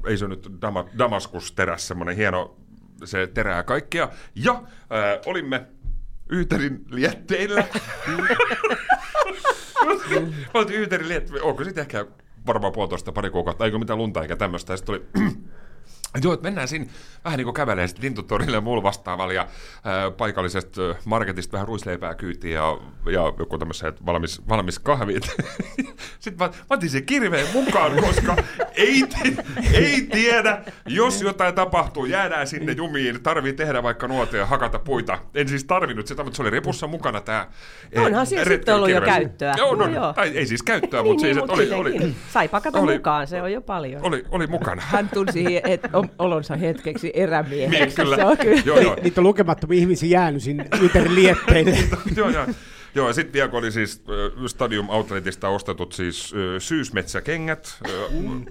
ei 0.07 0.19
se 0.19 0.29
nyt 0.29 0.49
Dama, 0.61 0.85
Damaskus-teräs, 0.99 1.89
semmoinen 1.89 2.17
hieno, 2.17 2.57
se 3.05 3.27
terää 3.27 3.63
kaikkea. 3.63 4.09
Ja 4.35 4.53
äh, 4.53 5.21
olimme 5.27 5.67
Yyterin 6.33 6.85
lietteillä. 6.91 7.65
Mä 10.55 10.61
oltiin 10.61 10.81
Yyterin 10.81 11.09
lietteillä, 11.09 11.43
onko 11.45 11.65
sitten 11.65 11.83
ehkä 11.83 12.07
varmaan 12.47 12.73
puolitoista 12.73 13.13
pari 13.13 13.31
kuukautta, 13.31 13.65
eikö 13.65 13.79
mitään 13.79 13.99
lunta 13.99 14.23
eikä 14.23 14.37
tämmöistä. 14.37 14.73
Ja 14.73 14.77
sitten 14.77 15.01
tuli 15.13 15.27
Joo, 16.23 16.33
että 16.33 16.45
mennään 16.45 16.69
siinä 16.69 16.87
vähän 17.25 17.37
niin 17.37 17.45
kuin 17.45 17.55
kävelee 17.55 17.87
sitten 17.87 18.05
lintutorille 18.05 18.57
ja 18.57 18.61
muulla 18.61 18.83
vastaavalla 18.83 19.33
ja 19.33 19.49
ää, 19.85 20.11
paikallisesta 20.11 20.81
marketista 21.05 21.53
vähän 21.53 21.69
ruisleipää 21.69 22.15
kyytiin 22.15 22.55
ja, 22.55 22.79
ja 23.07 23.33
joku 23.39 23.59
tämmöiset 23.59 24.07
valmis, 24.07 24.49
valmis 24.49 24.79
kahvit. 24.79 25.29
sitten 26.25 26.47
mä, 26.49 26.53
mä 26.53 26.65
otin 26.71 26.91
sen 26.91 27.05
kirveen 27.07 27.47
mukaan, 27.53 27.93
koska 28.03 28.37
ei, 28.77 29.05
ei 29.73 30.09
tiedä, 30.13 30.63
jos 30.87 31.23
jotain 31.23 31.55
tapahtuu, 31.55 32.05
jäädään 32.07 32.47
sinne 32.47 32.73
jumiin, 32.73 33.23
tarvii 33.23 33.53
tehdä 33.53 33.83
vaikka 33.83 34.09
nuotia 34.09 34.41
ja 34.41 34.47
hakata 34.47 34.79
puita. 34.79 35.19
En 35.35 35.49
siis 35.49 35.65
tarvinnut 35.65 36.07
sitä, 36.07 36.23
mutta 36.25 36.37
se 36.37 36.43
oli 36.43 36.51
repussa 36.51 36.87
mukana 36.87 37.21
tämä 37.21 37.47
Onhan 37.97 38.27
siinä 38.27 38.45
sitten 38.45 38.75
ollut 38.75 38.91
jo 38.91 39.01
käyttöä. 39.01 39.55
Joo, 39.59 39.75
no, 39.75 39.87
No 39.87 39.95
joo. 39.95 40.13
Tai 40.13 40.29
ei 40.29 40.47
siis 40.47 40.63
käyttöä, 40.63 41.03
Niin, 41.03 41.11
mutta 41.13 41.21
siis, 41.23 41.37
niin, 41.37 41.45
että 41.45 41.53
mut 41.57 41.61
oli, 41.61 41.81
oli, 41.81 41.91
sittenkin. 41.93 42.17
Sai 42.33 42.49
pakata 42.49 42.79
oli- 42.79 42.93
mukaan, 42.93 43.27
se 43.27 43.43
on 43.43 43.53
jo 43.53 43.61
paljon. 43.61 44.03
oli, 44.05 44.25
oli 44.31 44.47
mukana. 44.47 44.83
Hän 44.93 45.11
tunsi 45.15 45.61
et, 45.65 45.81
olonsa 46.19 46.57
hetkeksi 46.57 47.11
erämieheksi. 47.15 47.79
Niin, 47.85 47.95
kyllä. 47.95 48.17
Se 48.17 48.25
on 48.25 48.37
kyllä. 48.39 48.63
Joo, 48.65 48.81
joo. 48.81 48.97
Niitä 49.03 49.21
on 49.21 49.25
lukemattomia 49.27 49.79
ihmisiä 49.79 50.09
jäänyt 50.21 50.43
sinne 50.43 50.65
lietteille. 51.09 51.79
joo, 52.17 52.31
joo. 52.31 52.47
Joo, 52.95 53.09
ja 53.09 53.15
sitten 53.15 53.33
vielä 53.33 53.51
oli 53.53 53.73
siis 53.73 54.05
Stadium 54.47 54.89
Outletista 54.91 55.49
ostetut 55.49 55.93
siis 55.93 56.35
syysmetsäkengät, 56.59 57.83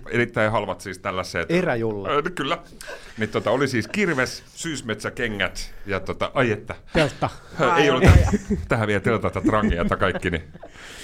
erittäin 0.09 0.51
halvat 0.51 0.81
siis 0.81 0.99
tällaiset. 0.99 1.51
Eräjulla. 1.51 2.09
Kyllä. 2.35 2.57
Niin 3.17 3.29
tota, 3.29 3.51
oli 3.51 3.67
siis 3.67 3.87
kirves, 3.87 4.43
syysmetsäkengät 4.55 5.73
ja 5.85 5.99
tota, 5.99 6.31
ai 6.33 6.51
että. 6.51 6.75
Teltta. 6.93 7.29
Ei 7.77 7.89
ollut 7.89 8.03
tähän 8.67 8.87
vielä 8.87 9.01
teltata 9.01 9.41
trangia 9.41 9.85
tai 9.85 9.97
kaikki, 9.97 10.29
niin 10.29 10.43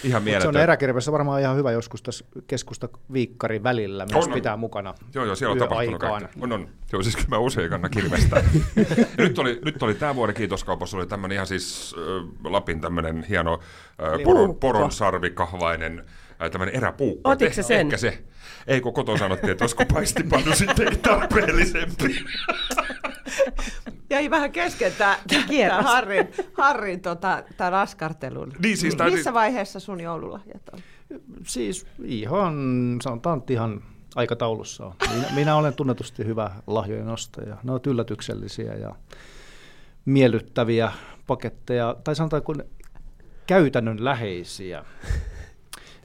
ihan 0.03 0.21
Se 0.21 0.25
mieletön. 0.25 0.55
on 0.55 0.61
eräkirvessä 0.61 1.11
varmaan 1.11 1.41
ihan 1.41 1.57
hyvä 1.57 1.71
joskus 1.71 2.01
tässä 2.01 2.25
keskusta 2.47 2.89
viikkarin 3.13 3.63
välillä, 3.63 4.05
myös 4.05 4.25
On, 4.25 4.31
on. 4.31 4.33
pitää 4.33 4.57
mukana. 4.57 4.93
Joo, 5.13 5.25
joo, 5.25 5.35
siellä 5.35 5.51
on 5.51 5.59
tapahtunut 5.59 5.99
kaikkea. 5.99 6.29
On, 6.41 6.51
on. 6.51 6.67
Joo, 6.93 7.03
siis 7.03 7.15
kyllä 7.15 7.29
mä 7.29 7.37
usein 7.37 7.69
kannan 7.69 7.91
kirvestä. 7.91 8.43
Ja 8.75 8.95
nyt 9.25 9.39
oli, 9.39 9.59
nyt 9.65 9.83
oli 9.83 9.93
tämän 9.93 10.15
vuoden 10.15 10.35
kiitoskaupassa 10.35 10.97
oli 10.97 11.07
tämmöinen 11.07 11.35
ihan 11.35 11.47
siis 11.47 11.95
äh, 11.97 12.51
Lapin 12.51 12.81
tämmöinen 12.81 13.25
hieno 13.29 13.53
äh, 13.53 14.23
poron, 14.23 14.55
poron 14.55 14.91
sarvikahvainen 14.91 16.05
äh, 16.41 16.51
tämmöinen 16.51 16.75
eräpuukko. 16.75 17.29
Otitko 17.29 17.53
sä 17.53 17.63
sen? 17.63 17.79
Ehkä 17.79 17.97
se. 17.97 18.23
Ei, 18.67 18.81
kun 18.81 18.93
kotona 18.93 19.17
sanottiin, 19.17 19.51
että 19.51 19.63
olisiko 19.63 19.85
paistipannu 19.93 20.55
sittenkin 20.55 20.99
tarpeellisempi. 20.99 22.25
Jäi 24.09 24.29
vähän 24.29 24.51
kesken 24.51 24.91
tämä 24.97 25.17
Kierros. 25.47 25.85
Harrin, 25.85 26.27
Harrin 26.53 27.01
tota, 27.01 27.43
tää 27.57 27.69
raskartelun. 27.69 28.53
Niin 28.63 28.77
siis 28.77 28.95
tää- 28.95 29.09
Missä 29.09 29.33
vaiheessa 29.33 29.79
sun 29.79 30.01
joululahjat 30.01 30.69
on? 30.73 30.79
Siis 31.43 31.85
ihan, 32.03 32.53
sanotaan 33.01 33.37
että 33.39 33.53
ihan 33.53 33.81
aikataulussa 34.15 34.85
on. 34.85 34.93
Minä, 35.15 35.27
minä 35.35 35.55
olen 35.55 35.73
tunnetusti 35.73 36.25
hyvä 36.25 36.51
lahjojen 36.67 37.09
ostaja. 37.09 37.57
Ne 37.63 37.71
ovat 37.71 37.87
yllätyksellisiä 37.87 38.73
ja 38.73 38.95
miellyttäviä 40.05 40.91
paketteja, 41.27 41.95
tai 42.03 42.15
sanotaan 42.15 42.43
kun 42.43 42.63
käytännönläheisiä. 43.49 44.85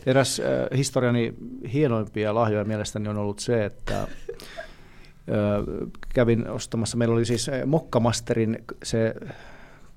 Eräs 0.07 0.41
äh, 0.41 0.79
historiani 0.79 1.35
hienoimpia 1.73 2.35
lahjoja 2.35 2.65
mielestäni 2.65 3.09
on 3.09 3.19
ollut 3.19 3.39
se, 3.39 3.65
että 3.65 4.01
äh, 4.01 4.09
kävin 6.15 6.51
ostamassa, 6.51 6.97
meillä 6.97 7.15
oli 7.15 7.25
siis 7.25 7.49
äh, 7.49 7.67
Mokkamasterin 7.67 8.65
se, 8.83 9.15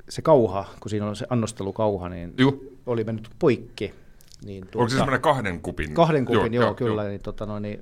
se 0.10 0.22
kauha, 0.22 0.66
kun 0.80 0.90
siinä 0.90 1.06
on 1.06 1.16
se 1.16 1.26
annostelukauha, 1.30 2.10
niin 2.10 2.34
Juu. 2.38 2.78
oli 2.86 3.04
mennyt 3.04 3.30
poikki. 3.40 3.94
Niin 4.46 4.66
Onko 4.76 4.90
se 4.90 4.96
semmoinen 4.96 5.22
kahden 5.22 5.62
kupin? 5.62 5.94
Kahden 5.94 6.26
kupin, 6.26 6.54
joo, 6.54 6.66
joo, 6.66 6.74
kyllä. 6.74 7.04
Niin, 7.04 7.22
tota, 7.22 7.46
no, 7.46 7.60
niin, 7.60 7.80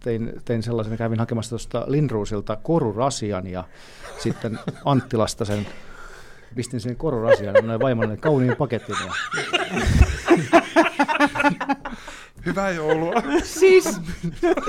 tein, 0.00 0.32
tein 0.44 0.62
sellaisen, 0.62 0.98
kävin 0.98 1.18
hakemassa 1.18 1.50
tuosta 1.50 1.84
Lindruusilta 1.86 2.56
korurasian 2.56 3.46
ja 3.46 3.64
sitten 4.18 4.58
Anttilasta 4.84 5.44
sen, 5.44 5.66
pistin 6.54 6.80
sen 6.80 6.96
korurasian 6.96 7.54
ja 7.54 7.62
noin 7.62 7.80
vaimolle 7.80 8.16
kauniin 8.16 8.56
paketin. 8.56 8.96
Hyvää 12.46 12.70
joulua. 12.70 13.14
Siis, 13.42 13.84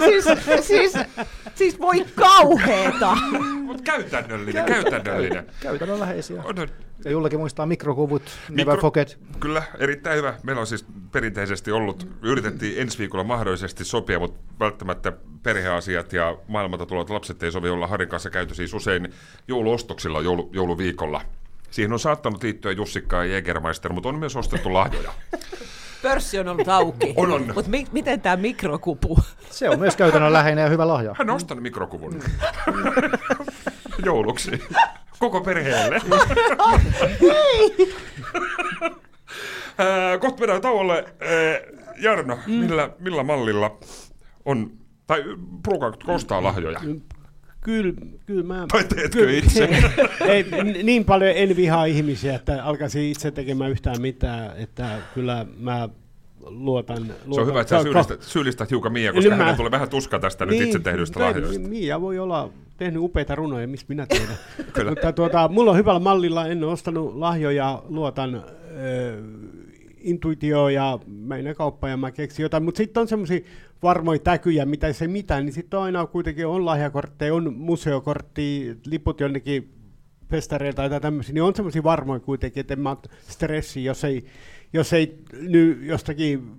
siis, 0.06 0.26
siis, 0.62 0.94
siis 1.56 1.80
voi 1.80 2.06
kauheeta. 2.16 3.18
Mutta 3.64 3.84
käytännöllinen, 3.84 4.66
käytännöllinen. 4.66 5.46
käytännönläheisiä. 5.60 6.44
On, 6.44 6.60
on. 6.60 6.68
Ja 7.06 7.12
Jullakin 7.12 7.40
muistaa 7.40 7.66
mikrokuvut, 7.66 8.24
never 8.50 8.76
Mikro- 8.76 8.82
forget. 8.82 9.20
Kyllä, 9.40 9.64
erittäin 9.80 10.18
hyvä. 10.18 10.34
Meillä 10.44 10.60
on 10.60 10.68
siis 10.68 10.86
perinteisesti 11.12 11.72
ollut, 11.72 12.08
yritettiin 12.22 12.82
ensi 12.82 13.00
viikolla 13.00 13.24
mahdollisesti 13.24 13.86
sopia, 13.86 14.20
mutta 14.20 14.40
välttämättä 14.60 15.12
perheasiat 15.44 16.14
ja 16.14 16.38
maailmalta 16.48 16.86
tulevat 16.86 17.10
lapset 17.10 17.44
ei 17.44 17.52
sovi 17.52 17.70
olla 17.70 17.88
Harin 17.88 18.10
kanssa 18.10 18.30
käyty 18.30 18.56
siis 18.56 18.74
usein 18.74 19.14
jouluostoksilla 19.48 20.22
joulu, 20.22 20.50
jouluviikolla. 20.54 21.22
Siihen 21.72 21.94
on 21.94 22.00
saattanut 22.00 22.44
liittyä 22.44 22.72
Jussikka 22.72 23.16
ja 23.26 23.34
Jägermeister, 23.34 23.94
mutta 23.94 24.10
on 24.10 24.20
myös 24.20 24.36
ostettu 24.36 24.74
lahjoja. 24.80 25.14
Pörssi 26.02 26.40
on 26.40 26.48
ollut 26.48 26.68
auki. 26.68 27.14
On, 27.16 27.32
on. 27.32 27.52
Mutta 27.56 27.70
mi- 27.72 27.88
miten 27.92 28.22
tämä 28.22 28.36
mikrokupu? 28.36 29.20
Se 29.50 29.70
on 29.70 29.80
myös 29.80 29.96
käytännönläheinen 29.96 30.64
ja 30.64 30.70
hyvä 30.70 30.88
lahja. 30.88 31.16
Hän 31.18 31.30
on 31.30 31.36
ostanut 31.36 31.62
mikrokuvun 31.64 32.20
jouluksi. 34.06 34.64
Koko 35.20 35.42
perheelle. 35.42 36.02
Kohta 40.20 40.40
mennään 40.40 40.62
tauolle. 40.62 41.06
Jarno, 41.98 42.40
millä, 42.48 42.90
millä 43.00 43.24
mallilla 43.24 43.78
on, 44.46 44.72
tai 45.08 45.24
pruukaatko 45.64 46.14
ostaa 46.14 46.44
lahjoja? 46.44 46.80
Kyllä, 47.62 47.94
kyllä 48.26 48.44
mä... 48.44 48.66
Tai 48.72 48.84
teetkö 48.84 49.32
itse? 49.32 49.70
Ei, 50.28 50.46
niin 50.84 51.06
paljon 51.06 51.32
en 51.36 51.56
vihaa 51.56 51.86
ihmisiä, 51.86 52.36
että 52.36 52.64
alkaisin 52.64 53.04
itse 53.04 53.32
tekemään 53.32 53.72
yhtään 53.72 54.02
mitään, 54.02 54.58
että 54.58 54.98
kyllä 55.14 55.46
mä 55.60 55.90
luotan... 56.46 56.98
luotan. 57.26 57.34
Se 57.34 57.42
on 57.42 57.48
hyvä, 57.48 57.62
että 57.62 57.78
sä 57.78 57.84
syyllistät, 57.84 58.22
syyllistät 58.22 58.72
hiukan 58.72 58.94
Mia, 58.94 59.14
koska 59.14 59.36
Niin 59.36 59.46
mä- 59.46 59.54
tulee 59.54 59.72
vähän 59.72 59.90
tuska 59.90 60.20
tästä 60.20 60.46
nyt 60.46 60.62
itse 60.62 60.80
tehdyistä 60.80 61.20
tai 61.20 61.32
lahjoista. 61.32 61.68
Mia 61.68 62.02
voi 62.02 62.20
olla 62.20 62.50
tehnyt 62.78 63.04
upeita 63.04 63.36
runoja, 63.36 63.68
mistä 63.68 63.86
minä 63.90 64.06
tiedän. 64.06 64.38
Mutta 64.90 65.12
tuota, 65.14 65.48
mulla 65.48 65.72
on 65.72 65.78
hyvällä 65.78 66.00
mallilla, 66.00 66.48
en 66.48 66.64
ole 66.64 66.72
ostanut 66.72 67.16
lahjoja, 67.16 67.84
luotan 67.90 68.36
äh, 68.36 68.42
intuitioon 70.02 70.74
ja 70.74 71.00
menen 71.08 71.56
kauppaan 71.56 71.92
ja 71.92 71.98
mä 71.98 72.12
keksin 72.12 72.44
jotain. 72.44 72.64
Mutta 72.64 72.78
sitten 72.78 73.02
on 73.02 73.08
semmoisia 73.08 73.40
varmoja 73.84 74.20
täkyjä, 74.20 74.66
mitä 74.66 74.94
se 74.94 75.08
mitään, 75.08 75.46
niin 75.46 75.54
sitten 75.54 75.80
on 75.80 75.86
aina 75.86 76.06
kuitenkin 76.06 76.48
on 76.48 76.66
lahjakortteja, 76.66 77.36
on 77.36 77.54
museokortti, 77.54 78.78
liput 78.86 79.20
jonnekin 79.20 79.74
festareilta 80.30 80.90
tai 80.90 81.02
tämmöisiä, 81.02 81.34
niin 81.34 81.44
on 81.44 81.56
semmoisia 81.56 81.84
varmoja 81.84 82.20
kuitenkin, 82.20 82.62
että 82.62 82.74
en 82.74 82.80
mä 82.80 82.98
stressi, 83.28 83.84
jos 83.84 84.04
ei, 84.04 84.26
jos 84.74 84.94
ei 84.94 85.20
nyt 85.34 85.82
jostakin 85.82 86.52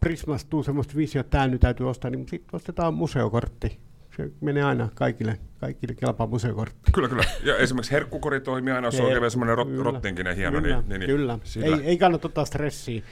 Prismasta 0.00 0.50
tuu 0.50 0.62
semmoista 0.62 0.96
visio, 0.96 1.20
että 1.20 1.30
tämä 1.30 1.48
nyt 1.48 1.60
täytyy 1.60 1.88
ostaa, 1.88 2.10
niin 2.10 2.28
sitten 2.28 2.56
ostetaan 2.56 2.94
museokortti. 2.94 3.87
Se 4.18 4.30
menee 4.40 4.62
aina 4.62 4.88
kaikille, 4.94 5.38
kaikille 5.60 5.94
kelpaa 5.94 6.26
museokortti. 6.26 6.92
Kyllä, 6.92 7.08
kyllä. 7.08 7.24
Ja 7.44 7.56
esimerkiksi 7.56 7.92
herkkukori 7.92 8.40
toimii 8.40 8.72
aina, 8.74 8.90
se 8.90 9.02
on 9.02 9.08
oikein 9.12 9.30
semmoinen 9.30 9.56
rot, 9.56 9.68
rottinkinen 9.78 10.36
hieno. 10.36 10.60
Kyllä, 10.60 10.76
niin, 10.76 10.88
niin, 10.88 11.00
niin 11.00 11.10
kyllä. 11.10 11.38
sillä- 11.44 11.76
Ei, 11.76 11.82
ei 11.84 11.98
kannata 11.98 12.28
ottaa 12.28 12.44
stressiä. 12.44 13.02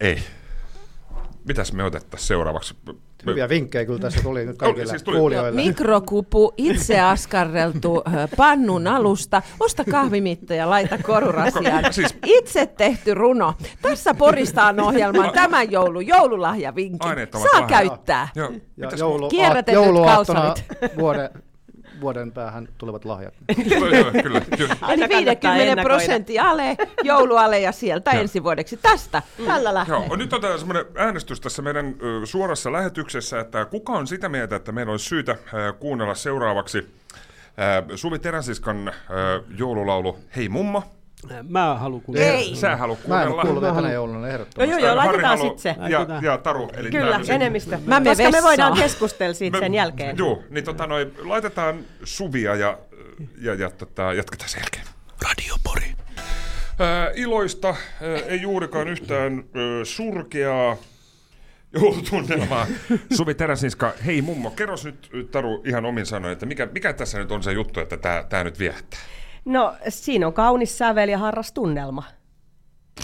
ei. 0.00 0.18
Mitäs 1.46 1.72
me 1.72 1.84
otettaisiin 1.84 2.28
seuraavaksi? 2.28 2.74
Hyviä 3.26 3.48
vinkkejä 3.48 3.84
kyllä 3.84 3.98
tässä 3.98 4.22
tuli 4.22 4.46
nyt 4.46 4.58
kaikille 4.62 4.90
siis 4.90 5.02
tuli. 5.02 5.16
kuulijoille. 5.18 5.62
Mikrokupu, 5.62 6.54
itse 6.56 7.00
askarreltu 7.00 8.02
pannun 8.36 8.86
alusta, 8.86 9.42
osta 9.60 9.84
kahvimitta 9.90 10.54
ja 10.54 10.70
laita 10.70 10.98
korurasiaan. 10.98 11.92
Siis- 11.92 12.16
Itse 12.26 12.66
tehty 12.66 13.14
runo. 13.14 13.54
Tässä 13.82 14.14
poristaan 14.14 14.80
ohjelman 14.80 15.30
tämän 15.32 15.70
joulun 15.70 16.06
joululahjavinkki. 16.06 17.08
Saa 17.32 17.42
lahjat. 17.52 17.68
käyttää. 17.68 18.28
Joo. 18.34 18.52
Ja 18.76 18.90
joulu, 18.98 19.28
Kierrätetyt 19.28 19.74
jouluaattona 19.84 20.54
vuoden, 20.98 21.30
vuoden 22.00 22.32
päähän 22.32 22.68
tulevat 22.78 23.04
lahjat. 23.04 23.34
Kyllä. 23.68 24.12
kyllä. 24.22 24.40
Eli 24.88 25.08
kannattaa 25.08 25.08
50 25.08 25.56
ennakoida. 25.56 25.82
prosentin 25.82 26.42
ale, 26.42 26.76
jouluale 27.02 27.60
ja 27.60 27.72
sieltä 27.72 28.10
Joo. 28.10 28.20
ensi 28.20 28.42
vuodeksi. 28.42 28.76
Tästä, 28.76 29.22
tällä 29.46 29.74
lähtee. 29.74 29.96
Joo, 30.06 30.16
nyt 30.16 30.32
otetaan 30.32 30.58
semmoinen 30.58 30.84
äänestys 30.96 31.40
tässä 31.40 31.62
meidän 31.62 31.94
ö, 32.02 32.26
suorassa 32.26 32.72
lähetyksessä, 32.72 33.40
että 33.40 33.64
kuka 33.64 33.92
on 33.92 34.06
sitä 34.06 34.28
mieltä, 34.28 34.56
että 34.56 34.72
meidän 34.72 34.90
olisi 34.90 35.04
syytä 35.04 35.36
ö, 35.54 35.72
kuunnella 35.72 36.14
seuraavaksi 36.14 36.78
ö, 37.88 37.96
Suvi 37.96 38.18
Teräsiskan 38.18 38.88
ö, 38.88 38.92
joululaulu 39.58 40.18
Hei 40.36 40.48
mummo. 40.48 40.82
Mä 41.48 41.74
haluan 41.74 42.00
kun... 42.02 42.16
Ei. 42.16 42.56
Sä 42.56 42.76
haluat 42.76 42.98
Mä 42.98 43.04
en 43.04 43.28
kuunnella. 43.28 43.34
ole 43.34 43.42
kuullut 43.42 43.62
vielä 43.62 43.74
tänä 43.74 43.92
jouluna 43.92 44.28
ehdottomasti. 44.28 44.70
Joo, 44.70 44.78
joo, 44.80 44.86
joo, 44.88 44.96
laitetaan 44.96 45.38
haluaa- 45.38 45.48
sit 45.50 45.58
se. 45.58 45.74
Ja, 45.88 46.06
ja 46.22 46.38
Taru. 46.38 46.70
Eli 46.76 46.90
Kyllä, 46.90 47.20
tää- 47.26 47.34
enemmistö. 47.34 47.78
Mä 47.84 48.00
Koska 48.04 48.30
me 48.30 48.42
voidaan 48.42 48.74
keskustella 48.78 49.34
siitä 49.34 49.58
sen 49.58 49.74
jälkeen. 49.74 50.18
Joo, 50.18 50.42
niin 50.50 50.64
tota 50.64 50.86
noin, 50.86 51.12
laitetaan 51.18 51.78
Suvia 52.04 52.54
ja, 52.54 52.78
ja, 53.40 53.54
ja 53.54 53.70
tota, 53.70 54.12
jatketaan 54.12 54.48
sen 54.48 54.60
jälkeen. 54.60 54.84
Radio 55.22 55.54
Pori. 55.64 55.92
Ää, 56.78 57.10
iloista, 57.14 57.68
ää, 57.68 57.76
ei 58.26 58.42
juurikaan 58.42 58.88
yhtään 58.88 59.32
ää, 59.54 59.84
surkeaa 59.84 60.76
joulutunnelmaa. 61.72 62.66
Suvi 63.16 63.34
Teräsinska, 63.34 63.92
hei 64.06 64.22
mummo, 64.22 64.50
kerros 64.50 64.84
nyt 64.84 65.10
Taru 65.30 65.62
ihan 65.66 65.84
omin 65.86 66.06
sanoin, 66.06 66.32
että 66.32 66.46
mikä, 66.46 66.66
mikä 66.72 66.92
tässä 66.92 67.18
nyt 67.18 67.32
on 67.32 67.42
se 67.42 67.52
juttu, 67.52 67.80
että 67.80 67.96
tämä 67.96 68.24
tää 68.28 68.44
nyt 68.44 68.58
viehättää? 68.58 69.00
No, 69.46 69.74
siinä 69.88 70.26
on 70.26 70.32
kaunis 70.32 70.78
sävel 70.78 71.08
ja 71.08 71.18
harras 71.18 71.52
tunnelma. 71.52 72.02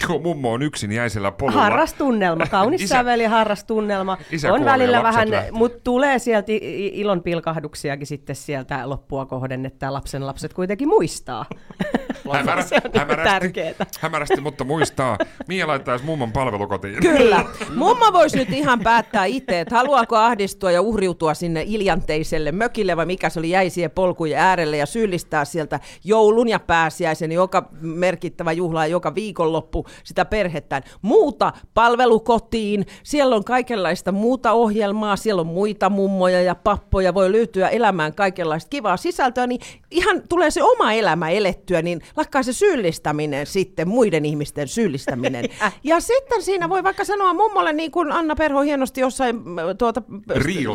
Joo, 0.09 0.19
mummo 0.19 0.51
on 0.51 0.61
yksin 0.61 0.91
jäisellä 0.91 1.31
polulla. 1.31 1.61
Harras 1.61 1.93
tunnelma, 1.93 2.45
kaunis 2.45 2.81
Isä- 2.81 2.95
sävel 2.95 3.19
ja 3.19 3.29
harras 3.29 3.63
tunnelma. 3.63 4.17
Isä 4.31 4.53
on 4.53 4.65
välillä 4.65 5.03
vähän, 5.03 5.27
mutta 5.51 5.79
tulee 5.83 6.19
sieltä 6.19 6.51
ilon 6.91 7.23
pilkahduksiakin 7.23 8.07
sitten 8.07 8.35
sieltä 8.35 8.89
loppua 8.89 9.25
kohden, 9.25 9.65
että 9.65 9.93
lapsen 9.93 10.27
lapset 10.27 10.53
kuitenkin 10.53 10.87
muistaa. 10.87 11.45
Hämärä, 12.33 12.61
Se 12.61 12.75
on 12.75 12.81
niin 12.83 12.99
hämärästi, 12.99 13.29
tärkeetä. 13.29 13.85
hämärästi, 13.99 14.41
mutta 14.41 14.63
muistaa. 14.63 15.17
Mia 15.47 15.67
laittaisi 15.67 16.05
mummon 16.05 16.31
palvelukotiin. 16.31 16.99
Kyllä. 16.99 17.45
Mummo 17.75 18.05
voisi 18.13 18.37
nyt 18.37 18.49
ihan 18.49 18.79
päättää 18.79 19.25
itse, 19.25 19.59
että 19.59 19.75
haluaako 19.75 20.15
ahdistua 20.17 20.71
ja 20.71 20.81
uhriutua 20.81 21.33
sinne 21.33 21.63
iljanteiselle 21.67 22.51
mökille 22.51 22.97
vai 22.97 23.05
mikä 23.05 23.29
se 23.29 23.39
oli, 23.39 23.49
jäi 23.49 23.69
siihen 23.69 23.91
polkujen 23.91 24.39
äärelle 24.39 24.77
ja 24.77 24.85
syyllistää 24.85 25.45
sieltä 25.45 25.79
joulun 26.03 26.47
ja 26.49 26.59
pääsiäisen, 26.59 27.31
joka 27.31 27.69
merkittävä 27.81 28.51
juhla 28.51 28.85
ja 28.85 28.91
joka 28.91 29.15
viikonloppu 29.15 29.85
sitä 30.03 30.25
perhettään. 30.25 30.83
Muuta 31.01 31.53
palvelukotiin, 31.73 32.85
siellä 33.03 33.35
on 33.35 33.43
kaikenlaista 33.43 34.11
muuta 34.11 34.51
ohjelmaa, 34.51 35.15
siellä 35.15 35.39
on 35.39 35.47
muita 35.47 35.89
mummoja 35.89 36.41
ja 36.41 36.55
pappoja, 36.55 37.13
voi 37.13 37.31
löytyä 37.31 37.69
elämään 37.69 38.13
kaikenlaista 38.15 38.69
kivaa 38.69 38.97
sisältöä, 38.97 39.47
niin 39.47 39.61
ihan 39.91 40.21
tulee 40.29 40.51
se 40.51 40.63
oma 40.63 40.93
elämä 40.93 41.29
elettyä, 41.29 41.81
niin 41.81 42.01
lakkaa 42.15 42.43
se 42.43 42.53
syyllistäminen 42.53 43.47
sitten, 43.47 43.87
muiden 43.87 44.25
ihmisten 44.25 44.67
syyllistäminen. 44.67 45.45
Ja 45.83 45.99
sitten 45.99 46.43
siinä 46.43 46.69
voi 46.69 46.83
vaikka 46.83 47.05
sanoa 47.05 47.33
mummolle, 47.33 47.73
niin 47.73 47.91
kuin 47.91 48.11
Anna 48.11 48.35
Perho 48.35 48.61
hienosti 48.61 49.01
jossain 49.01 49.35
äh, 49.35 49.75
tuota. 49.77 50.01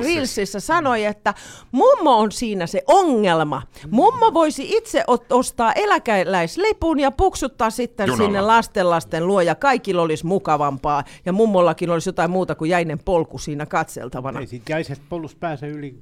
Reelsissa 0.05 0.61
sanoi, 0.61 1.05
että 1.05 1.35
mummo 1.73 2.19
on 2.19 2.33
siinä 2.33 2.67
se 2.67 2.83
ongelma. 2.87 3.63
Mummo 3.91 4.35
voisi 4.35 4.77
itse 4.77 5.05
ot- 5.11 5.27
ostaa 5.31 5.73
eläkeläislipun 5.73 7.01
ja 7.01 7.11
puksuttaa 7.11 7.71
sitten 7.71 8.07
Junalla. 8.07 8.27
sinne 8.27 8.41
lastenlasten 8.41 9.27
luo 9.27 9.41
ja 9.41 9.55
kaikilla 9.55 10.03
olisi 10.03 10.27
mukavampaa. 10.27 11.05
Ja 11.27 11.33
mummollakin 11.33 11.91
olisi 11.91 12.09
jotain 12.09 12.31
muuta 12.31 12.55
kuin 12.55 12.71
jäinen 12.71 12.99
polku 12.99 13.39
siinä 13.39 13.67
katseltavana. 13.67 14.41
Ei 14.41 14.47
siitä 14.47 14.73
jäisestä 14.73 15.05
polusta 15.09 15.39
pääse 15.41 15.69
yli. 15.69 15.95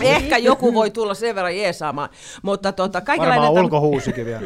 Ehkä 0.00 0.38
joku 0.38 0.74
voi 0.74 0.90
tulla 0.90 1.14
sen 1.14 1.34
verran 1.34 1.56
jeesaamaan, 1.56 2.08
mutta 2.42 2.72
tota, 2.72 3.00
kaikenlainen... 3.00 3.42
Varmaan 3.42 3.69
täm- 3.70 3.74
ulkohuusikin 3.74 4.26
vielä. 4.26 4.42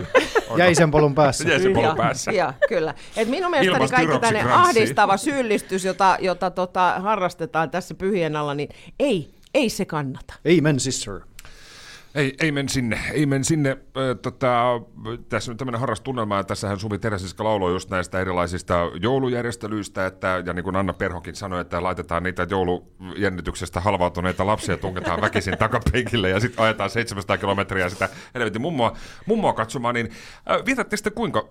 Jäisen 0.56 0.90
polun 0.90 1.14
päässä. 1.14 1.48
Jäi 1.48 1.60
se 1.60 1.68
polun 1.68 1.84
Ja, 1.84 1.94
päässä. 1.96 2.32
ja, 2.32 2.54
kyllä. 2.68 2.94
Et 3.16 3.28
minun 3.28 3.50
mielestäni 3.50 3.76
Ilman 3.84 3.88
kaikki 3.88 4.18
tänne 4.18 4.40
styroksikranssia. 4.40 4.80
ahdistava 4.80 5.16
syyllistys, 5.16 5.84
jota, 5.84 6.16
jota 6.20 6.50
tota, 6.50 6.94
harrastetaan 7.00 7.70
tässä 7.70 7.94
pyhien 7.94 8.36
alla, 8.36 8.54
niin 8.54 8.68
ei, 8.98 9.34
ei 9.54 9.68
se 9.68 9.84
kannata. 9.84 10.34
Amen, 10.58 10.80
sister. 10.80 11.20
Ei, 12.14 12.34
ei 12.40 12.52
men 12.52 12.68
sinne, 12.68 13.00
ei 13.12 13.26
men 13.26 13.44
sinne. 13.44 13.78
Tota, 14.22 14.80
tässä 15.28 15.52
on 15.52 15.56
tämmöinen 15.56 15.80
harras 15.80 16.00
tunnelma, 16.00 16.38
että 16.40 16.48
tässähän 16.48 16.78
Suvi 16.78 16.98
Teräsiska 16.98 17.44
lauloi 17.44 17.72
just 17.72 17.90
näistä 17.90 18.20
erilaisista 18.20 18.90
joulujärjestelyistä, 19.00 20.06
että, 20.06 20.42
ja 20.46 20.52
niin 20.52 20.64
kuin 20.64 20.76
Anna 20.76 20.92
Perhokin 20.92 21.34
sanoi, 21.34 21.60
että 21.60 21.82
laitetaan 21.82 22.22
niitä 22.22 22.46
joulujännityksestä 22.50 23.80
halvautuneita 23.80 24.46
lapsia, 24.46 24.76
tungetaan 24.76 25.20
väkisin 25.20 25.58
takapenkille 25.58 26.30
ja 26.30 26.40
sitten 26.40 26.64
ajetaan 26.64 26.90
700 26.90 27.38
kilometriä 27.38 27.88
sitä 27.88 28.08
helvetin 28.34 28.62
mummoa, 28.62 28.96
mummoa 29.26 29.52
katsomaan, 29.52 29.94
niin 29.94 30.10
vietätte 30.66 30.96
sitten 30.96 31.12
kuinka, 31.12 31.48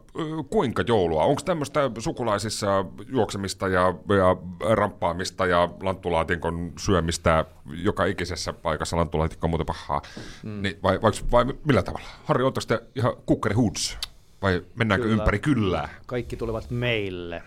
kuinka 0.50 0.84
joulua? 0.88 1.24
Onko 1.24 1.42
tämmöistä 1.46 1.92
sukulaisissa 2.00 2.86
juoksemista 3.08 3.68
ja, 3.68 3.82
ja 4.18 4.38
ramppaamista 4.76 5.46
ja 5.46 5.70
lanttulaatinkon 5.82 6.74
syömistä 6.78 7.46
joka 7.66 8.06
ikisessä 8.06 8.54
paikassa, 8.54 8.98
lanttulaatikko 8.98 9.48
on 9.48 9.50
muuten 9.50 9.66
pahaa, 9.66 10.02
mm. 10.44 10.53
Niin, 10.62 10.76
vai, 10.84 11.02
vai, 11.02 11.12
vai, 11.32 11.46
millä 11.66 11.84
tavalla? 11.84 12.08
Harri, 12.26 12.44
ootteko 12.44 12.66
te 12.68 12.84
ihan 12.96 13.14
kukkari 13.26 13.56
hoods? 13.56 13.98
Vai 14.42 14.62
mennäänkö 14.76 15.08
Kyllä. 15.08 15.22
ympäri 15.22 15.40
kyllää? 15.40 15.90
Kaikki 16.06 16.36
tulevat 16.36 16.70
meille. 16.72 17.44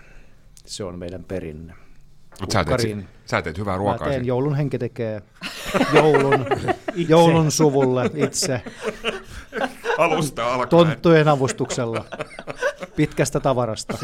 Se 0.66 0.84
on 0.84 0.98
meidän 0.98 1.24
perinne. 1.24 1.74
Mut 2.40 2.50
sä, 2.50 2.64
teet, 2.64 2.80
sä 3.26 3.42
teet 3.42 3.58
hyvää 3.58 3.74
Mä 3.74 3.78
ruokaa. 3.78 3.98
teen, 3.98 4.12
siinä. 4.12 4.26
joulun 4.26 4.56
henki 4.56 4.78
tekee 4.78 5.22
joulun, 5.92 6.46
joulun 7.08 7.50
suvulle 7.50 8.10
itse 8.14 8.62
Alusta 9.98 10.46
alkaen. 10.54 10.68
tonttujen 10.68 11.28
avustuksella 11.28 12.04
pitkästä 12.96 13.40
tavarasta. 13.40 13.94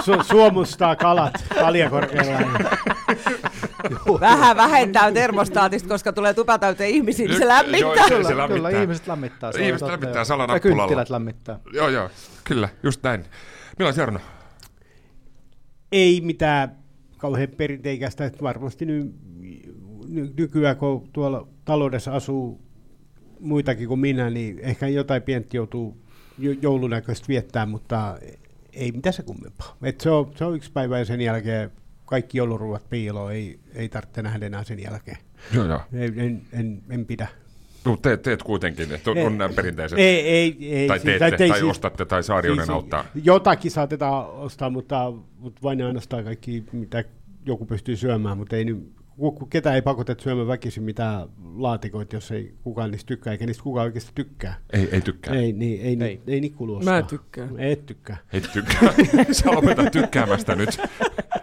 Su- 0.00 0.24
suomustaa 0.24 0.96
kalat 0.96 1.44
kaljakorkealla. 1.58 2.38
Vähän 4.20 4.56
vähentää 4.56 5.12
termostaatista, 5.12 5.88
koska 5.88 6.12
tulee 6.12 6.34
tupa 6.34 6.58
täyteen 6.58 6.90
ihmisiä, 6.90 7.26
niin 7.26 7.38
se 7.38 7.44
Joo, 7.44 7.48
lämmittää. 7.54 8.08
se- 8.08 8.14
Kyllä, 8.14 8.28
lämmittää. 8.36 8.48
kyllä 8.48 8.70
ihmiset 8.82 9.06
lämmittää. 9.06 9.52
se 9.52 9.58
on 9.58 9.64
Ihmiset 9.64 9.88
lämmittää 9.88 10.18
joo. 10.18 10.24
salanappulalla. 10.24 10.82
Ja 10.82 10.86
kynttilät 10.86 11.10
lämmittää. 11.10 11.58
Joo, 11.72 11.88
joo, 11.88 12.10
kyllä, 12.44 12.68
just 12.82 13.02
näin. 13.02 13.24
Milloin 13.78 13.96
Jarno? 13.98 14.20
Ei 15.92 16.20
mitään 16.20 16.76
kauhean 17.18 17.48
perinteikästä, 17.56 18.24
että 18.24 18.42
varmasti 18.42 18.86
ny, 18.86 19.12
ny, 20.08 20.32
nykyään 20.36 20.76
kun 20.76 21.08
tuolla 21.12 21.48
taloudessa 21.64 22.12
asuu 22.14 22.60
muitakin 23.40 23.88
kuin 23.88 24.00
minä, 24.00 24.30
niin 24.30 24.58
ehkä 24.58 24.88
jotain 24.88 25.22
pientä 25.22 25.56
joutuu 25.56 26.02
jo- 26.38 26.54
joulunäköistä 26.62 27.28
viettää, 27.28 27.66
mutta 27.66 28.18
ei 28.72 28.92
mitään 28.92 29.12
se 29.12 29.22
kummempaa. 29.22 29.76
Et 29.82 30.00
se, 30.00 30.10
on, 30.10 30.32
se 30.36 30.44
on 30.44 30.56
yksi 30.56 30.72
päivä 30.72 30.98
ja 30.98 31.04
sen 31.04 31.20
jälkeen 31.20 31.70
kaikki 32.10 32.38
jouluruuat 32.38 32.88
piiloon, 32.90 33.32
ei, 33.32 33.60
ei 33.74 33.88
tarvitse 33.88 34.22
nähdä 34.22 34.46
enää 34.46 34.64
sen 34.64 34.82
jälkeen. 34.82 35.18
Joo, 35.54 35.64
joo. 35.64 35.80
Ei, 35.92 36.12
en, 36.16 36.42
en, 36.52 36.82
en 36.90 37.06
pidä. 37.06 37.28
No, 37.84 37.96
teet, 37.96 38.22
teet 38.22 38.42
kuitenkin, 38.42 38.92
että 38.92 39.10
on, 39.10 39.18
Ei. 39.18 39.24
on 39.26 39.38
nämä 39.38 39.54
perinteiset. 39.54 39.98
Ei, 39.98 40.20
ei, 40.20 40.56
ei, 40.74 40.88
tai 40.88 40.98
siis- 40.98 41.04
teette, 41.18 41.36
tai, 41.38 41.48
tai 41.48 41.58
siis- 41.58 41.70
ostatte, 41.70 42.04
tai 42.04 42.22
Saarionen 42.22 42.64
Siis 42.66 42.70
auttaa. 42.70 43.04
Jotakin 43.24 43.70
saatetaan 43.70 44.30
ostaa, 44.30 44.70
mutta, 44.70 45.12
mutta 45.38 45.60
vain 45.62 45.82
ainoastaan 45.82 46.24
kaikki, 46.24 46.64
mitä 46.72 47.04
joku 47.46 47.66
pystyy 47.66 47.96
syömään, 47.96 48.38
mutta 48.38 48.56
ei 48.56 48.64
nyt, 48.64 48.92
ketään 49.50 49.74
ei 49.74 49.82
pakoteta 49.82 50.22
syömään 50.22 50.46
väkisin 50.46 50.82
mitään 50.82 51.28
laatikoita, 51.54 52.16
jos 52.16 52.30
ei 52.30 52.54
kukaan 52.62 52.90
niistä 52.90 53.08
tykkää, 53.08 53.32
eikä 53.32 53.46
niistä 53.46 53.62
kukaan 53.62 53.84
oikeasti 53.84 54.12
tykkää. 54.14 54.54
Ei, 54.72 54.88
ei 54.92 55.00
tykkää. 55.00 55.34
Ei, 55.34 55.52
niin, 55.52 55.80
ei, 55.80 55.98
Ei. 56.08 56.20
ei. 56.26 56.50
kuulu 56.50 56.76
ostaa. 56.76 56.94
Mä 56.94 57.02
tykkään. 57.02 57.50
Et 57.58 57.86
tykkää. 57.86 58.16
Ei 58.32 58.40
tykkää. 58.40 58.94
Sä 59.32 59.50
lopetat 59.50 59.92
tykkäämästä 59.92 60.54
nyt. 60.54 60.68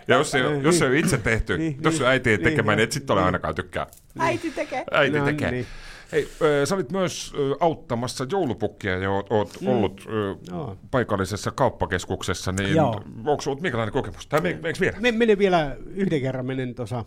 Ja 0.08 0.16
jos 0.16 0.32
se, 0.32 0.42
Niin, 0.42 0.64
jos 0.64 0.80
se 0.80 0.86
on 0.86 0.96
itse 0.96 1.18
tehty, 1.18 1.58
niin, 1.58 1.78
jos 1.84 1.98
se 1.98 2.04
niin, 2.04 2.10
äiti 2.12 2.30
ei 2.30 2.38
niin, 2.38 2.44
tekemään, 2.44 2.78
niin 2.78 2.84
et 2.84 2.90
niin, 2.90 2.94
sitten 2.94 3.14
ole 3.14 3.22
niin. 3.22 3.26
ainakaan 3.26 3.56
tykkää. 3.56 3.88
Äiti 4.20 4.52
tekee. 4.52 4.84
Äiti 4.92 5.20
No 5.20 5.26
tekee. 5.26 5.52
niin. 5.52 5.66
Hei, 6.12 6.28
ö, 6.42 6.66
sä 6.66 6.76
olit 6.76 6.92
myös 6.92 7.34
ö, 7.38 7.56
auttamassa 7.60 8.26
joulupukkia 8.32 8.98
ja 8.98 9.12
oot, 9.12 9.28
oot 9.30 9.62
mm. 9.62 9.68
ollut 9.68 10.08
ö, 10.10 10.36
Joo. 10.50 10.78
paikallisessa 10.92 11.52
kauppakeskuksessa, 11.52 12.52
niin 12.52 12.76
Joo. 12.76 13.02
onko 13.18 13.44
ollut 13.48 13.62
minkälainen 13.62 13.94
kokemus? 13.94 14.28
Tai 14.28 14.42
me, 14.42 14.54
meneekö 14.54 14.80
vielä? 14.80 14.98
Me, 15.00 15.12
menen 15.12 15.38
vielä, 15.38 15.78
yhden 15.86 16.22
kerran 16.22 16.46
menen 16.46 16.76
tuossa, 16.76 17.06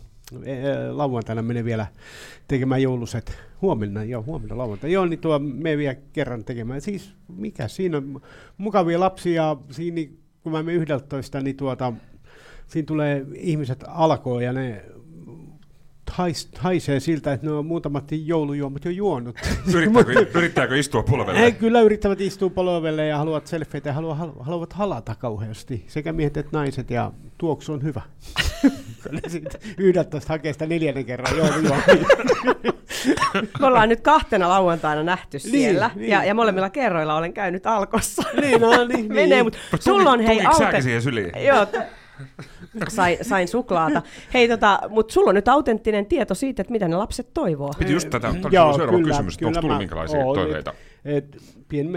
lauantaina 0.91 1.43
menen 1.43 1.65
vielä 1.65 1.87
tekemään 2.49 2.83
jouluset. 2.83 3.39
Huomenna, 3.63 4.05
joo, 4.05 4.23
huomenna 4.23 4.59
lauantaina. 4.59 4.95
Joo, 4.95 5.07
niin 5.07 5.21
tuo 5.21 5.39
me 5.39 5.77
vielä 5.77 5.95
kerran 6.13 6.45
tekemään. 6.45 6.81
Siis 6.81 7.15
mikä 7.29 7.69
siinä 7.69 7.97
on 7.97 8.21
mukavia 8.59 9.01
lapsia, 9.01 9.57
siinä 9.71 10.13
kun 10.43 10.53
mä 10.53 10.63
menen 10.63 10.83
11, 10.83 11.41
niin 11.41 11.57
tuota, 11.57 11.93
siinä 12.67 12.87
tulee 12.87 13.27
ihmiset 13.35 13.85
alkoon 13.89 14.45
ja 14.45 14.53
ne 14.53 14.85
hais, 16.11 16.49
haisee 16.59 17.01
siltä, 17.01 17.33
että 17.33 17.47
ne 17.47 17.53
on 17.53 17.67
muutamat 17.67 18.05
joulujuomat 18.11 18.85
jo 18.85 18.91
juonut. 18.91 19.37
Yrittääkö, 19.75 20.27
yrittääkö 20.35 20.79
istua 20.79 21.03
polvelle? 21.03 21.41
He 21.41 21.51
kyllä 21.51 21.81
yrittävät 21.81 22.21
istua 22.21 22.51
polvelle 22.51 23.07
ja 23.07 23.19
haluavat 23.19 23.47
selfieitä 23.47 23.89
ja 23.89 23.93
haluavat, 23.93 24.19
halu- 24.19 24.43
haluavat 24.43 24.73
halata 24.73 25.15
kauheasti. 25.15 25.85
Sekä 25.89 26.13
miehet 26.13 26.37
että 26.37 26.57
naiset 26.59 26.91
ja 26.91 27.13
tuoksu 27.39 27.73
on 27.73 27.83
hyvä. 27.83 28.03
11 29.79 30.33
hakee 30.33 30.53
sitä 30.53 30.67
neljännen 30.67 31.05
kerran 31.05 31.37
joulujuomia. 31.37 31.83
Me 33.61 33.67
ollaan 33.67 33.89
nyt 33.89 34.01
kahtena 34.01 34.49
lauantaina 34.49 35.03
nähty 35.03 35.39
Niin, 35.39 35.51
siellä, 35.51 35.91
niin. 35.95 36.11
ja, 36.11 36.25
ja 36.25 36.35
molemmilla 36.35 36.71
kerroilla 36.71 37.17
olen 37.17 37.33
käynyt 37.33 37.67
alkossa. 37.67 38.23
Niin, 38.41 38.61
no 38.61 38.85
niin, 38.85 39.09
Menee, 39.15 39.27
niin. 39.27 39.45
mutta 39.45 39.59
sulla 39.81 40.11
on 40.11 40.21
hei 40.21 40.37
Tuliko 40.37 40.65
aute... 40.65 40.81
siihen 40.81 41.03
syliin? 41.03 41.33
Joo, 41.47 41.67
sain, 42.89 43.19
sain 43.23 43.49
suklaata. 43.49 44.03
Hei, 44.35 44.49
tota, 44.49 44.81
mutta 44.89 45.13
sulla 45.13 45.29
on 45.29 45.35
nyt 45.35 45.49
autenttinen 45.49 46.07
tieto 46.07 46.35
siitä, 46.35 46.63
että 46.63 46.73
mitä 46.73 46.89
ne 46.89 46.97
lapset 46.97 47.35
toivoo. 47.35 47.73
Piti 47.79 47.93
just 47.93 48.11
tätä, 48.11 48.29
tämä 48.33 48.49
Joo, 48.51 48.73
seuraava 48.73 48.99
kyllä, 48.99 49.13
kysymys, 49.15 49.35
että 49.35 49.47
onko 49.47 49.61
tullut 49.61 49.77
mä 49.77 49.79
minkälaisia 49.79 50.19
oon, 50.19 50.35
toiveita? 50.35 50.75
Et, 51.05 51.25
et, 51.35 51.43
pien, 51.69 51.89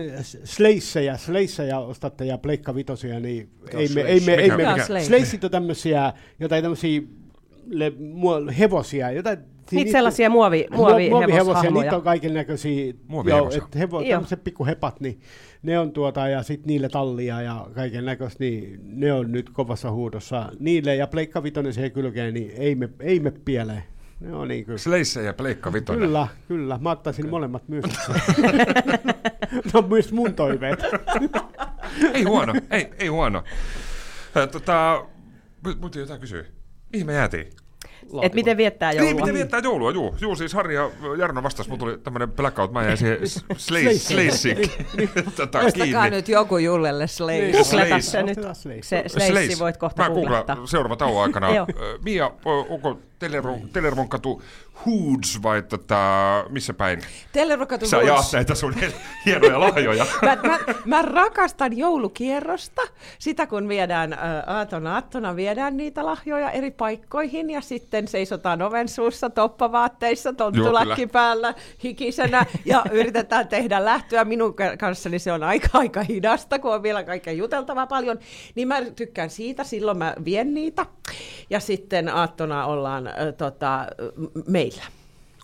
sleissejä, 0.43 1.17
sleissejä 1.17 1.79
ostatte 1.79 2.25
ja 2.25 2.37
pleikka 2.37 2.75
vitosia, 2.75 3.19
niin 3.19 3.49
ei 3.71 3.87
me, 3.95 4.01
ei 4.01 4.19
me, 4.19 4.33
ei 4.33 4.49
me, 4.49 4.57
mikä- 4.57 4.85
Sleis? 4.85 5.07
sleissit 5.07 5.43
on 5.43 5.51
tämmöisiä, 5.51 6.13
jotain 6.39 6.63
tämmöisiä 6.63 7.01
le, 7.69 7.93
muo, 7.99 8.41
hevosia, 8.59 9.11
jotain, 9.11 9.37
Niitä 9.71 9.91
sellaisia 9.91 10.29
muovi, 10.29 10.67
muovi, 10.71 11.09
muovihevosia, 11.09 11.71
niitä 11.71 11.95
on 11.95 12.01
kaiken 12.01 12.33
näköisiä, 12.33 12.93
joo, 13.25 13.51
että 13.57 13.79
hevo, 13.79 14.03
tämmöiset 14.03 14.43
pikkuhepat, 14.43 14.99
niin 14.99 15.19
ne 15.63 15.79
on 15.79 15.91
tuota, 15.91 16.27
ja 16.27 16.43
sitten 16.43 16.67
niille 16.67 16.89
tallia 16.89 17.41
ja 17.41 17.67
kaiken 17.75 18.05
näköistä, 18.05 18.43
niin 18.43 18.79
ne 18.83 19.13
on 19.13 19.31
nyt 19.31 19.49
kovassa 19.49 19.91
huudossa. 19.91 20.49
Niille 20.59 20.95
ja 20.95 21.07
pleikka 21.07 21.43
vitonen 21.43 21.73
siihen 21.73 21.91
kylkeen, 21.91 22.33
niin 22.33 22.51
ei 22.57 22.75
me, 22.75 22.89
ei 22.99 23.19
me 23.19 23.31
pieleen. 23.45 23.83
Ne 24.19 24.35
on 24.35 24.47
niin 24.47 24.65
kyllä. 24.65 24.77
Sleisse 24.77 25.23
ja 25.23 25.33
Pleikka 25.33 25.73
Vitonen. 25.73 26.01
Kyllä, 26.01 26.27
kyllä. 26.47 26.79
Mä 26.81 26.91
ottaisin 26.91 27.29
molemmat 27.29 27.67
myös. 27.67 27.85
ne 29.65 29.71
on 29.73 29.89
myös 29.89 30.13
mun 30.13 30.33
toiveet. 30.33 30.79
Ei 32.13 32.23
huono, 32.23 32.53
ei, 32.71 32.89
ei 32.99 33.07
huono. 33.07 33.43
Tota, 34.51 35.05
mu- 35.67 35.79
muuten 35.79 35.99
jotain 35.99 36.19
kysyä. 36.19 36.45
Mihin 36.93 37.05
me 37.05 37.13
jäätiin? 37.13 37.47
laatikon. 38.13 38.25
Et 38.25 38.33
miten 38.33 38.57
viettää 38.57 38.91
joulua. 38.91 39.05
Niin, 39.05 39.15
miten 39.15 39.33
viettää 39.33 39.59
joulua, 39.59 39.91
juu. 39.91 40.15
Juu, 40.21 40.35
siis 40.35 40.53
Harri 40.53 40.75
ja 40.75 40.91
Jarno 41.17 41.43
vastas, 41.43 41.67
mulla 41.67 41.79
tuli 41.79 41.97
tämmönen 41.97 42.31
blackout, 42.31 42.71
mä 42.71 42.83
jäin 42.83 42.97
siihen 42.97 43.17
Sleissik. 43.97 44.57
tota, 45.35 45.59
Ostakaa 45.59 45.85
kiinni. 45.85 46.09
nyt 46.09 46.29
joku 46.29 46.57
Jullelle. 46.57 47.05
Googleta 47.51 47.63
Slays. 47.63 48.11
se 48.11 48.23
nyt. 48.23 48.37
Se. 48.81 49.03
Sleissi 49.07 49.59
voit 49.59 49.77
kohta 49.77 50.03
Mä 50.03 50.09
googlaan 50.09 50.67
seuraavan 50.67 50.97
tauon 50.97 51.23
aikana. 51.23 51.47
Mia, 52.05 52.31
onko 52.69 52.99
Telervon, 53.23 53.69
Telervon 53.73 54.09
katu 54.09 54.41
Hoods 54.85 55.43
vai 55.43 55.61
tota, 55.61 55.97
missä 56.49 56.73
päin? 56.73 57.01
Telerokatu 57.31 57.87
Sä 57.87 57.97
jaat 57.97 58.25
näitä 58.33 58.55
sun 58.55 58.75
hienoja 59.25 59.59
lahjoja. 59.59 60.05
Mä, 60.21 60.37
mä, 60.43 60.59
mä 60.85 61.01
rakastan 61.01 61.77
joulukierrosta, 61.77 62.81
sitä 63.19 63.47
kun 63.47 63.67
viedään 63.67 64.17
aatona 64.47 64.93
aattona, 64.93 65.35
viedään 65.35 65.77
niitä 65.77 66.05
lahjoja 66.05 66.51
eri 66.51 66.71
paikkoihin 66.71 67.49
ja 67.49 67.61
sitten 67.61 68.07
seisotaan 68.07 68.61
oven 68.61 68.87
suussa 68.87 69.29
toppavaatteissa, 69.29 70.33
tonttulakki 70.33 71.07
päällä, 71.07 71.53
hikisenä 71.83 72.45
ja 72.65 72.83
yritetään 72.91 73.47
tehdä 73.47 73.85
lähtöä. 73.85 74.25
Minun 74.25 74.53
ka- 74.53 74.77
kanssani 74.77 75.19
se 75.19 75.31
on 75.31 75.43
aika 75.43 75.69
aika 75.73 76.03
hidasta, 76.03 76.59
kun 76.59 76.73
on 76.73 76.83
vielä 76.83 77.03
kaikkea 77.03 77.33
juteltavaa 77.33 77.87
paljon, 77.87 78.19
niin 78.55 78.67
mä 78.67 78.81
tykkään 78.81 79.29
siitä, 79.29 79.63
silloin 79.63 79.97
mä 79.97 80.13
vien 80.25 80.53
niitä. 80.53 80.85
Ja 81.49 81.59
sitten 81.59 82.09
aattona 82.09 82.65
ollaan 82.65 83.12
tota, 83.37 83.87
meillä. 84.47 84.83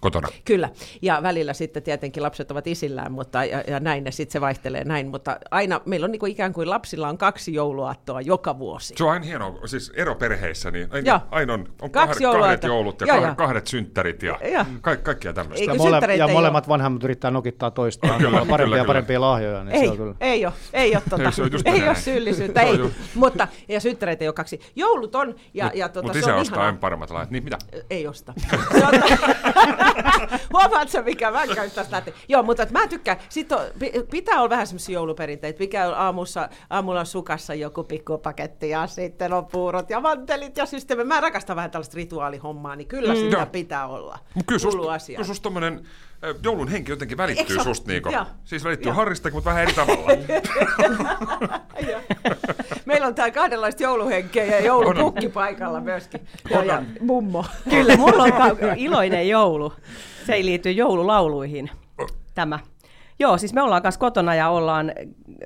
Kotona. 0.02 0.28
Kyllä, 0.46 0.70
ja 1.02 1.20
välillä 1.24 1.54
sitten 1.54 1.84
tietenkin 1.84 2.24
lapset 2.24 2.52
ovat 2.52 2.68
isillään, 2.68 3.12
mutta, 3.12 3.46
ja, 3.46 3.64
ja 3.68 3.80
näin, 3.80 4.06
ja 4.06 4.12
sitten 4.12 4.32
se 4.34 4.42
vaihtelee 4.42 4.84
näin, 4.84 5.08
mutta 5.08 5.38
aina 5.52 5.82
meillä 5.86 6.06
on 6.06 6.12
niin 6.12 6.20
kuin 6.20 6.32
ikään 6.32 6.54
kuin 6.54 6.70
lapsilla 6.70 7.10
on 7.10 7.18
kaksi 7.18 7.54
jouluaattoa 7.54 8.22
joka 8.22 8.60
vuosi. 8.60 8.94
Se 8.98 9.04
on 9.04 9.12
aina 9.12 9.26
hienoa, 9.26 9.68
siis 9.68 9.92
eroperheissä, 9.96 10.72
niin 10.72 10.88
aina, 10.92 11.22
aina 11.32 11.54
on, 11.54 11.68
on 11.82 11.92
Kaksi 11.92 12.24
kahdet, 12.24 12.42
kahdet 12.42 12.64
joulut 12.64 13.02
ja 13.02 13.08
Joo, 13.08 13.16
kahdet, 13.16 13.28
joo. 13.30 13.36
kahdet 13.36 13.68
synttärit 13.68 14.24
ja 14.24 14.40
Joo. 14.52 14.66
ka- 14.82 14.96
kaikkia 14.96 15.34
tämmöistä. 15.34 15.62
Eikö 15.62 15.74
Ja, 15.74 15.78
mole, 15.78 16.16
ja 16.16 16.26
ei 16.28 16.34
molemmat 16.34 16.68
vanhemmat 16.68 17.04
yrittää 17.04 17.32
nokittaa 17.32 17.72
toistaan 17.72 18.18
Kyllä, 18.18 18.30
kyllä, 18.32 18.46
parempia 18.46 18.58
kyllä, 18.66 18.78
ja 18.78 18.84
kyllä. 18.84 18.88
parempia 18.88 19.22
lahjoja, 19.22 19.64
niin 19.64 19.76
se 19.78 19.84
Ei, 19.84 19.90
on 19.90 19.98
kyllä. 19.98 20.16
ei 20.22 20.46
ole, 20.46 20.54
ei 20.74 20.96
ole, 20.96 21.04
tota, 21.10 21.24
Ei, 21.24 21.32
se 21.32 21.42
ole 21.90 21.96
syyllisyyttä, 21.96 22.62
Se 22.62 22.68
ei, 22.68 22.80
mutta, 23.16 23.48
ja 23.68 23.80
synttäreitä 23.80 24.24
ei 24.24 24.28
ole 24.28 24.34
kaksi. 24.34 24.60
Joulut 24.76 25.16
on, 25.16 25.36
ja, 25.54 25.66
Mut- 25.66 25.76
ja 25.76 25.90
tota, 25.90 26.04
mut 26.08 26.14
se 26.14 26.20
isä 26.20 26.36
on 26.36 26.42
ostaa 26.42 26.56
ihanaa. 26.56 26.66
aina 26.66 26.78
paremmat 26.78 27.10
lahjat. 27.10 27.32
Niin 27.32 27.44
mitä? 27.44 27.58
Ei 27.90 28.08
osta. 28.08 28.34
Huomaatko, 30.54 31.02
mikä 31.06 31.32
mä 31.32 31.48
käyn 31.48 31.72
tästä? 31.72 32.04
Joo, 32.28 32.44
mutta 32.44 32.68
mä 32.72 32.88
tykkään. 32.88 33.18
Sitten 33.30 33.58
on, 33.58 33.64
pi- 33.80 33.94
pitää 34.12 34.40
olla 34.40 34.50
vähän 34.50 34.68
semmoisia 34.68 34.94
jouluperinteitä. 34.94 35.60
Mikä 35.60 35.88
on 35.88 35.94
aamussa, 35.94 36.50
aamulla 36.70 37.00
on 37.00 37.06
sukassa 37.06 37.54
joku 37.54 37.84
pikkupaketti 37.84 38.70
ja 38.70 38.88
sitten 38.88 39.34
on 39.34 39.46
puurot 39.46 39.90
ja 39.90 40.00
mantelit 40.00 40.58
ja 40.58 40.66
systeemi. 40.66 41.04
Mä 41.04 41.22
rakastan 41.22 41.56
vähän 41.56 41.72
tällaista 41.72 41.96
rituaalihommaa, 41.96 42.76
niin 42.76 42.88
kyllä 42.88 43.14
mm. 43.14 43.20
sitä 43.20 43.46
pitää 43.46 43.88
olla. 43.88 44.20
Kyllä 44.46 44.60
susta, 44.60 44.82
kyllä 45.08 45.24
susta 45.24 45.44
tommonen 45.44 45.74
äh, 45.74 46.09
joulun 46.44 46.68
henki 46.68 46.92
jotenkin 46.92 47.18
välittyy 47.18 47.44
Eikö 47.44 47.54
se- 47.54 47.64
susta 47.64 47.88
niinku. 47.92 48.10
Joo. 48.10 48.26
Siis 48.46 48.64
välittyy 48.64 48.90
Joo. 48.90 48.96
Harristakin, 48.96 49.36
mutta 49.38 49.50
vähän 49.50 49.64
eri 49.64 49.74
tavalla. 49.74 50.10
Meillä 52.86 53.08
on 53.08 53.16
täällä 53.16 53.32
kahdenlaista 53.34 53.84
jouluhenkeä 53.84 54.46
ja 54.46 54.60
joulupukki 54.66 55.30
paikalla 55.30 55.82
myöskin. 55.82 56.22
Joo, 56.50 56.64
ja 56.64 56.84
mummo. 57.02 57.46
Kyllä, 57.70 57.98
mulla 57.98 58.24
on 58.24 58.32
iloinen 58.78 59.30
joulu. 59.30 59.74
Se 60.26 60.34
ei 60.34 60.46
liity 60.46 60.72
joululauluihin, 60.72 61.70
tämä. 62.36 62.60
Joo, 63.22 63.38
siis 63.38 63.54
me 63.54 63.62
ollaan 63.62 63.82
kanssa 63.82 64.00
kotona 64.00 64.36
ja 64.36 64.50
ollaan, 64.50 64.92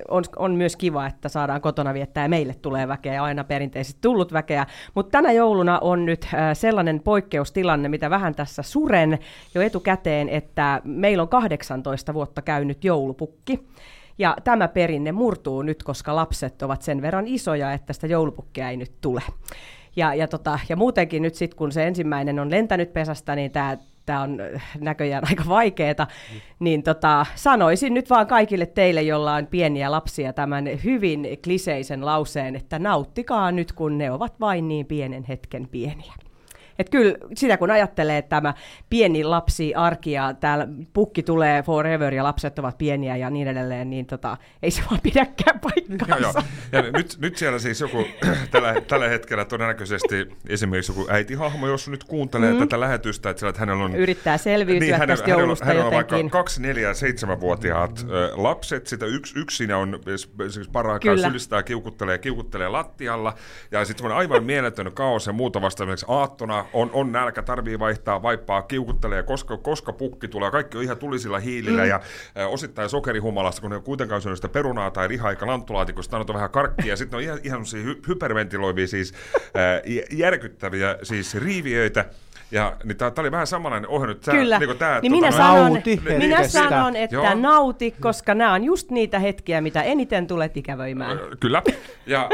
on, 0.08 0.24
on 0.36 0.54
myös 0.54 0.76
kiva, 0.76 1.06
että 1.06 1.28
saadaan 1.28 1.60
kotona 1.60 1.94
viettää 1.94 2.24
ja 2.24 2.28
meille 2.28 2.54
tulee 2.54 2.88
väkeä 2.88 3.22
aina 3.22 3.44
perinteisesti 3.44 3.98
tullut 4.00 4.32
väkeä. 4.32 4.66
Mutta 4.94 5.10
tänä 5.10 5.32
jouluna 5.32 5.78
on 5.78 6.06
nyt 6.06 6.28
äh, 6.34 6.40
sellainen 6.52 7.00
poikkeustilanne, 7.00 7.88
mitä 7.88 8.10
vähän 8.10 8.34
tässä 8.34 8.62
suren 8.62 9.18
jo 9.54 9.62
etukäteen, 9.62 10.28
että 10.28 10.80
meillä 10.84 11.22
on 11.22 11.28
18 11.28 12.14
vuotta 12.14 12.42
käynyt 12.42 12.84
joulupukki. 12.84 13.66
Ja 14.18 14.36
tämä 14.44 14.68
perinne 14.68 15.12
murtuu 15.12 15.62
nyt, 15.62 15.82
koska 15.82 16.16
lapset 16.16 16.62
ovat 16.62 16.82
sen 16.82 17.02
verran 17.02 17.26
isoja, 17.26 17.72
että 17.72 17.92
sitä 17.92 18.06
joulupukkia 18.06 18.70
ei 18.70 18.76
nyt 18.76 18.92
tule. 19.00 19.22
Ja, 19.96 20.14
ja, 20.14 20.28
tota, 20.28 20.58
ja 20.68 20.76
muutenkin 20.76 21.22
nyt 21.22 21.34
sitten, 21.34 21.56
kun 21.56 21.72
se 21.72 21.86
ensimmäinen 21.86 22.38
on 22.38 22.50
lentänyt 22.50 22.92
pesästä, 22.92 23.36
niin 23.36 23.50
tämä 23.50 23.76
tämä 24.06 24.22
on 24.22 24.40
äh, 24.40 24.62
näköjään 24.80 25.24
aika 25.30 25.44
vaikeeta, 25.48 26.06
niin 26.58 26.82
tota, 26.82 27.26
sanoisin 27.34 27.94
nyt 27.94 28.10
vaan 28.10 28.26
kaikille 28.26 28.66
teille, 28.66 29.02
joilla 29.02 29.34
on 29.34 29.46
pieniä 29.46 29.90
lapsia, 29.90 30.32
tämän 30.32 30.64
hyvin 30.84 31.28
kliseisen 31.44 32.06
lauseen, 32.06 32.56
että 32.56 32.78
nauttikaa 32.78 33.52
nyt, 33.52 33.72
kun 33.72 33.98
ne 33.98 34.10
ovat 34.10 34.40
vain 34.40 34.68
niin 34.68 34.86
pienen 34.86 35.24
hetken 35.24 35.68
pieniä. 35.68 36.14
Et 36.78 36.90
kyllä 36.90 37.14
sitä 37.34 37.56
kun 37.56 37.70
ajattelee, 37.70 38.18
että 38.18 38.28
tämä 38.28 38.54
pieni 38.90 39.24
lapsi 39.24 39.74
arki 39.74 40.12
ja 40.12 40.34
täällä 40.40 40.68
pukki 40.92 41.22
tulee 41.22 41.62
forever 41.62 42.14
ja 42.14 42.24
lapset 42.24 42.58
ovat 42.58 42.78
pieniä 42.78 43.16
ja 43.16 43.30
niin 43.30 43.48
edelleen, 43.48 43.90
niin 43.90 44.06
tota, 44.06 44.36
ei 44.62 44.70
se 44.70 44.82
vaan 44.90 45.00
pidäkään 45.02 45.60
Joo, 45.62 45.72
joo. 45.88 45.98
paikkaansa. 45.98 46.42
Ja 46.72 46.82
nyt, 46.82 47.16
nyt 47.20 47.36
siellä 47.36 47.58
siis 47.58 47.80
joku 47.80 48.06
tällä, 48.50 48.74
tällä 48.88 49.08
hetkellä 49.08 49.44
todennäköisesti 49.44 50.28
esimerkiksi 50.48 50.92
joku 50.92 51.06
äitihahmo, 51.10 51.68
jos 51.68 51.88
nyt 51.88 52.04
kuuntelee 52.04 52.52
mm. 52.52 52.58
tätä 52.58 52.80
lähetystä, 52.80 53.30
että, 53.30 53.40
siellä, 53.40 53.50
että 53.50 53.60
hänellä 53.60 53.84
on... 53.84 53.96
Yrittää 53.96 54.38
selviytyä 54.38 54.80
niin, 54.80 54.92
hänellä, 54.92 55.12
tästä 55.12 55.24
hänellä, 55.24 55.36
on- 55.36 55.40
joulusta 55.40 55.64
hänellä 55.64 55.86
on 55.86 55.92
vaikka 55.92 56.14
jotenkin. 56.14 56.30
kaksi, 56.30 56.62
neljä 56.62 56.88
ja 56.88 56.94
seitsemänvuotiaat 56.94 58.06
ö, 58.10 58.30
lapset, 58.34 58.86
sitä 58.86 59.06
yksi, 59.06 59.38
yksi 59.38 59.56
siinä 59.56 59.78
on 59.78 59.94
es- 59.94 60.44
esimerkiksi 60.46 60.70
paraikaa 60.72 61.14
Kyllä. 61.14 61.28
sylistää, 61.28 61.62
kiukuttelee, 61.62 62.18
kiukuttelee 62.18 62.68
lattialla, 62.68 63.34
ja 63.70 63.84
sitten 63.84 64.06
on 64.06 64.12
aivan 64.12 64.44
mieletön 64.44 64.92
kaos 64.92 65.26
ja 65.26 65.32
muuta 65.32 65.62
vasta 65.62 65.82
esimerkiksi 65.82 66.06
aattona 66.08 66.63
on, 66.72 66.90
on 66.92 67.12
nälkä, 67.12 67.42
tarvii 67.42 67.78
vaihtaa 67.78 68.22
vaippaa, 68.22 68.62
kiukuttelee, 68.62 69.22
koska, 69.22 69.56
koska 69.56 69.92
pukki 69.92 70.28
tulee, 70.28 70.50
kaikki 70.50 70.78
on 70.78 70.84
ihan 70.84 70.98
tulisilla 70.98 71.38
hiilillä 71.38 71.82
mm. 71.82 71.88
ja 71.88 72.00
ö, 72.38 72.48
osittain 72.48 72.88
sokerihumalasta, 72.88 73.60
kun 73.60 73.70
ne 73.70 73.76
on 73.76 73.82
kuitenkaan 73.82 74.22
syönyt 74.22 74.38
sitä 74.38 74.48
perunaa 74.48 74.90
tai 74.90 75.08
rihaa 75.08 75.30
eikä 75.30 75.46
lanttulaatikosta, 75.46 76.18
on 76.18 76.26
vähän 76.34 76.50
karkkia, 76.50 76.86
ja 76.86 76.96
sitten 76.96 77.16
on 77.16 77.22
ihan, 77.22 77.38
ihan 77.42 77.60
hy- 77.60 78.08
hyperventiloivia, 78.08 78.86
siis 78.86 79.14
jä- 79.86 80.06
järkyttäviä 80.12 80.98
siis 81.02 81.34
riiviöitä, 81.34 82.04
ja 82.54 82.76
niin 82.84 82.96
tämä 82.96 83.12
oli 83.18 83.30
vähän 83.30 83.46
samanlainen 83.46 83.90
ohje 83.90 84.06
nyt. 84.06 84.20
Tää, 84.20 84.34
Kyllä, 84.34 84.58
Niin, 84.58 84.78
tää, 84.78 85.00
niin 85.00 85.12
minä, 85.12 85.28
noin- 85.30 85.36
sanon, 85.36 85.72
Nauti 85.72 86.00
minä 86.18 86.48
sanon, 86.48 86.96
että 86.96 87.16
Joo. 87.16 87.34
nauti, 87.34 87.94
koska 88.00 88.34
nämä 88.34 88.52
on 88.52 88.64
just 88.64 88.90
niitä 88.90 89.18
hetkiä, 89.18 89.60
mitä 89.60 89.82
eniten 89.82 90.26
tulet 90.26 90.56
ikävöimään. 90.56 91.18
Kyllä. 91.40 91.62
Ja 92.06 92.28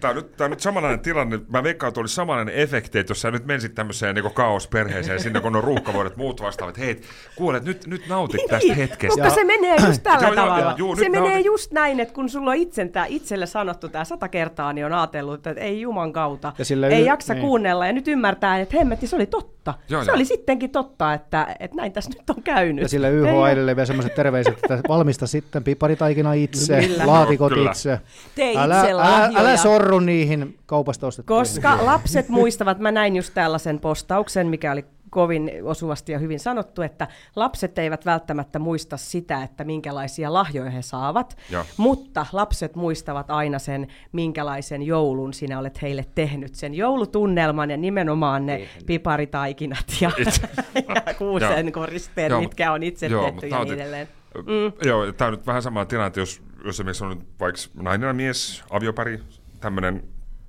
tämä 0.00 0.10
on, 0.10 0.16
nyt, 0.16 0.36
tää 0.36 0.44
on 0.44 0.50
nyt 0.50 0.60
samanlainen 0.60 1.00
tilanne. 1.00 1.40
Mä 1.48 1.62
veikkaan, 1.62 1.88
että 1.88 2.00
olisi 2.00 2.14
samanlainen 2.14 2.54
efekti, 2.54 2.98
että 2.98 3.10
jos 3.10 3.20
sä 3.20 3.30
nyt 3.30 3.46
menisit 3.46 3.74
tämmöiseen 3.74 4.14
niin 4.14 4.32
kaosperheeseen, 4.34 5.20
sinne 5.20 5.40
kun 5.40 5.56
on 5.56 5.64
ruuhkavuodet 5.64 6.16
muut 6.16 6.42
vastaavat, 6.42 6.78
hei, 6.78 7.00
kuule, 7.36 7.60
nyt, 7.64 7.86
nyt 7.86 8.08
nautit 8.08 8.40
tästä 8.48 8.74
hetkestä. 8.74 9.22
Mutta 9.22 9.34
se 9.34 9.44
menee 9.44 9.76
just 9.86 10.02
tällä 10.02 10.18
Joo, 10.26 10.34
joo, 10.34 10.44
tavalla. 10.44 10.64
joo, 10.64 10.74
juu, 10.76 10.96
se 10.96 11.08
menee 11.08 11.28
nautit. 11.28 11.46
just 11.46 11.72
näin, 11.72 12.00
että 12.00 12.14
kun 12.14 12.28
sulla 12.28 12.50
on 12.50 12.56
itsentää, 12.56 13.06
itselle 13.06 13.46
sanottu 13.46 13.88
tämä 13.88 14.04
sata 14.04 14.28
kertaa, 14.28 14.72
niin 14.72 14.86
on 14.86 14.92
ajatellut, 14.92 15.46
että 15.46 15.60
ei 15.60 15.80
juman 15.80 16.12
kautta. 16.12 16.52
Ei 16.90 17.02
y- 17.02 17.04
jaksa 17.06 17.34
niin. 17.34 17.40
kuunnella 17.40 17.86
ja 17.86 17.92
nyt 17.92 18.08
ymmärtää, 18.08 18.58
että 18.60 18.76
hemmetti, 18.78 19.06
se 19.06 19.16
oli 19.16 19.26
totta. 19.26 19.57
Joo, 19.88 20.04
se 20.04 20.10
joo. 20.10 20.14
oli 20.14 20.24
sittenkin 20.24 20.70
totta, 20.70 21.14
että, 21.14 21.56
että 21.60 21.76
näin 21.76 21.92
tässä 21.92 22.10
nyt 22.10 22.30
on 22.30 22.42
käynyt. 22.42 22.82
Ja 22.82 22.88
sille 22.88 23.08
Ei 23.08 23.14
YH 23.14 23.44
äidille 23.46 23.76
vielä 23.76 23.86
semmoiset 23.86 24.14
terveiset, 24.14 24.54
että 24.54 24.80
valmista 24.88 25.26
sitten 25.26 25.64
piparitaikina 25.64 26.32
itse, 26.32 26.80
Kyllä. 26.80 27.06
laatikot 27.06 27.52
Kyllä. 27.52 27.70
itse. 27.70 28.00
Tee 28.34 28.52
itse 28.52 28.60
älä, 28.60 28.80
älä, 28.80 28.96
lahjoja. 28.96 29.40
älä 29.40 29.56
sorru 29.56 30.00
niihin 30.00 30.58
kaupasta 30.66 31.06
ostettuihin. 31.06 31.40
Koska 31.40 31.78
lapset 31.84 32.28
muistavat, 32.28 32.78
mä 32.78 32.92
näin 32.92 33.16
just 33.16 33.34
tällaisen 33.34 33.78
postauksen, 33.80 34.46
mikä 34.46 34.72
oli 34.72 34.84
kovin 35.10 35.50
osuvasti 35.62 36.12
ja 36.12 36.18
hyvin 36.18 36.40
sanottu, 36.40 36.82
että 36.82 37.08
lapset 37.36 37.78
eivät 37.78 38.06
välttämättä 38.06 38.58
muista 38.58 38.96
sitä, 38.96 39.42
että 39.42 39.64
minkälaisia 39.64 40.32
lahjoja 40.32 40.70
he 40.70 40.82
saavat, 40.82 41.38
Joo. 41.50 41.64
mutta 41.76 42.26
lapset 42.32 42.76
muistavat 42.76 43.30
aina 43.30 43.58
sen, 43.58 43.86
minkälaisen 44.12 44.82
joulun 44.82 45.34
sinä 45.34 45.58
olet 45.58 45.82
heille 45.82 46.04
tehnyt. 46.14 46.54
Sen 46.54 46.74
joulutunnelman 46.74 47.70
ja 47.70 47.76
nimenomaan 47.76 48.46
ne 48.46 48.68
piparitaikinat 48.86 49.86
ja, 50.00 50.10
ja 50.94 51.14
kuusen 51.14 51.72
koristeet, 51.72 52.30
Joo, 52.30 52.40
mitkä 52.40 52.72
on 52.72 52.82
itse 52.82 53.06
joo, 53.06 53.30
tehty 53.30 53.46
ja 53.46 53.64
niin 53.64 53.74
edelleen. 53.74 54.08
Mm. 54.34 54.88
Joo, 54.88 55.12
tämä 55.12 55.26
on 55.26 55.34
nyt 55.34 55.46
vähän 55.46 55.62
sama 55.62 55.84
tilanne, 55.84 56.06
että 56.06 56.20
jos, 56.20 56.42
jos 56.64 56.76
esimerkiksi 56.76 57.04
on 57.04 57.10
nyt 57.10 57.28
vaikka 57.40 57.60
nainen 57.74 58.06
ja 58.06 58.12
mies, 58.12 58.64
aviopari, 58.70 59.20
tämmöinen 59.60 60.02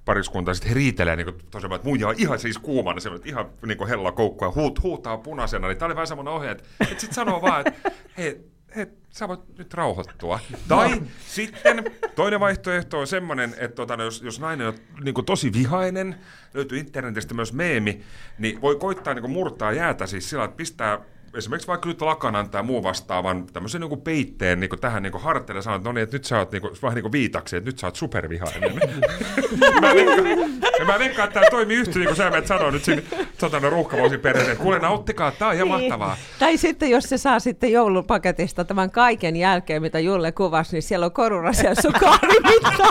pariskunta, 0.10 0.54
sitten 0.54 0.74
riitelee 0.74 1.16
niin 1.16 1.36
tosiaan, 1.52 1.76
että 1.76 1.88
muija 1.88 2.08
on 2.08 2.16
ihan 2.18 2.40
siis 2.40 2.58
kuumana, 2.58 3.00
se 3.00 3.10
on 3.10 3.20
ihan 3.26 3.50
niin 3.66 3.88
hella 3.88 4.12
koukku 4.12 4.46
ja 4.46 4.52
huut, 4.52 4.84
huutaa 4.84 5.18
punaisena, 5.18 5.68
niin 5.68 5.78
tämä 5.78 5.88
oli 5.88 5.96
vähän 5.96 6.08
semmoinen 6.08 6.34
ohje, 6.34 6.52
että, 6.52 6.64
että 6.82 7.00
sitten 7.00 7.14
sanoo 7.14 7.42
vaan, 7.42 7.68
että 7.68 7.92
hei, 8.18 8.42
hei, 8.76 8.86
sä 9.10 9.28
voit 9.28 9.58
nyt 9.58 9.74
rauhoittua. 9.74 10.40
Tai 10.68 11.02
sitten 11.28 11.84
toinen 12.16 12.40
vaihtoehto 12.40 13.00
on 13.00 13.08
semmoinen, 13.08 13.56
että 13.58 13.76
tota, 13.76 14.04
jos, 14.04 14.22
jos 14.22 14.40
nainen 14.40 14.68
on 14.68 14.74
niin 15.04 15.26
tosi 15.26 15.54
vihainen, 15.54 16.16
löytyy 16.54 16.80
internetistä 16.80 17.34
myös 17.34 17.54
meemi, 17.54 18.02
niin 18.38 18.62
voi 18.62 18.76
koittaa 18.76 19.14
niin 19.14 19.32
murtaa 19.32 19.72
jäätä 19.72 20.08
siis 20.08 20.30
sillä, 20.30 20.44
että 20.44 20.58
pistää 20.58 21.00
esimerkiksi 21.34 21.68
vaikka 21.68 21.90
nyt 21.90 22.02
lakanan 22.02 22.50
tai 22.50 22.64
muu 22.64 22.84
vastaavan 22.84 23.48
tämmöisen 23.54 23.82
niin 23.82 24.02
peitteen 24.02 24.60
niin 24.60 24.70
tähän 24.82 25.04
niin 25.04 25.22
harteille 25.22 25.62
sanoa, 25.62 25.76
että 25.76 25.90
no 25.90 25.94
niin, 25.94 26.04
että 26.04 26.16
nyt 26.16 26.26
sä 26.26 26.38
oot 26.38 26.52
niin 26.52 26.62
kuin, 26.62 26.74
vähän 26.84 26.96
niin 26.96 27.04
kuin 27.04 27.12
viitaksi, 27.12 27.56
että 27.56 27.68
nyt 27.68 27.80
sä 27.80 27.88
oot 27.88 27.96
supervihainen. 27.96 28.76
mä 29.82 29.94
veikkaan, 29.96 30.50
mä 30.86 31.00
veikkaan, 31.00 31.28
että 31.28 31.40
tämä 31.40 31.52
toimii 31.52 31.78
yhtä 31.78 32.00
niin 32.00 32.08
kuin 32.08 32.18
sä 32.18 32.30
menet 32.30 32.48
sanoa 32.48 32.72
nyt 32.72 32.84
siinä 32.84 33.02
satana 33.38 33.70
ruuhkavuosin 33.70 34.20
perheeseen, 34.20 34.52
että 34.52 34.64
kuule 34.64 34.80
nauttikaa, 34.80 35.32
tää 35.32 35.48
on 35.48 35.56
ihan 35.56 35.68
niin. 35.68 35.82
mahtavaa. 35.82 36.18
Tai 36.40 36.58
sitten 36.58 36.90
jos 36.90 37.04
se 37.04 37.18
saa 37.18 37.40
sitten 37.40 37.72
joulupaketista 37.72 38.66
tämän 38.66 38.92
kaiken 38.92 39.36
jälkeen, 39.36 39.82
mitä 39.82 40.00
Julle 40.00 40.32
kuvasi, 40.32 40.76
niin 40.76 40.84
siellä 40.84 41.06
on 41.06 41.12
korurasia 41.12 41.76
sukaarimitta. 41.76 42.84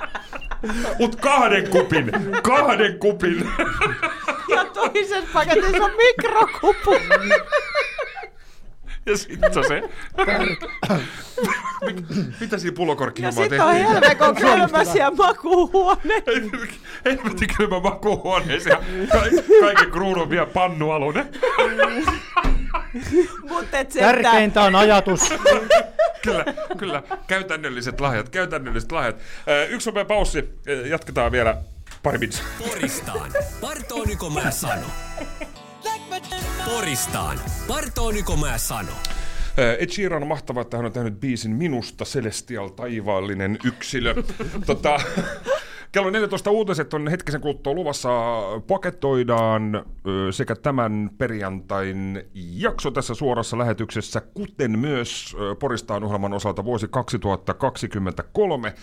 Mut 0.98 1.16
kahden 1.16 1.70
kupin, 1.70 2.12
kahden 2.42 2.98
kupin. 2.98 3.50
Ja 4.48 4.64
toisessa 4.64 5.28
paketissa 5.32 5.84
on 5.84 5.90
mikrokupu. 5.96 6.96
Ja 9.06 9.16
sitten 9.16 9.58
on 9.58 9.64
se... 9.68 9.82
Mitä 12.40 12.58
siinä 12.58 12.76
pullokorkki 12.76 13.22
Ja 13.22 13.32
sitten 13.32 13.60
on 13.60 13.74
helvekon 13.74 14.36
kylmäsiä 14.36 15.10
makuuhuone. 15.10 16.22
Helvetin 17.04 17.48
kylmä 17.56 17.80
makuuhuoneeseen 17.80 18.78
ja 19.14 19.20
kaiken 19.60 19.90
kruunun 19.90 20.30
vielä 20.30 20.46
pannualune. 20.46 21.26
Mutta 23.48 23.78
et 23.78 23.88
Tärkeintä 23.88 24.62
on 24.62 24.76
ajatus. 24.76 25.34
Kyllä, 26.22 26.44
kyllä. 26.78 27.02
Käytännölliset 27.26 28.00
lahjat, 28.00 28.28
käytännölliset 28.28 28.92
lahjat. 28.92 29.16
Yksi 29.68 29.88
nopea 29.88 30.04
paussi. 30.04 30.58
Jatketaan 30.88 31.32
vielä 31.32 31.56
pari 32.02 32.18
mitsaa. 32.18 32.46
Poristaan. 32.68 33.32
Partooniko 33.60 34.30
mä 34.30 34.50
sano? 34.50 34.86
Poristaan. 36.64 37.40
Partooniko 37.68 38.36
mä 38.36 38.58
sano? 38.58 38.92
Ed 39.78 39.90
Sheeran 39.90 40.22
on 40.22 40.28
mahtavaa, 40.28 40.60
että 40.62 40.76
hän 40.76 40.86
on 40.86 40.92
tehnyt 40.92 41.20
biisin 41.20 41.50
Minusta 41.50 42.04
Celestial 42.04 42.68
taivaallinen 42.68 43.58
yksilö. 43.64 44.14
tota, 44.66 45.00
Kello 45.92 46.10
14 46.10 46.50
uutiset 46.50 46.94
on 46.94 47.08
hetkisen 47.08 47.40
kuluttua 47.40 47.74
luvassa. 47.74 48.08
Paketoidaan 48.66 49.86
sekä 50.30 50.56
tämän 50.56 51.10
perjantain 51.18 52.22
jakso 52.34 52.90
tässä 52.90 53.14
suorassa 53.14 53.58
lähetyksessä, 53.58 54.20
kuten 54.20 54.78
myös 54.78 55.36
Poristaan 55.58 56.04
ohjelman 56.04 56.32
osalta 56.32 56.64
vuosi 56.64 56.88
2023. 56.88 58.74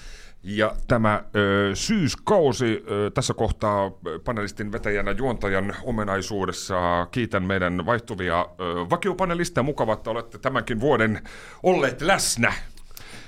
Ja 0.44 0.76
tämä 0.88 1.24
ö, 1.36 1.72
syyskausi 1.74 2.84
ö, 2.92 3.12
tässä 3.12 3.34
kohtaa 3.34 3.92
panelistin 4.24 4.72
vetäjänä 4.72 5.12
juontajan 5.12 5.76
omenaisuudessa 5.84 7.08
kiitän 7.12 7.44
meidän 7.44 7.86
vaihtuvia 7.86 8.46
vakiopanelisteja. 8.90 9.64
Mukava, 9.64 9.94
että 9.94 10.10
olette 10.10 10.38
tämänkin 10.38 10.80
vuoden 10.80 11.22
olleet 11.64 12.02
läsnä. 12.02 12.54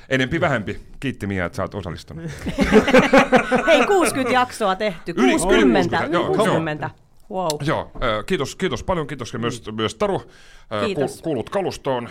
Enempi 0.09 0.41
vähempi. 0.41 0.79
Kiitti 0.99 1.27
Mia, 1.27 1.45
että 1.45 1.55
sä 1.55 1.61
oot 1.61 1.75
osallistunut. 1.75 2.25
Hei, 3.67 3.85
60 3.87 4.33
jaksoa 4.33 4.75
tehty. 4.75 5.11
Yli- 5.17 5.31
60. 5.31 5.97
yli 5.97 6.07
60, 6.07 6.17
joo, 6.17 6.27
60. 6.27 6.89
Wow. 7.31 7.47
Joo, 7.63 7.91
kiitos, 8.25 8.55
kiitos 8.55 8.83
paljon, 8.83 9.07
kiitos 9.07 9.33
myös, 9.33 9.63
myös 9.71 9.95
Taru. 9.95 10.31
Kiitos. 10.85 11.15
ku- 11.15 11.21
Kuulut 11.23 11.49
kalustoon. 11.49 12.09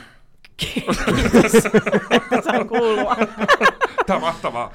Saa 2.45 2.65
kuulua. 2.65 3.17
Tämä 3.17 3.29
on 3.71 3.78
mahtavaa. 4.19 4.73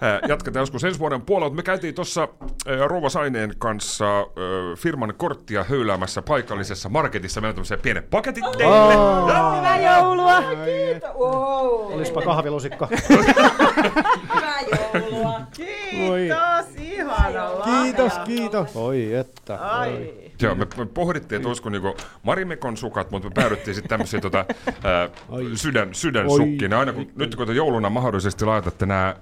Ää, 0.00 0.20
Jatketaan 0.28 0.62
joskus 0.62 0.84
ensi 0.84 0.98
vuoden 0.98 1.22
puolella. 1.22 1.54
Me 1.54 1.62
käytiin 1.62 1.94
tuossa 1.94 2.28
Rouva 2.86 3.08
Saineen 3.08 3.54
kanssa 3.58 4.04
ää, 4.04 4.24
firman 4.78 5.14
korttia 5.16 5.64
höyläämässä 5.64 6.22
paikallisessa 6.22 6.88
marketissa. 6.88 7.40
Meillä 7.40 7.50
on 7.50 7.54
tämmöisiä 7.54 7.76
pienet 7.78 8.10
paketit 8.10 8.44
teille. 8.58 8.94
Hyvää 9.56 9.98
joulua. 9.98 10.42
Olispa 11.94 12.22
kahvilusikka. 12.22 12.88
Hyvää 14.34 14.60
joulua. 14.94 15.40
Voi. 16.08 16.28
Ihanalla. 16.96 17.64
Kiitos, 17.64 18.12
kiitos. 18.24 18.76
Oi 18.76 19.14
että. 19.14 19.56
Ai. 19.56 20.14
Joo, 20.42 20.54
me 20.54 20.66
pohdittiin, 20.94 21.36
että 21.36 21.48
olisiko 21.48 21.70
niinku 21.70 21.96
Marimekon 22.22 22.76
sukat, 22.76 23.10
mutta 23.10 23.28
me 23.28 23.32
päädyttiin 23.34 23.74
sitten 23.74 23.88
tämmöisiä 23.88 24.20
tota, 24.20 24.44
ää, 24.84 25.08
sydän, 25.54 25.94
sydänsukkiin. 25.94 26.70
Ja 26.70 26.78
Aina 26.78 26.92
kun, 26.92 27.10
nyt 27.16 27.36
kun 27.36 27.46
te 27.46 27.52
jouluna 27.52 27.90
mahdollisesti 27.90 28.44
laitatte 28.76 28.86
nämä 28.86 29.16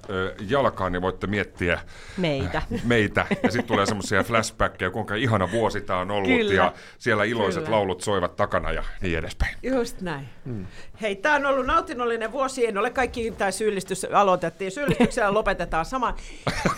jalkaan, 0.49 0.93
niin 0.93 1.03
voitte 1.03 1.27
miettiä 1.27 1.81
Meitä. 2.17 2.63
meitä. 2.85 3.27
Ja 3.43 3.51
sitten 3.51 3.65
tulee 3.67 3.87
semmoisia 3.87 4.23
flashbackkejä, 4.23 4.91
kuinka 4.91 5.15
ihana 5.15 5.51
vuosi 5.51 5.81
tämä 5.81 5.99
on 5.99 6.11
ollut. 6.11 6.29
Kyllä. 6.29 6.55
Ja 6.55 6.73
siellä 6.99 7.25
iloiset 7.25 7.65
Kyllä. 7.65 7.77
laulut 7.77 8.01
soivat 8.01 8.37
takana 8.37 8.73
ja 8.73 8.83
niin 9.01 9.19
edespäin. 9.19 9.57
Just 9.63 10.01
näin. 10.01 10.29
Hmm. 10.45 10.67
Hei, 11.01 11.17
tämä 11.17 11.35
on 11.35 11.47
ollut 11.47 11.67
nautinnollinen 11.67 12.33
vuosi. 12.33 12.67
En 12.67 12.79
ole 12.79 12.91
kaikki 12.91 13.31
tämä 13.31 13.51
syyllistys 13.51 14.05
aloitettiin. 14.13 14.71
Syyllistyksellä 14.71 15.35
lopetetaan 15.41 15.85
sama. 15.85 16.15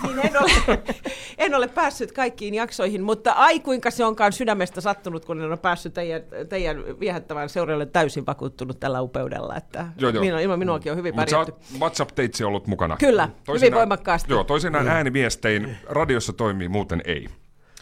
Niin 0.02 0.18
en, 0.18 0.32
ole, 0.42 0.50
en 1.38 1.54
ole 1.54 1.68
päässyt 1.68 2.12
kaikkiin 2.12 2.54
jaksoihin, 2.54 3.02
mutta 3.02 3.32
ai 3.32 3.60
kuinka 3.60 3.90
se 3.90 4.04
onkaan 4.04 4.32
sydämestä 4.32 4.80
sattunut, 4.80 5.24
kun 5.24 5.40
en 5.40 5.48
ole 5.48 5.56
päässyt 5.56 5.94
teidän, 5.94 6.22
teidän 6.48 7.00
viehättävään 7.00 7.48
seuralle 7.48 7.86
täysin 7.86 8.26
vakuuttunut 8.26 8.80
tällä 8.80 9.00
upeudella. 9.00 9.56
Että 9.56 9.86
Joo, 9.98 10.10
joo. 10.10 10.20
Minua, 10.24 10.40
ilman 10.40 10.58
minuakin 10.58 10.92
on 10.92 10.98
hyvin 10.98 11.14
Mutta 11.14 11.30
sä 11.30 11.36
pärjätty. 11.36 11.52
oot 11.52 11.80
WhatsApp-teitsi 11.80 12.44
ollut 12.44 12.65
mukana. 12.66 12.96
Kyllä, 12.96 13.28
hyvin 13.54 13.74
voimakkaasti. 13.74 14.32
Joo, 14.32 14.44
toisinaan 14.44 14.88
ääniviestein 14.88 15.76
radiossa 15.88 16.32
toimii, 16.32 16.68
muuten 16.68 17.02
ei. 17.04 17.28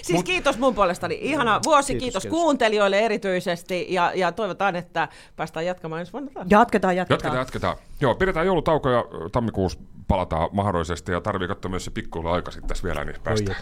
Siis 0.01 0.17
Mut, 0.17 0.25
kiitos 0.25 0.57
mun 0.57 0.75
puolestani. 0.75 1.17
Ihana 1.21 1.59
vuosi, 1.65 1.93
kiitos, 1.93 2.03
Kiitos, 2.03 2.23
kiitos, 2.23 2.39
kuuntelijoille 2.39 2.99
erityisesti 2.99 3.87
ja, 3.89 4.11
ja 4.15 4.31
toivotaan, 4.31 4.75
että 4.75 5.07
päästään 5.35 5.65
jatkamaan 5.65 5.99
ensi 5.99 6.13
vuonna 6.13 6.31
taas. 6.33 6.47
Jatketaan, 6.49 6.95
jatketaan. 6.95 7.35
Jatketaan, 7.35 7.39
jatketaan. 7.39 7.77
Joo, 8.01 8.15
pidetään 8.15 8.45
joulutauko 8.45 8.89
ja 8.89 9.05
tammikuussa 9.31 9.79
palataan 10.07 10.49
mahdollisesti 10.51 11.11
ja 11.11 11.21
tarvii 11.21 11.47
katsoa 11.47 11.69
myös 11.69 11.85
se 11.85 11.91
pikkuilla 11.91 12.31
aika 12.31 12.51
sitten 12.51 12.67
tässä 12.67 12.83
vielä, 12.83 13.05
niin 13.05 13.15
päästään 13.23 13.57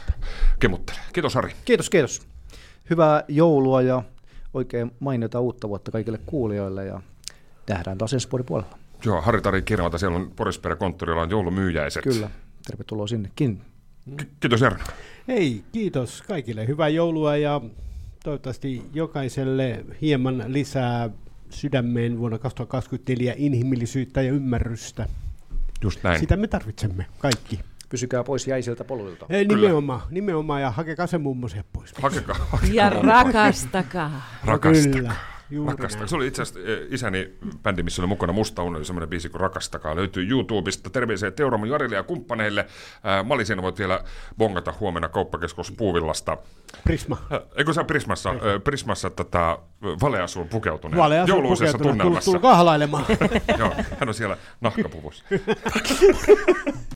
kemuttelemaan. 0.60 1.10
Kiitos 1.14 1.36
Ari. 1.38 1.52
Kiitos, 1.66 1.90
kiitos. 1.90 2.22
Hyvää 2.90 3.24
joulua 3.28 3.82
ja 3.82 4.04
oikein 4.54 4.92
mainiota 5.00 5.40
uutta 5.40 5.70
vuotta 5.70 5.92
kaikille 5.92 6.20
kuulijoille 6.26 6.86
ja 6.86 7.02
nähdään 7.74 7.98
taas 7.98 8.14
ensi 8.14 8.28
vuoden 8.32 8.46
puolella. 8.46 8.78
Joo, 9.06 9.22
Harri 9.22 9.42
Tari 9.42 9.62
Kirvalta, 9.62 9.98
siellä 9.98 10.18
on 10.18 10.32
Porisperä 10.36 10.76
konttorilla 10.76 11.22
on 11.22 11.30
joulumyyjäiset. 11.30 12.04
Kyllä, 12.04 12.30
tervetuloa 12.68 13.08
sinnekin. 13.08 13.62
K- 14.18 14.28
kiitos 14.40 14.62
Jarno. 14.62 14.84
Hei, 15.28 15.64
kiitos 15.72 16.22
kaikille. 16.28 16.68
Hyvää 16.68 16.90
joulua 16.90 17.38
ja 17.38 17.62
toivottavasti 18.24 18.82
jokaiselle 18.94 19.86
hieman 20.02 20.44
lisää 20.48 21.10
sydämeen 21.50 22.18
vuonna 22.20 22.38
2024 22.40 23.34
inhimillisyyttä 23.38 24.22
ja 24.22 24.32
ymmärrystä. 24.32 25.08
Just 25.84 26.04
näin. 26.04 26.20
Sitä 26.20 26.38
me 26.38 26.48
tarvitsemme 26.48 27.06
kaikki. 27.20 27.60
Pysykää 27.90 28.24
pois 28.24 28.48
jäisiltä 28.48 28.84
poluilta. 28.84 29.26
Ei, 29.30 29.46
nimenomaan, 29.46 30.02
nimenomaan 30.10 30.62
ja 30.62 30.72
hakekaa 30.72 31.08
se 31.08 31.18
mummosia 31.18 31.64
pois. 31.74 31.94
Hakekaa, 32.02 32.60
Ja 32.72 32.90
rakastakaa. 32.90 34.22
rakastakaa. 34.46 34.92
Kyllä, 35.02 35.14
juuri 35.52 35.72
Rakastakaa. 35.72 36.08
Se 36.08 36.16
oli 36.16 36.28
itse 36.28 36.42
asiassa 36.42 36.72
eh, 36.72 36.80
isäni 36.90 37.32
bändi, 37.64 37.84
missä 37.84 38.02
oli 38.02 38.08
mukana 38.08 38.34
Musta 38.34 38.64
Uni, 38.64 38.78
oli 38.78 38.86
semmoinen 38.86 39.10
biisi 39.10 39.30
kuin 39.30 39.42
Rakastakaa. 39.42 39.96
Löytyy 39.96 40.28
YouTubesta. 40.30 40.90
Terveisiä 40.90 41.32
Teuramu 41.32 41.66
Jarille 41.66 41.96
ja 41.96 42.04
kumppaneille. 42.04 42.66
Ää, 43.04 43.24
Malisin 43.24 43.62
voit 43.62 43.80
vielä 43.80 44.04
bongata 44.38 44.74
huomenna 44.80 45.10
kauppakeskus 45.10 45.72
Puuvillasta. 45.72 46.38
Prisma. 46.84 47.18
Eikö 47.56 47.74
se 47.74 47.80
on 47.80 47.86
Prismassa, 47.86 48.30
äh, 48.30 48.38
Prismassa 48.64 49.10
tätä 49.10 49.58
valeasuun 50.02 50.48
pukeutuneen 50.48 50.98
Valeasun 51.00 51.36
jouluisessa 51.36 51.78
pukeutunut. 51.78 51.98
tunnelmassa. 51.98 52.32
Tulkaa 52.32 52.56
halailemaan. 52.56 53.06
Joo, 53.60 53.72
hän 54.00 54.10
on 54.10 54.14
siellä 54.14 54.38
nahkapuvussa. 54.62 55.24